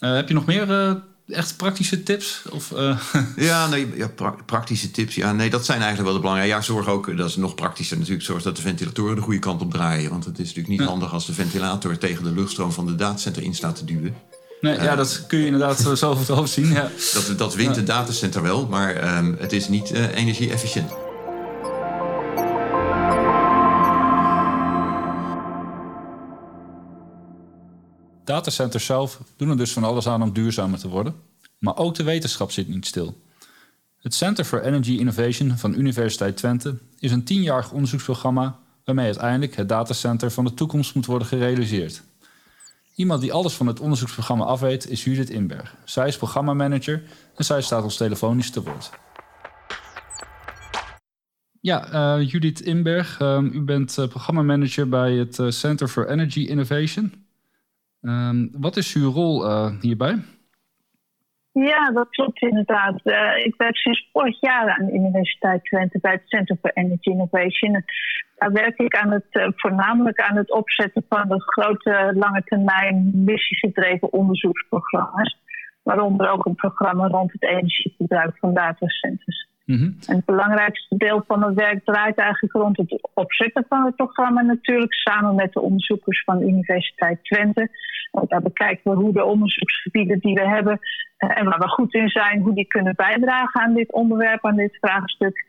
Uh, 0.00 0.14
heb 0.14 0.28
je 0.28 0.34
nog 0.34 0.46
meer 0.46 1.02
echt 1.26 1.56
praktische 1.56 2.02
tips? 2.02 2.42
Of, 2.50 2.72
ja, 3.36 3.66
nee, 3.66 3.92
ja, 3.96 4.08
pra 4.08 4.34
praktische 4.46 4.90
tips. 4.90 5.14
Ja, 5.14 5.32
nee, 5.32 5.50
dat 5.50 5.64
zijn 5.64 5.80
eigenlijk 5.80 6.06
wel 6.06 6.16
de 6.16 6.20
belangrijke. 6.20 6.54
Ja, 6.56 6.62
zorg 6.62 6.88
ook, 6.88 7.16
dat 7.16 7.28
is 7.28 7.36
nog 7.36 7.54
praktischer 7.54 7.98
natuurlijk, 7.98 8.24
zorg 8.24 8.42
dat 8.42 8.56
de 8.56 8.62
ventilatoren 8.62 9.16
de 9.16 9.22
goede 9.22 9.38
kant 9.38 9.62
op 9.62 9.70
draaien. 9.70 10.10
Want 10.10 10.24
het 10.24 10.38
is 10.38 10.46
natuurlijk 10.46 10.78
niet 10.78 10.88
handig 10.88 11.12
als 11.12 11.26
de 11.26 11.32
ventilator 11.32 11.98
tegen 11.98 12.24
de 12.24 12.32
luchtstroom 12.32 12.72
van 12.72 12.86
de 12.86 12.94
datacenter 12.94 13.42
in 13.42 13.54
staat 13.54 13.76
te 13.76 13.84
duwen. 13.84 14.14
Nee, 14.60 14.80
ja, 14.80 14.96
dat 14.96 15.24
kun 15.26 15.38
je 15.38 15.44
inderdaad 15.44 15.80
zo 15.80 16.08
over 16.10 16.26
het 16.26 16.36
hoofd 16.36 16.52
zien. 16.52 16.72
Ja. 16.72 16.90
Dat, 17.12 17.38
dat 17.38 17.54
wint 17.54 17.76
het 17.76 17.86
datacenter 17.86 18.42
wel, 18.42 18.66
maar 18.66 19.16
um, 19.16 19.36
het 19.38 19.52
is 19.52 19.68
niet 19.68 19.90
energie-efficiënt. 19.90 21.03
Datacenters 28.24 28.84
zelf 28.84 29.20
doen 29.36 29.50
er 29.50 29.56
dus 29.56 29.72
van 29.72 29.84
alles 29.84 30.08
aan 30.08 30.22
om 30.22 30.32
duurzamer 30.32 30.78
te 30.78 30.88
worden. 30.88 31.14
Maar 31.58 31.76
ook 31.76 31.94
de 31.94 32.02
wetenschap 32.02 32.50
zit 32.50 32.68
niet 32.68 32.86
stil. 32.86 33.22
Het 34.00 34.14
Center 34.14 34.44
for 34.44 34.62
Energy 34.62 34.92
Innovation 34.92 35.58
van 35.58 35.74
Universiteit 35.74 36.36
Twente 36.36 36.78
is 36.98 37.12
een 37.12 37.24
tienjarig 37.24 37.72
onderzoeksprogramma 37.72 38.58
waarmee 38.84 39.04
uiteindelijk 39.04 39.56
het 39.56 39.68
datacenter 39.68 40.30
van 40.30 40.44
de 40.44 40.54
toekomst 40.54 40.94
moet 40.94 41.06
worden 41.06 41.28
gerealiseerd. 41.28 42.02
Iemand 42.94 43.20
die 43.20 43.32
alles 43.32 43.54
van 43.54 43.66
het 43.66 43.80
onderzoeksprogramma 43.80 44.44
afweet 44.44 44.88
is 44.88 45.04
Judith 45.04 45.30
Inberg. 45.30 45.74
Zij 45.84 46.08
is 46.08 46.16
programmamanager 46.16 47.02
en 47.36 47.44
zij 47.44 47.62
staat 47.62 47.82
ons 47.82 47.96
telefonisch 47.96 48.50
te 48.50 48.62
woord. 48.62 48.90
Ja, 51.60 52.18
uh, 52.18 52.30
Judith 52.30 52.60
Inberg, 52.60 53.20
uh, 53.20 53.38
u 53.52 53.60
bent 53.60 53.96
uh, 53.98 54.06
programmamanager 54.08 54.88
bij 54.88 55.12
het 55.12 55.42
Center 55.48 55.88
for 55.88 56.08
Energy 56.08 56.40
Innovation. 56.40 57.23
Um, 58.04 58.50
wat 58.52 58.76
is 58.76 58.94
uw 58.94 59.10
rol 59.10 59.44
uh, 59.44 59.70
hierbij? 59.80 60.22
Ja, 61.52 61.90
dat 61.90 62.08
klopt 62.08 62.42
inderdaad. 62.42 63.00
Uh, 63.04 63.44
ik 63.44 63.54
werk 63.56 63.76
sinds 63.76 64.08
vorig 64.12 64.40
jaar 64.40 64.76
aan 64.76 64.86
de 64.86 64.92
Universiteit 64.92 65.64
Twente 65.64 65.98
bij 66.00 66.12
het 66.12 66.22
Center 66.24 66.56
for 66.60 66.70
Energy 66.74 67.08
Innovation. 67.08 67.84
Daar 68.36 68.52
werk 68.52 68.78
ik 68.78 68.96
aan 68.96 69.10
het, 69.10 69.26
uh, 69.30 69.48
voornamelijk 69.56 70.20
aan 70.20 70.36
het 70.36 70.52
opzetten 70.52 71.04
van 71.08 71.28
de 71.28 71.40
grote 71.40 72.12
lange 72.14 72.42
termijn 72.44 73.10
missiegedreven 73.14 74.12
onderzoeksprogramma's. 74.12 75.38
Waaronder 75.82 76.30
ook 76.30 76.46
een 76.46 76.54
programma 76.54 77.06
rond 77.06 77.32
het 77.32 77.42
energieverbruik 77.42 78.36
van 78.38 78.54
datacenters. 78.54 79.48
Mhm. 79.64 79.90
En 80.06 80.16
het 80.16 80.24
belangrijkste 80.24 80.96
deel 80.96 81.24
van 81.26 81.44
het 81.44 81.54
werk 81.54 81.84
draait 81.84 82.16
eigenlijk 82.16 82.54
rond 82.54 82.76
het 82.76 83.08
opzetten 83.14 83.64
van 83.68 83.84
het 83.84 83.96
programma 83.96 84.42
natuurlijk, 84.42 84.94
samen 84.94 85.34
met 85.34 85.52
de 85.52 85.60
onderzoekers 85.60 86.24
van 86.24 86.38
de 86.38 86.46
Universiteit 86.46 87.24
Twente. 87.24 87.68
Want 88.10 88.30
daar 88.30 88.42
bekijken 88.42 88.90
we 88.90 88.96
hoe 88.96 89.12
de 89.12 89.24
onderzoeksgebieden 89.24 90.18
die 90.18 90.34
we 90.34 90.48
hebben 90.48 90.78
eh, 91.16 91.38
en 91.38 91.44
waar 91.44 91.58
we 91.58 91.68
goed 91.68 91.94
in 91.94 92.08
zijn, 92.08 92.40
hoe 92.40 92.54
die 92.54 92.66
kunnen 92.66 92.94
bijdragen 92.96 93.60
aan 93.60 93.74
dit 93.74 93.92
onderwerp, 93.92 94.46
aan 94.46 94.56
dit 94.56 94.76
vraagstuk. 94.80 95.44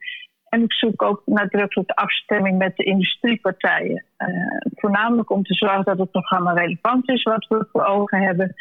En 0.49 0.63
ik 0.63 0.73
zoek 0.73 1.01
ook 1.01 1.21
nadrukkelijk 1.25 1.91
afstemming 1.91 2.57
met 2.57 2.75
de 2.75 2.83
industriepartijen. 2.83 4.05
Uh, 4.17 4.27
voornamelijk 4.75 5.29
om 5.29 5.43
te 5.43 5.53
zorgen 5.53 5.83
dat 5.83 5.97
het 5.97 6.11
programma 6.11 6.53
relevant 6.53 7.09
is 7.09 7.23
wat 7.23 7.47
we 7.47 7.67
voor 7.71 7.85
ogen 7.85 8.21
hebben. 8.21 8.55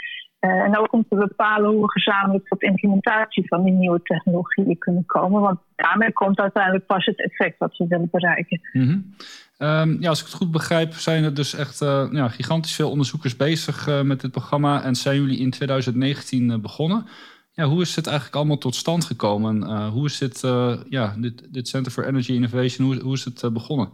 Uh, 0.45 0.51
en 0.51 0.79
ook 0.79 0.93
om 0.93 1.05
te 1.09 1.17
bepalen 1.17 1.71
hoe 1.71 1.81
we 1.81 1.91
gezamenlijk 1.91 2.49
tot 2.49 2.63
implementatie 2.63 3.47
van 3.47 3.65
die 3.65 3.73
nieuwe 3.73 4.03
technologieën 4.03 4.79
kunnen 4.79 5.07
komen. 5.07 5.41
Want 5.41 5.59
daarmee 5.77 6.13
komt 6.13 6.39
uiteindelijk 6.39 6.87
pas 6.87 7.05
het 7.05 7.23
effect 7.23 7.59
wat 7.59 7.77
we 7.77 7.87
willen 7.89 8.09
bereiken. 8.11 8.61
-hmm. 8.73 9.15
um, 9.59 9.97
ja, 10.01 10.09
als 10.09 10.21
ik 10.21 10.27
het 10.27 10.35
goed 10.35 10.51
begrijp, 10.51 10.93
zijn 10.93 11.25
er 11.25 11.35
dus 11.35 11.55
echt 11.55 11.83
uh, 11.83 12.07
ja, 12.11 12.29
gigantisch 12.29 12.75
veel 12.75 12.91
onderzoekers 12.91 13.37
bezig 13.37 13.89
uh, 13.89 14.01
met 14.01 14.21
dit 14.21 14.31
programma. 14.31 14.83
En 14.83 14.95
zijn 14.95 15.21
jullie 15.21 15.39
in 15.39 15.51
2019 15.51 16.61
begonnen. 16.61 17.07
Ja, 17.53 17.65
hoe 17.65 17.83
is 17.83 17.97
het 17.97 18.07
eigenlijk 18.07 18.37
allemaal 18.37 18.59
tot 18.59 18.75
stand 18.75 19.05
gekomen? 19.05 19.87
hoe 19.89 20.07
is 20.07 20.19
dit, 20.19 20.41
ja, 20.89 21.15
dit, 21.19 21.53
dit 21.53 21.69
Center 21.69 21.93
for 21.93 22.07
Energy 22.07 22.33
Innovation, 22.33 22.87
hoe, 22.87 23.01
hoe 23.03 23.15
is 23.15 23.25
het 23.25 23.53
begonnen? 23.53 23.89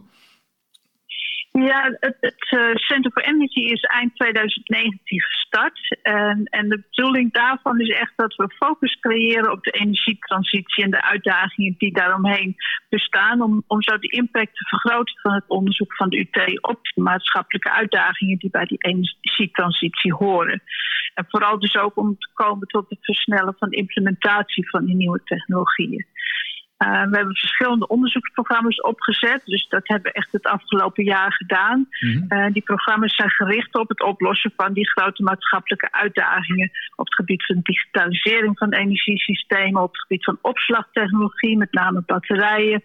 Ja, 1.51 1.97
het, 1.99 2.17
het 2.19 2.51
uh, 2.51 2.75
Center 2.75 3.11
for 3.11 3.23
Energy 3.23 3.59
is 3.59 3.81
eind 3.81 4.15
2019 4.15 5.21
gestart. 5.21 5.99
En, 6.01 6.43
en, 6.43 6.69
de 6.69 6.83
bedoeling 6.89 7.33
daarvan 7.33 7.79
is 7.79 7.89
echt 7.89 8.13
dat 8.15 8.35
we 8.35 8.55
focus 8.55 8.99
creëren 8.99 9.51
op 9.51 9.63
de 9.63 9.71
energietransitie 9.71 10.83
en 10.83 10.91
de 10.91 11.03
uitdagingen 11.03 11.75
die 11.77 11.93
daaromheen 11.93 12.55
bestaan. 12.89 13.41
Om, 13.41 13.63
om 13.67 13.81
zo 13.81 13.97
de 13.97 14.07
impact 14.07 14.55
te 14.55 14.67
vergroten 14.67 15.19
van 15.21 15.33
het 15.33 15.43
onderzoek 15.47 15.95
van 15.95 16.09
de 16.09 16.17
UT 16.17 16.61
op 16.61 16.79
de 16.81 17.01
maatschappelijke 17.01 17.71
uitdagingen 17.71 18.37
die 18.37 18.49
bij 18.49 18.65
die 18.65 18.83
energietransitie 18.83 20.13
horen. 20.13 20.63
En 21.13 21.25
vooral 21.29 21.59
dus 21.59 21.75
ook 21.75 21.97
om 21.97 22.17
te 22.17 22.29
komen 22.33 22.67
tot 22.67 22.89
het 22.89 22.99
versnellen 23.01 23.55
van 23.57 23.69
de 23.69 23.75
implementatie 23.75 24.69
van 24.69 24.85
die 24.85 24.95
nieuwe 24.95 25.21
technologieën. 25.23 26.05
Uh, 26.81 26.87
we 26.87 27.15
hebben 27.17 27.35
verschillende 27.35 27.87
onderzoeksprogramma's 27.87 28.81
opgezet. 28.81 29.41
Dus 29.45 29.67
dat 29.67 29.87
hebben 29.87 30.11
we 30.11 30.17
echt 30.17 30.31
het 30.31 30.45
afgelopen 30.45 31.03
jaar 31.03 31.33
gedaan. 31.33 31.87
Mm 31.99 32.25
-hmm. 32.29 32.51
die 32.51 32.61
programma's 32.61 33.15
zijn 33.15 33.29
gericht 33.29 33.75
op 33.75 33.89
het 33.89 34.03
oplossen 34.03 34.53
van 34.55 34.73
die 34.73 34.89
grote 34.89 35.23
maatschappelijke 35.23 35.91
uitdagingen. 35.91 36.71
Op 36.95 37.05
het 37.05 37.15
gebied 37.15 37.45
van 37.45 37.59
digitalisering 37.63 38.57
van 38.57 38.73
energiesystemen. 38.73 39.81
Op 39.81 39.91
het 39.91 40.01
gebied 40.01 40.23
van 40.23 40.37
opslagtechnologie, 40.41 41.57
met 41.57 41.71
name 41.71 42.03
batterijen. 42.05 42.83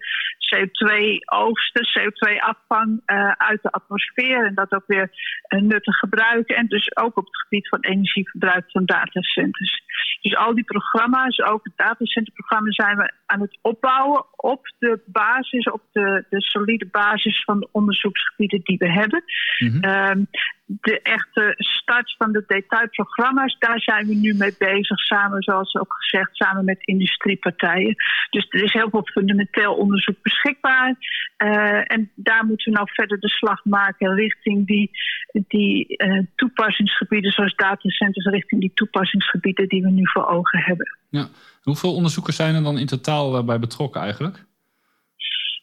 CO2-oogsten, 0.54 1.84
CO2-afvang 1.94 2.90
uh, 3.06 3.16
eh, 3.16 3.32
uit 3.36 3.62
de 3.62 3.70
atmosfeer. 3.70 4.46
En 4.46 4.54
dat 4.54 4.72
ook 4.72 4.86
weer 4.86 5.10
nuttig 5.48 5.96
gebruiken. 5.96 6.56
En 6.56 6.66
dus 6.66 6.96
ook 6.96 7.16
op 7.16 7.24
het 7.24 7.36
gebied 7.36 7.68
van 7.68 7.80
energieverbruik 7.80 8.70
van 8.70 8.84
datacenters. 8.84 9.82
Dus 10.26 10.36
al 10.36 10.54
die 10.54 10.64
programma's, 10.64 11.40
ook 11.40 11.64
het 11.64 11.72
datacenterprogramma, 11.76 12.70
zijn 12.70 12.96
we 12.96 13.12
aan 13.26 13.40
het 13.40 13.58
opbouwen 13.62 14.24
op 14.36 14.72
de 14.78 15.00
basis, 15.06 15.70
op 15.70 15.82
de, 15.92 16.24
de 16.30 16.40
solide 16.40 16.86
basis 16.86 17.44
van 17.44 17.60
de 17.60 17.68
onderzoeksgebieden 17.72 18.60
die 18.62 18.78
we 18.78 18.92
hebben. 18.92 19.22
Mm 19.58 19.68
-hmm. 19.68 20.28
De 20.66 21.00
echte 21.02 21.54
start 21.56 22.14
van 22.18 22.32
de 22.32 22.44
detailprogramma's, 22.46 23.56
daar 23.58 23.80
zijn 23.80 24.06
we 24.06 24.14
nu 24.14 24.34
mee 24.34 24.54
bezig, 24.58 24.98
samen, 24.98 25.42
zoals 25.42 25.74
ook 25.74 25.94
gezegd, 25.98 26.36
samen 26.36 26.64
met 26.64 26.78
industriepartijen. 26.80 27.94
Dus 28.30 28.46
er 28.48 28.62
is 28.62 28.72
heel 28.72 28.90
veel 28.90 29.06
fundamenteel 29.06 29.74
onderzoek 29.74 30.22
beschikbaar. 30.22 30.96
Uh, 31.38 31.92
en 31.92 32.10
daar 32.14 32.44
moeten 32.44 32.72
we 32.72 32.76
nou 32.76 32.90
verder 32.92 33.20
de 33.20 33.28
slag 33.28 33.64
maken 33.64 34.14
richting 34.14 34.66
die, 34.66 34.90
die 35.32 35.94
uh, 35.96 36.22
toepassingsgebieden, 36.34 37.32
zoals 37.32 37.54
datacenters, 37.54 38.26
richting 38.26 38.60
die 38.60 38.72
toepassingsgebieden 38.74 39.68
die 39.68 39.82
we 39.82 39.90
nu 39.90 40.02
voor 40.02 40.26
ogen 40.26 40.58
hebben. 40.58 40.98
Ja. 41.10 41.28
Hoeveel 41.62 41.94
onderzoekers 41.94 42.36
zijn 42.36 42.54
er 42.54 42.62
dan 42.62 42.78
in 42.78 42.86
totaal 42.86 43.36
eh, 43.36 43.44
bij 43.44 43.58
betrokken 43.58 44.00
eigenlijk? 44.00 44.44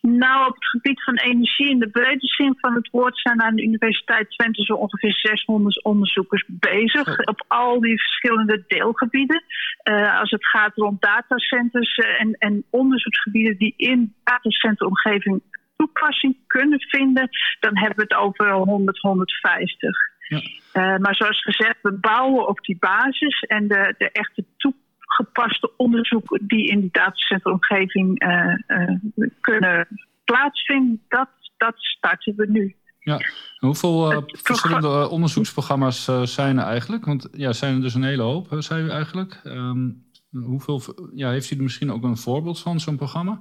Nou, 0.08 0.48
op 0.48 0.54
het 0.54 0.66
gebied 0.66 1.04
van 1.04 1.16
energie 1.16 1.70
in 1.70 1.80
de 1.80 1.90
brede 1.90 2.28
zin 2.28 2.58
van 2.60 2.74
het 2.76 2.90
woord 2.92 3.20
zijn 3.20 3.42
aan 3.42 3.56
de 3.56 3.64
Universiteit 3.64 4.30
Twente 4.30 4.64
zo 4.64 4.74
ongeveer 4.74 5.14
600 5.14 5.84
onderzoekers 5.84 6.44
bezig 6.48 7.28
op 7.28 7.46
al 7.48 7.80
die 7.80 8.02
verschillende 8.02 8.64
deelgebieden. 8.68 9.44
Uh, 9.84 10.20
als 10.20 10.32
het 10.32 10.48
gaat 10.48 10.76
rond 10.76 11.02
datacenters 11.02 11.98
uh, 11.98 12.22
en, 12.22 12.36
en 12.40 12.64
onderzoeksgebieden 12.70 13.58
die 13.58 13.74
in 13.78 14.14
datacenteromgeving 14.24 15.42
toepassing 15.78 16.38
kunnen 16.48 16.80
vinden, 16.80 17.30
dan 17.60 17.78
hebben 17.78 17.98
we 17.98 18.04
het 18.04 18.14
over 18.14 18.52
100, 18.52 19.00
150. 19.00 19.98
Ja. 20.28 20.38
Uh, 20.38 20.98
maar 20.98 21.16
zoals 21.16 21.42
gezegd, 21.42 21.78
we 21.82 21.92
bouwen 21.92 22.48
op 22.48 22.60
die 22.62 22.78
basis 22.80 23.40
en 23.40 23.68
de, 23.68 23.96
de 23.98 24.12
echte 24.12 24.46
toepassing 24.58 24.83
gepaste 25.16 25.72
onderzoeken 25.78 26.48
die 26.48 26.68
in 26.68 26.80
die 26.80 26.90
datacenteromgeving 26.92 28.24
uh, 28.24 28.56
uh, 28.68 29.00
kunnen 29.42 29.88
plaatsvindt, 30.24 31.02
dat, 31.08 31.30
dat 31.58 31.74
starten 31.76 32.36
we 32.36 32.48
nu. 32.50 32.76
Ja, 33.00 33.20
hoeveel 33.58 34.24
verschillende 34.28 35.10
onderzoeksprogramma's 35.10 36.12
zijn 36.24 36.58
er 36.58 36.66
eigenlijk? 36.66 37.06
Want 37.06 37.30
ja, 37.32 37.54
zijn 37.54 37.76
er 37.76 37.82
dus 37.82 37.94
een 37.94 38.04
hele 38.04 38.22
hoop, 38.22 38.48
zei 38.58 38.84
u 38.84 38.90
eigenlijk. 38.90 39.42
Ehm, 39.44 39.90
hoeveel, 40.32 40.82
ja, 41.14 41.30
heeft 41.30 41.52
u 41.52 41.56
er 41.56 41.64
misschien 41.64 41.92
ook 41.92 42.04
een 42.04 42.18
voorbeeld 42.18 42.60
van, 42.60 42.80
zo'n 42.80 42.98
programma? 42.98 43.40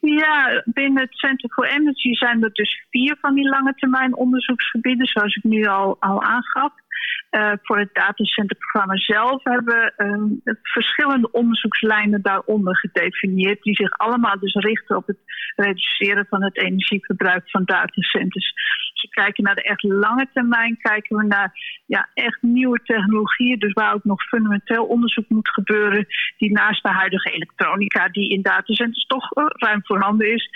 Ja, 0.00 0.62
binnen 0.64 1.02
het 1.02 1.18
Center 1.18 1.50
for 1.52 1.66
Energy 1.66 2.14
zijn 2.14 2.42
er 2.42 2.52
dus 2.52 2.86
vier 2.90 3.16
van 3.20 3.34
die 3.34 3.48
lange 3.48 3.74
termijn 3.74 4.16
onderzoeksgebieden, 4.16 5.06
zoals 5.06 5.34
ik 5.34 5.44
nu 5.44 5.66
al, 5.66 5.96
al 6.00 6.22
aangaf. 6.22 6.72
Uh, 7.36 7.52
voor 7.62 7.78
het 7.78 7.94
datacenterprogramma 7.94 8.96
zelf 8.96 9.44
hebben 9.44 9.64
we 9.64 9.92
uh, 10.44 10.54
verschillende 10.62 11.30
onderzoekslijnen 11.30 12.22
daaronder 12.22 12.76
gedefinieerd, 12.76 13.62
die 13.62 13.74
zich 13.74 13.98
allemaal 13.98 14.38
dus 14.38 14.54
richten 14.54 14.96
op 14.96 15.06
het 15.06 15.18
reduceren 15.56 16.26
van 16.28 16.42
het 16.42 16.56
energieverbruik 16.56 17.50
van 17.50 17.64
datacenters. 17.64 18.52
We 19.02 19.08
kijken 19.08 19.44
naar 19.44 19.54
de 19.54 19.62
echt 19.62 19.82
lange 19.82 20.28
termijn, 20.32 20.76
kijken 20.76 21.16
we 21.16 21.24
naar 21.24 21.52
ja, 21.86 22.08
echt 22.14 22.42
nieuwe 22.42 22.80
technologieën, 22.82 23.58
dus 23.58 23.72
waar 23.72 23.94
ook 23.94 24.04
nog 24.04 24.22
fundamenteel 24.22 24.84
onderzoek 24.84 25.28
moet 25.28 25.48
gebeuren, 25.48 26.06
die 26.36 26.52
naast 26.52 26.82
de 26.82 26.88
huidige 26.88 27.30
elektronica, 27.30 28.08
die 28.08 28.30
in 28.30 28.42
datacenters 28.42 29.06
toch 29.06 29.36
uh, 29.36 29.44
ruim 29.48 29.80
voorhanden 29.84 30.32
is, 30.32 30.48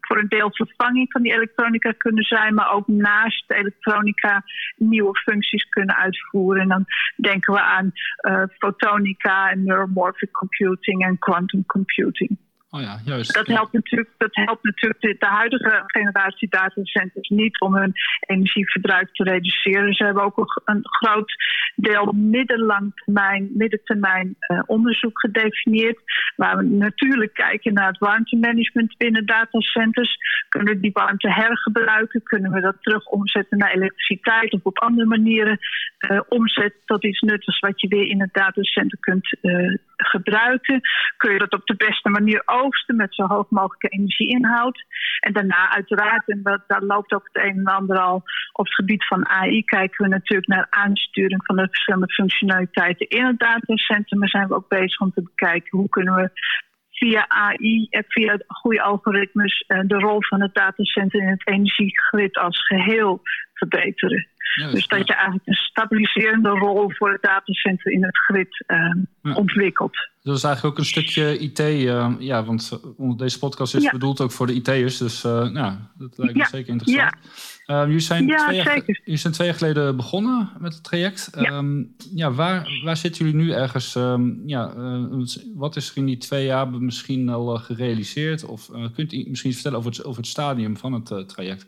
voor 0.00 0.18
een 0.18 0.28
deel 0.28 0.50
vervanging 0.52 1.12
van 1.12 1.22
die 1.22 1.32
elektronica 1.32 1.92
kunnen 1.92 2.24
zijn, 2.24 2.54
maar 2.54 2.72
ook 2.72 2.86
naast 2.86 3.48
de 3.48 3.54
elektronica 3.54 4.42
nieuwe 4.76 5.18
functies 5.18 5.68
kunnen 5.68 5.96
uitvoeren. 5.96 6.62
En 6.62 6.68
dan 6.68 6.84
denken 7.16 7.54
we 7.54 7.60
aan 7.60 7.92
uh, 8.28 8.42
fotonica 8.58 9.50
en 9.50 9.64
neuromorphic 9.64 10.30
computing 10.32 11.04
en 11.04 11.18
quantum 11.18 11.66
computing. 11.66 12.38
Oh 12.70 12.80
ja, 12.80 12.98
juist. 13.04 13.34
Dat 13.34 13.46
helpt 13.46 13.72
natuurlijk, 13.72 14.10
dat 14.18 14.34
helpt 14.34 14.64
natuurlijk 14.64 15.00
de, 15.00 15.16
de, 15.18 15.26
huidige 15.26 15.82
generatie 15.86 16.48
datacenters 16.48 17.28
niet 17.28 17.60
om 17.60 17.74
hun 17.74 17.92
energieverbruik 18.20 19.14
te 19.14 19.22
reduceren. 19.22 19.94
Ze 19.94 20.04
hebben 20.04 20.22
ook 20.22 20.38
een, 20.38 20.74
een 20.74 20.80
groot 20.82 21.32
deel 21.76 22.12
middellang 22.12 22.92
termijn, 22.94 23.50
middentermijn 23.54 24.36
uh, 24.38 24.62
onderzoek 24.66 25.20
gedefinieerd. 25.20 25.98
Waar 26.36 26.56
we 26.56 26.64
natuurlijk 26.64 27.34
kijken 27.34 27.72
naar 27.72 27.86
het 27.86 27.98
warmtemanagement 27.98 28.96
binnen 28.96 29.26
datacenters. 29.26 30.16
Kunnen 30.48 30.74
we 30.74 30.80
die 30.80 30.92
warmte 30.92 31.32
hergebruiken? 31.32 32.22
Kunnen 32.22 32.52
we 32.52 32.60
dat 32.60 32.76
terug 32.80 33.06
omzetten 33.06 33.58
naar 33.58 33.72
elektriciteit 33.72 34.52
of 34.52 34.60
op 34.62 34.78
andere 34.78 35.06
manieren 35.06 35.58
uh, 35.98 36.20
omzetten 36.28 36.80
tot 36.84 37.04
iets 37.04 37.20
nuttigs 37.20 37.58
wat 37.58 37.80
je 37.80 37.88
weer 37.88 38.06
in 38.08 38.20
het 38.20 38.32
datacenter 38.32 38.98
kunt 38.98 39.36
uh, 39.42 39.74
gebruiken? 40.06 40.80
Kun 41.16 41.32
je 41.32 41.38
dat 41.38 41.52
op 41.52 41.66
de 41.66 41.76
beste 41.76 42.08
manier 42.08 42.42
oogsten 42.44 42.96
met 42.96 43.14
zo 43.14 43.26
hoog 43.26 43.50
mogelijke 43.50 43.88
energieinhoud? 43.88 44.84
En 45.20 45.32
daarna 45.32 45.70
uiteraard, 45.70 46.28
en 46.28 46.42
dat, 46.42 46.62
daar 46.66 46.82
loopt 46.82 47.12
ook 47.12 47.28
het 47.32 47.44
een 47.44 47.58
en 47.58 47.64
ander 47.64 47.98
al 47.98 48.22
op 48.52 48.64
het 48.64 48.74
gebied 48.74 49.06
van 49.06 49.28
AI, 49.28 49.64
kijken 49.64 50.04
we 50.04 50.10
natuurlijk 50.10 50.48
naar 50.48 50.66
aansturing 50.70 51.44
van 51.44 51.56
de 51.56 51.66
verschillende 51.66 52.12
functionaliteiten 52.12 53.08
in 53.08 53.24
het 53.24 53.38
datacenter. 53.38 54.18
Maar 54.18 54.28
zijn 54.28 54.48
we 54.48 54.54
ook 54.54 54.68
bezig 54.68 55.00
om 55.00 55.12
te 55.12 55.22
bekijken 55.22 55.78
hoe 55.78 55.88
kunnen 55.88 56.14
we 56.14 56.30
via 56.98 57.28
AI 57.28 57.86
en 57.90 58.04
via 58.08 58.38
goede 58.46 58.82
algoritmes 58.82 59.64
de 59.66 59.98
rol 59.98 60.22
van 60.22 60.40
het 60.40 60.54
datacenter 60.54 61.20
in 61.20 61.28
het 61.28 61.48
energiegrid 61.48 62.36
als 62.36 62.66
geheel 62.66 63.22
verbeteren. 63.54 64.28
Dus 64.54 64.86
dat 64.86 65.06
je 65.06 65.12
eigenlijk 65.12 65.46
een 65.46 65.54
stabiliserende 65.54 66.48
rol 66.48 66.90
voor 66.90 67.12
het 67.12 67.22
datacenter 67.22 67.92
in 67.92 68.04
het 68.04 68.18
grid 68.18 68.64
uh, 68.66 68.94
ja. 69.22 69.34
ontwikkelt. 69.34 69.96
Dat 70.22 70.36
is 70.36 70.44
eigenlijk 70.44 70.74
ook 70.74 70.80
een 70.80 70.90
stukje 70.90 71.38
IT, 71.38 71.58
uh, 71.58 72.14
ja, 72.18 72.44
want 72.44 72.80
deze 73.16 73.38
podcast 73.38 73.74
is 73.74 73.82
ja. 73.82 73.90
bedoeld 73.90 74.20
ook 74.20 74.32
voor 74.32 74.46
de 74.46 74.54
IT'ers, 74.54 74.98
dus 74.98 75.24
uh, 75.24 75.48
nou, 75.48 75.74
dat 75.98 76.18
lijkt 76.18 76.36
me 76.36 76.46
zeker 76.46 76.72
interessant. 76.72 77.14
Uh, 77.66 77.82
jullie, 77.84 78.00
zijn 78.00 78.26
twee 78.26 78.56
jaar, 78.56 78.82
jullie 78.84 79.16
zijn 79.16 79.32
twee 79.32 79.46
jaar 79.46 79.56
geleden 79.56 79.96
begonnen 79.96 80.50
met 80.58 80.74
het 80.74 80.84
traject. 80.84 81.30
Ja, 81.40 81.56
um, 81.56 81.94
ja 82.14 82.32
waar, 82.32 82.80
waar 82.84 82.96
zitten 82.96 83.24
jullie 83.24 83.40
nu 83.40 83.52
ergens? 83.52 83.94
Um, 83.94 84.42
ja, 84.46 84.72
wat 85.54 85.76
is 85.76 85.90
er 85.90 85.96
in 85.96 86.06
die 86.06 86.18
twee 86.18 86.44
jaar 86.44 86.68
misschien 86.68 87.28
al 87.28 87.56
gerealiseerd? 87.56 88.44
Of 88.44 88.70
kunt 88.94 89.12
u 89.12 89.24
misschien 89.28 89.52
vertellen 89.52 89.78
over 89.78 89.90
het, 89.90 90.04
over 90.04 90.20
het 90.20 90.30
stadium 90.30 90.76
van 90.76 90.92
het 90.92 91.28
traject? 91.28 91.66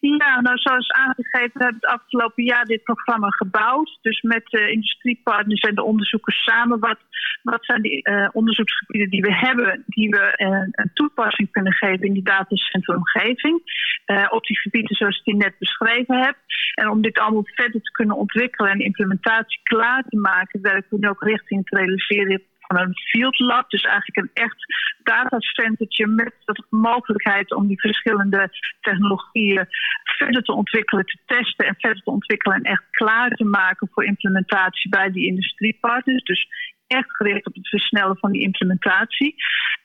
Ja, 0.00 0.40
nou 0.40 0.58
zoals 0.58 0.90
aangegeven 0.90 1.62
hebben 1.62 1.80
we 1.80 1.86
het 1.86 2.00
afgelopen 2.00 2.44
jaar 2.44 2.64
dit 2.64 2.82
programma 2.82 3.28
gebouwd. 3.30 3.98
Dus 4.02 4.20
met 4.20 4.42
de 4.44 4.70
industriepartners 4.70 5.60
en 5.60 5.74
de 5.74 5.82
onderzoekers 5.82 6.42
samen. 6.42 6.78
Wat, 6.78 6.98
wat 7.42 7.64
zijn 7.64 7.82
die 7.82 8.08
uh, 8.08 8.28
onderzoeksgebieden 8.32 9.10
die 9.10 9.20
we 9.20 9.34
hebben, 9.34 9.82
die 9.86 10.08
we 10.08 10.34
uh, 10.36 10.48
een 10.70 10.90
toepassing 10.94 11.50
kunnen 11.50 11.72
geven 11.72 12.06
in 12.06 12.12
die 12.12 12.22
datacenteromgeving. 12.22 13.62
Uh, 14.06 14.26
op 14.30 14.46
die 14.46 14.60
gebieden 14.60 14.96
zoals 14.96 15.18
ik 15.18 15.24
die 15.24 15.36
net 15.36 15.58
beschreven 15.58 16.22
heb. 16.22 16.36
En 16.74 16.88
om 16.88 17.02
dit 17.02 17.18
allemaal 17.18 17.44
verder 17.44 17.80
te 17.80 17.90
kunnen 17.90 18.16
ontwikkelen 18.16 18.72
en 18.72 18.78
implementatie 18.78 19.60
klaar 19.62 20.04
te 20.08 20.16
maken, 20.16 20.62
werken 20.62 20.86
we 20.90 20.96
nu 20.98 21.08
ook 21.08 21.22
richting 21.22 21.60
het 21.64 21.78
realiseren 21.78 22.42
een 22.78 22.94
field 22.94 23.38
lab. 23.38 23.70
Dus 23.70 23.82
eigenlijk 23.82 24.16
een 24.16 24.42
echt 24.44 24.64
datacentertje 25.02 26.06
met 26.06 26.34
de 26.44 26.64
mogelijkheid 26.70 27.54
om 27.54 27.66
die 27.66 27.80
verschillende 27.80 28.50
technologieën 28.80 29.68
verder 30.02 30.42
te 30.42 30.52
ontwikkelen, 30.52 31.04
te 31.04 31.18
testen 31.26 31.66
en 31.66 31.74
verder 31.78 32.02
te 32.02 32.10
ontwikkelen 32.10 32.56
en 32.56 32.62
echt 32.62 32.84
klaar 32.90 33.30
te 33.30 33.44
maken 33.44 33.88
voor 33.92 34.04
implementatie 34.04 34.90
bij 34.90 35.10
die 35.10 35.26
industriepartners. 35.26 36.22
Dus 36.22 36.48
echt 36.90 37.16
gericht 37.16 37.46
op 37.46 37.54
het 37.54 37.68
versnellen 37.68 38.18
van 38.18 38.32
die 38.32 38.42
implementatie. 38.42 39.34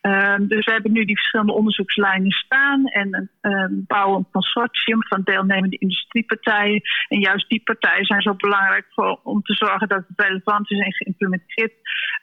Um, 0.01 0.47
dus 0.47 0.65
we 0.65 0.71
hebben 0.71 0.91
nu 0.91 1.05
die 1.05 1.15
verschillende 1.15 1.53
onderzoekslijnen 1.53 2.31
staan 2.31 2.85
en 2.85 3.29
um, 3.41 3.83
bouwen 3.87 4.17
een 4.17 4.31
consortium 4.31 5.03
van 5.07 5.21
deelnemende 5.23 5.77
industriepartijen. 5.77 6.81
En 7.07 7.19
juist 7.19 7.49
die 7.49 7.61
partijen 7.63 8.05
zijn 8.05 8.21
zo 8.21 8.33
belangrijk 8.33 8.85
voor, 8.89 9.19
om 9.23 9.41
te 9.41 9.53
zorgen 9.53 9.87
dat 9.87 10.03
het 10.07 10.25
relevant 10.27 10.71
is 10.71 10.79
en 10.79 10.93
geïmplementeerd 10.93 11.73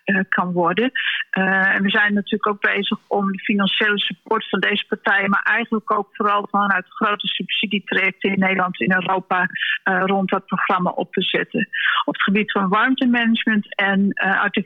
uh, 0.05 0.21
kan 0.29 0.53
worden. 0.53 0.91
Uh, 1.39 1.75
en 1.75 1.83
we 1.83 1.91
zijn 1.91 2.15
natuurlijk 2.15 2.47
ook 2.47 2.61
bezig 2.61 2.99
om 3.09 3.33
de 3.33 3.39
financiële 3.39 3.99
support 3.99 4.49
van 4.49 4.61
deze 4.61 4.85
partijen, 4.89 5.31
maar 5.31 5.43
eigenlijk 5.43 5.93
ook 5.99 6.09
vooral 6.13 6.49
vanuit 6.51 6.87
grote 6.89 7.27
subsidietrajecten 7.27 8.33
in 8.33 8.39
Nederland 8.39 8.81
en 8.81 8.95
Europa 8.95 9.47
uh, 9.85 10.03
rond 10.07 10.31
dat 10.31 10.47
programma 10.47 10.91
op 10.91 11.13
te 11.13 11.23
zetten. 11.23 11.69
Op 12.05 12.15
het 12.15 12.23
gebied 12.23 12.53
van 12.53 12.69
warmtemanagement 12.69 13.75
en 13.75 14.09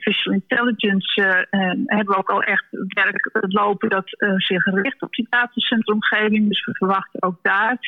artificial 0.06 0.34
intelligence 0.34 1.46
hebben 1.86 2.14
we 2.14 2.16
ook 2.16 2.30
al 2.30 2.42
echt 2.42 2.64
werk 2.70 3.30
lopen 3.32 3.88
dat 3.88 4.04
zich 4.36 4.64
richt 4.64 5.02
op 5.02 5.14
die 5.14 5.26
datacenteromgeving. 5.30 6.48
Dus 6.48 6.64
we 6.64 6.74
verwachten 6.74 7.22
ook 7.22 7.38
daar 7.42 7.78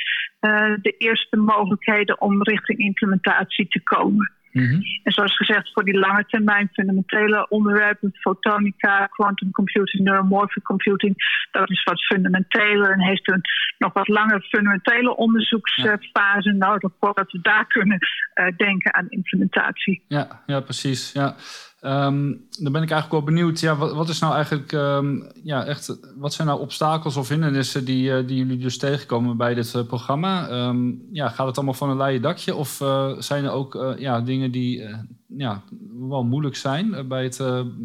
de 0.82 0.94
eerste 0.98 1.36
mogelijkheden 1.36 2.20
om 2.20 2.42
richting 2.42 2.78
implementatie 2.78 3.68
te 3.68 3.80
komen. 3.82 4.32
Mm-hmm. 4.52 4.82
En 5.02 5.12
zoals 5.12 5.36
gezegd, 5.36 5.72
voor 5.72 5.84
die 5.84 5.98
lange 5.98 6.24
termijn 6.26 6.68
fundamentele 6.72 7.48
onderwerpen, 7.48 8.12
fotonica, 8.14 9.06
quantum 9.06 9.50
computing, 9.50 10.04
neuromorphic 10.04 10.62
computing, 10.62 11.14
dat 11.50 11.70
is 11.70 11.82
wat 11.82 12.04
fundamenteler 12.04 12.90
en 12.90 13.00
heeft 13.00 13.30
een 13.30 13.40
nog 13.78 13.92
wat 13.92 14.08
langere 14.08 14.40
fundamentele 14.40 15.16
onderzoeksfase 15.16 16.48
ja. 16.50 16.66
nodig 16.66 16.92
voordat 17.00 17.32
we 17.32 17.40
daar 17.42 17.66
kunnen 17.66 17.98
uh, 17.98 18.46
denken 18.56 18.94
aan 18.94 19.06
implementatie. 19.08 20.02
Ja, 20.08 20.42
ja 20.46 20.60
precies. 20.60 21.12
Ja. 21.12 21.34
Um, 21.80 22.46
dan 22.62 22.72
ben 22.72 22.82
ik 22.82 22.90
eigenlijk 22.90 23.10
wel 23.10 23.22
benieuwd. 23.22 23.60
Ja, 23.60 23.76
wat, 23.76 23.92
wat 23.92 24.08
is 24.08 24.18
nou 24.18 24.34
eigenlijk, 24.34 24.72
um, 24.72 25.30
ja, 25.42 25.64
echt, 25.64 25.98
wat 26.16 26.32
zijn 26.34 26.48
nou 26.48 26.60
obstakels 26.60 27.16
of 27.16 27.28
hindernissen 27.28 27.84
die, 27.84 28.10
uh, 28.10 28.26
die 28.26 28.36
jullie 28.36 28.58
dus 28.58 28.78
tegenkomen 28.78 29.36
bij 29.36 29.54
dit 29.54 29.74
uh, 29.74 29.86
programma? 29.86 30.50
Um, 30.50 31.08
ja, 31.12 31.28
gaat 31.28 31.46
het 31.46 31.56
allemaal 31.56 31.74
van 31.74 31.90
een 31.90 31.96
leien 31.96 32.22
dakje? 32.22 32.54
Of 32.54 32.80
uh, 32.80 33.12
zijn 33.18 33.44
er 33.44 33.50
ook 33.50 33.94
ja, 33.98 34.20
dingen 34.20 34.50
die 34.50 34.86
ja, 35.26 35.62
wel 36.08 36.24
moeilijk 36.24 36.56
zijn 36.56 37.08
bij 37.08 37.22
het 37.22 37.42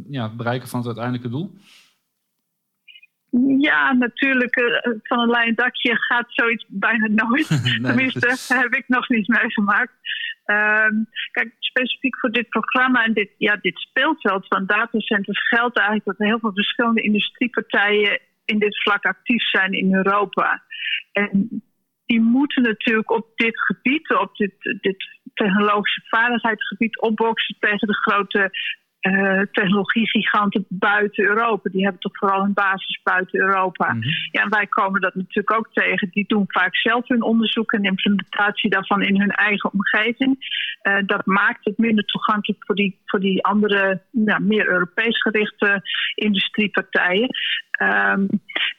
ja, 0.10 0.30
bereiken 0.30 0.68
van 0.68 0.80
het 0.80 0.88
uiteindelijke 0.88 1.30
doel? 1.30 1.52
Ja, 3.60 3.92
natuurlijk. 3.92 4.54
van 5.04 5.20
een 5.20 5.30
leien 5.30 5.56
dakje 5.56 5.96
gaat 5.96 6.26
zoiets 6.28 6.66
bijna 6.68 7.08
nooit. 7.08 7.50
nee, 7.64 7.82
Tenminste, 7.82 8.54
heb 8.54 8.74
ik 8.74 8.84
nog 8.88 9.10
niet 9.10 9.28
meegemaakt. 9.28 9.94
Um, 10.46 11.08
kijk, 11.32 11.56
specifiek 11.60 12.20
voor 12.20 12.32
dit 12.32 12.50
programma 12.50 13.04
en 13.04 13.14
dit, 13.14 13.30
ja, 13.38 13.56
dit 13.56 13.78
speelveld 13.78 14.48
van 14.48 14.66
datacenters 14.66 15.48
geldt 15.48 15.78
eigenlijk 15.78 16.06
dat 16.06 16.20
er 16.20 16.26
heel 16.26 16.40
veel 16.40 16.54
verschillende 16.54 17.02
industriepartijen 17.02 18.20
in 18.46 18.60
dit 18.60 18.82
vlak 18.82 19.06
actief 19.06 19.50
zijn 19.50 19.72
in 19.72 19.94
Europa. 19.94 20.64
En 21.12 21.64
die 22.06 22.22
moeten 22.22 22.64
natuurlijk 22.64 23.12
op 23.12 23.28
dit 23.36 23.60
gebied, 23.60 24.14
op 24.14 24.36
dit, 24.36 24.54
dit 24.82 25.20
technologische 25.34 26.02
vaardigheidsgebied, 26.06 27.00
opboksen 27.00 27.56
tegen 27.60 27.88
de 27.88 28.02
grote 28.02 28.52
uh, 29.04 29.42
technologiegiganten 29.52 30.66
buiten 30.70 31.24
Europa. 31.24 31.70
Die 31.70 31.84
hebben 31.84 32.02
toch 32.02 32.18
vooral 32.18 32.44
een 32.44 32.54
basis 32.54 33.00
buiten 33.04 33.40
Europa. 33.40 33.94
Mm-hmm. 33.94 34.12
Ja, 34.32 34.42
en 34.42 34.50
wij 34.50 34.68
komen 34.68 35.02
dat 35.02 35.16
natuurlijk 35.16 35.58
ook 35.58 35.70
tegen. 35.74 36.10
Die 36.12 36.28
doen 36.28 36.46
vaak 36.48 36.76
zelf 36.76 37.08
hun 37.08 37.22
onderzoek 37.22 37.72
en 37.72 37.84
implementatie 37.84 38.70
daarvan 38.70 39.02
in 39.02 39.20
hun 39.20 39.32
eigen 39.32 39.74
omgeving. 39.74 40.38
Uh, 40.84 40.98
dat 41.06 41.26
maakt 41.26 41.66
het 41.66 41.78
minder 41.78 42.06
toegankelijk 42.06 42.66
voor 42.66 42.76
die, 42.76 43.00
voor 43.06 43.20
die 43.20 43.44
andere, 43.44 44.02
nou, 44.12 44.42
meer 44.44 44.68
Europees 44.68 45.22
gerichte 45.22 45.82
industriepartijen. 46.16 47.30
Um, 47.82 48.28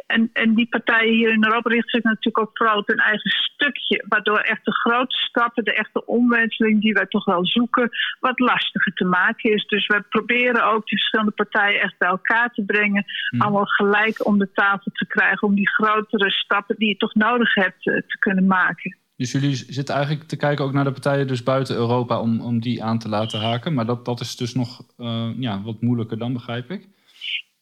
en, 0.07 0.31
en 0.33 0.55
die 0.55 0.69
partijen 0.69 1.15
hier 1.15 1.33
in 1.33 1.45
Europa 1.45 1.71
richten 1.71 1.91
zich 1.91 2.03
natuurlijk 2.03 2.39
ook 2.39 2.57
vooral 2.57 2.79
op 2.79 2.87
hun 2.87 2.99
eigen 2.99 3.31
stukje. 3.31 4.05
Waardoor 4.09 4.39
echt 4.39 4.65
de 4.65 4.75
grote 4.75 5.17
stappen, 5.17 5.65
de 5.65 5.75
echte 5.75 6.07
omwenteling 6.07 6.81
die 6.81 6.93
wij 6.93 7.07
toch 7.07 7.25
wel 7.25 7.47
zoeken, 7.47 7.91
wat 8.21 8.39
lastiger 8.39 8.93
te 8.93 9.05
maken 9.05 9.53
is. 9.53 9.67
Dus 9.67 9.87
we 9.87 9.95
proberen 10.17 10.65
ook 10.73 10.87
die 10.87 10.99
verschillende 10.99 11.31
partijen 11.31 11.81
echt 11.81 11.99
bij 11.99 12.09
elkaar 12.09 12.51
te 12.53 12.65
brengen. 12.65 13.05
Hmm. 13.31 13.41
Allemaal 13.41 13.65
gelijk 13.65 14.27
om 14.27 14.39
de 14.39 14.51
tafel 14.53 14.91
te 14.93 15.07
krijgen. 15.07 15.49
Om 15.49 15.55
die 15.55 15.71
grotere 15.71 16.31
stappen 16.31 16.77
die 16.79 16.89
je 16.89 16.97
toch 16.97 17.15
nodig 17.15 17.55
hebt 17.55 17.87
uh, 17.87 17.95
te 17.95 18.19
kunnen 18.19 18.47
maken. 18.47 18.97
Dus 19.17 19.33
jullie 19.33 19.55
zitten 19.55 19.95
eigenlijk 19.95 20.29
te 20.29 20.37
kijken 20.37 20.65
ook 20.65 20.73
naar 20.73 20.85
de 20.85 20.93
partijen 20.93 21.27
dus 21.27 21.43
buiten 21.43 21.77
Europa 21.77 22.21
om, 22.21 22.41
om 22.41 22.61
die 22.61 22.85
aan 22.85 22.99
te 22.99 23.09
laten 23.09 23.41
haken. 23.41 23.75
Maar 23.75 23.87
dat, 23.87 24.05
dat 24.05 24.21
is 24.21 24.37
dus 24.37 24.55
nog 24.55 24.81
uh, 24.99 25.31
ja, 25.39 25.63
wat 25.63 25.81
moeilijker 25.81 26.19
dan, 26.19 26.33
begrijp 26.33 26.71
ik? 26.71 26.89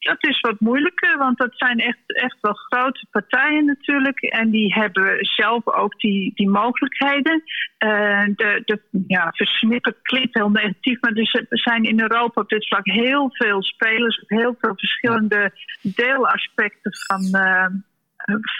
Dat 0.02 0.26
is 0.26 0.40
wat 0.40 0.60
moeilijker, 0.60 1.18
want 1.18 1.38
dat 1.38 1.52
zijn 1.56 1.78
echt, 1.78 1.98
echt 2.06 2.36
wel 2.40 2.54
grote 2.54 3.06
partijen 3.10 3.64
natuurlijk. 3.64 4.20
En 4.20 4.50
die 4.50 4.72
hebben 4.74 5.24
zelf 5.24 5.66
ook 5.66 5.98
die, 6.00 6.32
die 6.34 6.48
mogelijkheden. 6.48 7.42
Uh, 7.78 8.24
de, 8.36 8.62
de 8.64 8.80
ja, 9.06 9.30
versnippen 9.32 9.96
klinkt 10.02 10.34
heel 10.34 10.50
negatief, 10.50 11.00
maar 11.00 11.12
er 11.12 11.46
zijn 11.48 11.82
in 11.82 12.00
Europa 12.00 12.40
op 12.40 12.48
dit 12.48 12.68
vlak 12.68 12.86
heel 12.86 13.28
veel 13.32 13.62
spelers, 13.62 14.24
heel 14.26 14.56
veel 14.60 14.76
verschillende 14.76 15.52
deelaspecten 15.82 16.92
van, 17.06 17.22
uh, 17.32 17.66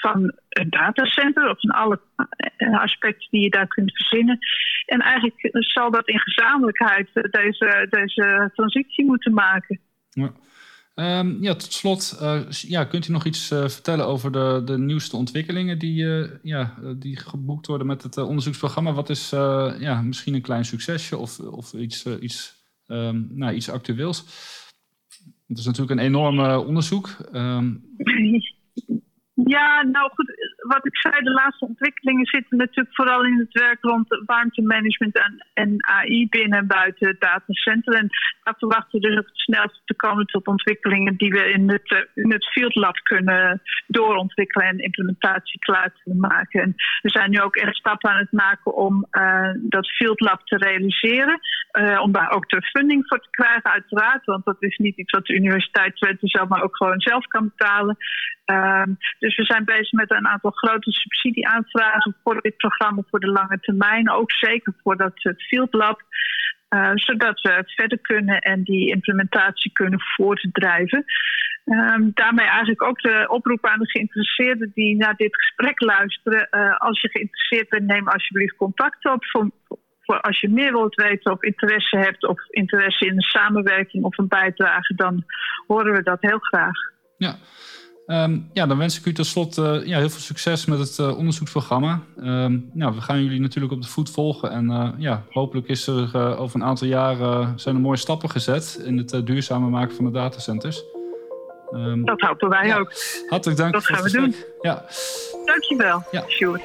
van 0.01 0.32
een 0.49 0.70
datacenter 0.70 1.51
of 1.51 1.61
van 1.61 1.70
alle 1.70 2.01
aspecten 2.70 3.28
die 3.30 3.43
je 3.43 3.51
daar 3.51 3.68
kunt 3.68 3.97
verzinnen. 3.97 4.38
En 4.86 5.01
eigenlijk 5.01 5.49
zal 5.51 5.90
dat 5.90 6.09
in 6.09 6.20
gezamenlijkheid 6.20 7.09
deze, 7.12 7.86
deze 7.90 8.51
transitie 8.55 9.05
moeten 9.05 9.32
maken. 9.32 9.80
Ja. 10.11 10.32
Um, 10.95 11.43
ja, 11.43 11.55
tot 11.55 11.72
slot, 11.72 12.18
uh, 12.22 12.51
ja, 12.51 12.84
kunt 12.84 13.09
u 13.09 13.12
nog 13.12 13.24
iets 13.24 13.51
uh, 13.51 13.68
vertellen 13.68 14.07
over 14.07 14.32
de, 14.32 14.62
de 14.64 14.78
nieuwste 14.78 15.16
ontwikkelingen 15.16 15.78
die, 15.78 16.03
uh, 16.03 16.30
ja, 16.43 16.78
die 16.97 17.16
geboekt 17.16 17.66
worden 17.66 17.86
met 17.86 18.03
het 18.03 18.16
onderzoeksprogramma? 18.16 18.93
Wat 18.93 19.11
is 19.11 19.30
ja, 19.30 20.03
misschien 20.03 20.34
een 20.34 20.40
klein 20.40 20.64
succesje 20.64 21.16
of, 21.16 21.38
of 21.38 21.72
iets, 21.72 22.07
iets, 22.07 22.55
um, 22.86 23.28
nou, 23.30 23.55
iets 23.55 23.70
actueels? 23.70 24.24
Het 25.47 25.59
is 25.59 25.64
natuurlijk 25.64 26.01
een 26.01 26.07
enorm 26.07 26.40
onderzoek. 26.40 27.16
Um... 27.32 27.84
Ja, 29.35 29.83
nou 29.83 30.11
goed, 30.14 30.33
wat 30.57 30.87
ik 30.87 30.97
zei, 30.97 31.22
de 31.22 31.30
laatste 31.30 31.66
ontwikkelingen 31.66 32.26
zitten 32.26 32.59
natuurlijk 32.59 32.95
vooral 32.97 33.24
in 33.24 33.39
het 33.39 33.53
werk 33.53 33.78
rond 33.80 34.22
warmtemanagement 34.26 35.18
en, 35.18 35.47
en 35.55 35.76
AI 35.78 36.28
binnen 36.28 36.59
en 36.59 36.66
buiten 36.66 37.09
het 37.09 37.20
datacenter. 37.20 37.95
En 37.95 38.09
daar 38.43 38.55
verwachten 38.59 39.01
we 39.01 39.09
dus 39.09 39.18
ook 39.18 39.26
het 39.26 39.39
snelste 39.39 39.80
te 39.85 39.95
komen 39.95 40.26
tot 40.26 40.47
ontwikkelingen 40.47 41.16
die 41.16 41.30
we 41.30 41.53
in 41.53 41.70
het, 41.70 41.91
eh, 41.91 42.24
in 42.24 42.33
het 42.33 42.47
Field 42.47 42.74
Lab 42.74 42.97
kunnen 43.03 43.62
doorontwikkelen 43.87 44.68
en 44.68 44.78
implementatie 44.78 45.59
klaar 45.59 45.93
kunnen 46.03 46.20
maken. 46.20 46.61
En 46.61 46.74
we 47.03 47.11
zijn 47.11 47.30
nu 47.30 47.41
ook 47.41 47.57
echt 47.57 47.76
stappen 47.76 48.11
aan 48.11 48.18
het 48.18 48.33
maken 48.33 48.74
om 48.74 49.07
uh, 49.11 49.51
dat 49.61 49.91
Field 49.91 50.20
Lab 50.20 50.47
te 50.47 50.57
realiseren. 50.57 51.41
Uh, 51.72 52.01
om 52.01 52.12
daar 52.12 52.30
ook 52.30 52.49
de 52.49 52.62
funding 52.62 53.07
voor 53.07 53.20
te 53.20 53.30
krijgen, 53.30 53.70
uiteraard. 53.70 54.24
Want 54.24 54.45
dat 54.45 54.57
is 54.59 54.76
niet 54.76 54.97
iets 54.97 55.11
wat 55.11 55.26
de 55.26 55.35
Universiteit 55.35 56.18
zelf 56.20 56.49
maar 56.49 56.62
ook 56.62 56.76
gewoon 56.76 57.01
zelf 57.01 57.26
kan 57.26 57.53
betalen. 57.57 57.97
Uh, 58.47 58.83
dus 59.23 59.37
we 59.37 59.45
zijn 59.45 59.64
bezig 59.64 59.93
met 59.93 60.11
een 60.11 60.27
aantal 60.27 60.51
grote 60.51 60.91
subsidieaanvragen 60.91 62.16
voor 62.23 62.41
dit 62.41 62.57
programma 62.57 63.03
voor 63.11 63.20
de 63.20 63.31
lange 63.31 63.59
termijn. 63.61 64.11
Ook 64.11 64.33
zeker 64.33 64.75
voor 64.83 64.97
dat 64.97 65.12
Field 65.37 65.75
Lab. 65.75 66.01
Uh, 66.70 66.91
zodat 66.95 67.41
we 67.41 67.62
verder 67.66 67.99
kunnen 67.99 68.39
en 68.39 68.62
die 68.62 68.89
implementatie 68.89 69.73
kunnen 69.73 70.01
voortdrijven. 70.01 71.05
Um, 71.64 72.11
daarmee 72.14 72.47
eigenlijk 72.47 72.83
ook 72.83 73.01
de 73.01 73.25
oproep 73.29 73.66
aan 73.66 73.79
de 73.79 73.91
geïnteresseerden 73.91 74.70
die 74.75 74.97
naar 74.97 75.16
dit 75.16 75.37
gesprek 75.37 75.81
luisteren. 75.81 76.49
Uh, 76.51 76.77
als 76.77 77.01
je 77.01 77.09
geïnteresseerd 77.09 77.68
bent, 77.68 77.87
neem 77.87 78.09
alsjeblieft 78.09 78.57
contact 78.57 79.05
op. 79.05 79.25
Voor, 79.25 79.51
voor 80.01 80.20
als 80.20 80.41
je 80.41 80.49
meer 80.49 80.73
wilt 80.73 80.95
weten 80.95 81.33
of 81.33 81.43
interesse 81.43 81.99
hebt 81.99 82.27
of 82.27 82.41
interesse 82.49 83.07
in 83.07 83.16
een 83.16 83.20
samenwerking 83.20 84.05
of 84.05 84.18
een 84.18 84.29
bijdrage, 84.29 84.95
dan 84.95 85.25
horen 85.66 85.93
we 85.93 86.03
dat 86.03 86.20
heel 86.20 86.39
graag. 86.39 86.77
Ja. 87.16 87.35
Um, 88.07 88.51
ja, 88.53 88.67
dan 88.67 88.79
wens 88.79 88.99
ik 88.99 89.07
u 89.07 89.13
tot 89.13 89.27
slot 89.27 89.59
uh, 89.59 89.87
ja, 89.87 89.99
heel 89.99 90.11
veel 90.11 90.21
succes 90.21 90.65
met 90.65 90.79
het 90.79 90.99
uh, 90.99 91.19
onderzoeksprogramma. 91.19 92.03
Um, 92.17 92.71
nou, 92.73 92.95
we 92.95 93.01
gaan 93.01 93.23
jullie 93.23 93.41
natuurlijk 93.41 93.73
op 93.73 93.83
de 93.83 93.89
voet 93.89 94.11
volgen. 94.11 94.51
En 94.51 94.71
uh, 94.71 94.89
ja, 94.99 95.25
hopelijk 95.31 95.69
is 95.69 95.87
er 95.87 96.37
over 96.37 96.61
een 96.61 96.67
aantal 96.67 96.87
jaren 96.87 97.59
zijn 97.59 97.75
er 97.75 97.81
mooie 97.81 97.97
stappen 97.97 98.31
gezet 98.31 98.83
in 98.85 98.99
het 98.99 99.27
duurzame 99.27 99.69
maken 99.69 99.97
van 99.97 100.05
de 100.05 100.11
datacenters. 100.11 100.83
Um, 101.75 102.05
dat 102.05 102.21
hopen 102.21 102.49
wij 102.49 102.67
ja. 102.67 102.79
ook. 102.79 102.93
Hartelijk 103.29 103.59
dank. 103.59 103.73
Dat 103.73 103.87
gaan 103.87 104.03
we 104.03 104.11
doen. 104.11 104.35
Ja. 104.61 104.85
Dankjewel, 105.45 106.05
ja. 106.11 106.25
Sjoerd. 106.29 106.63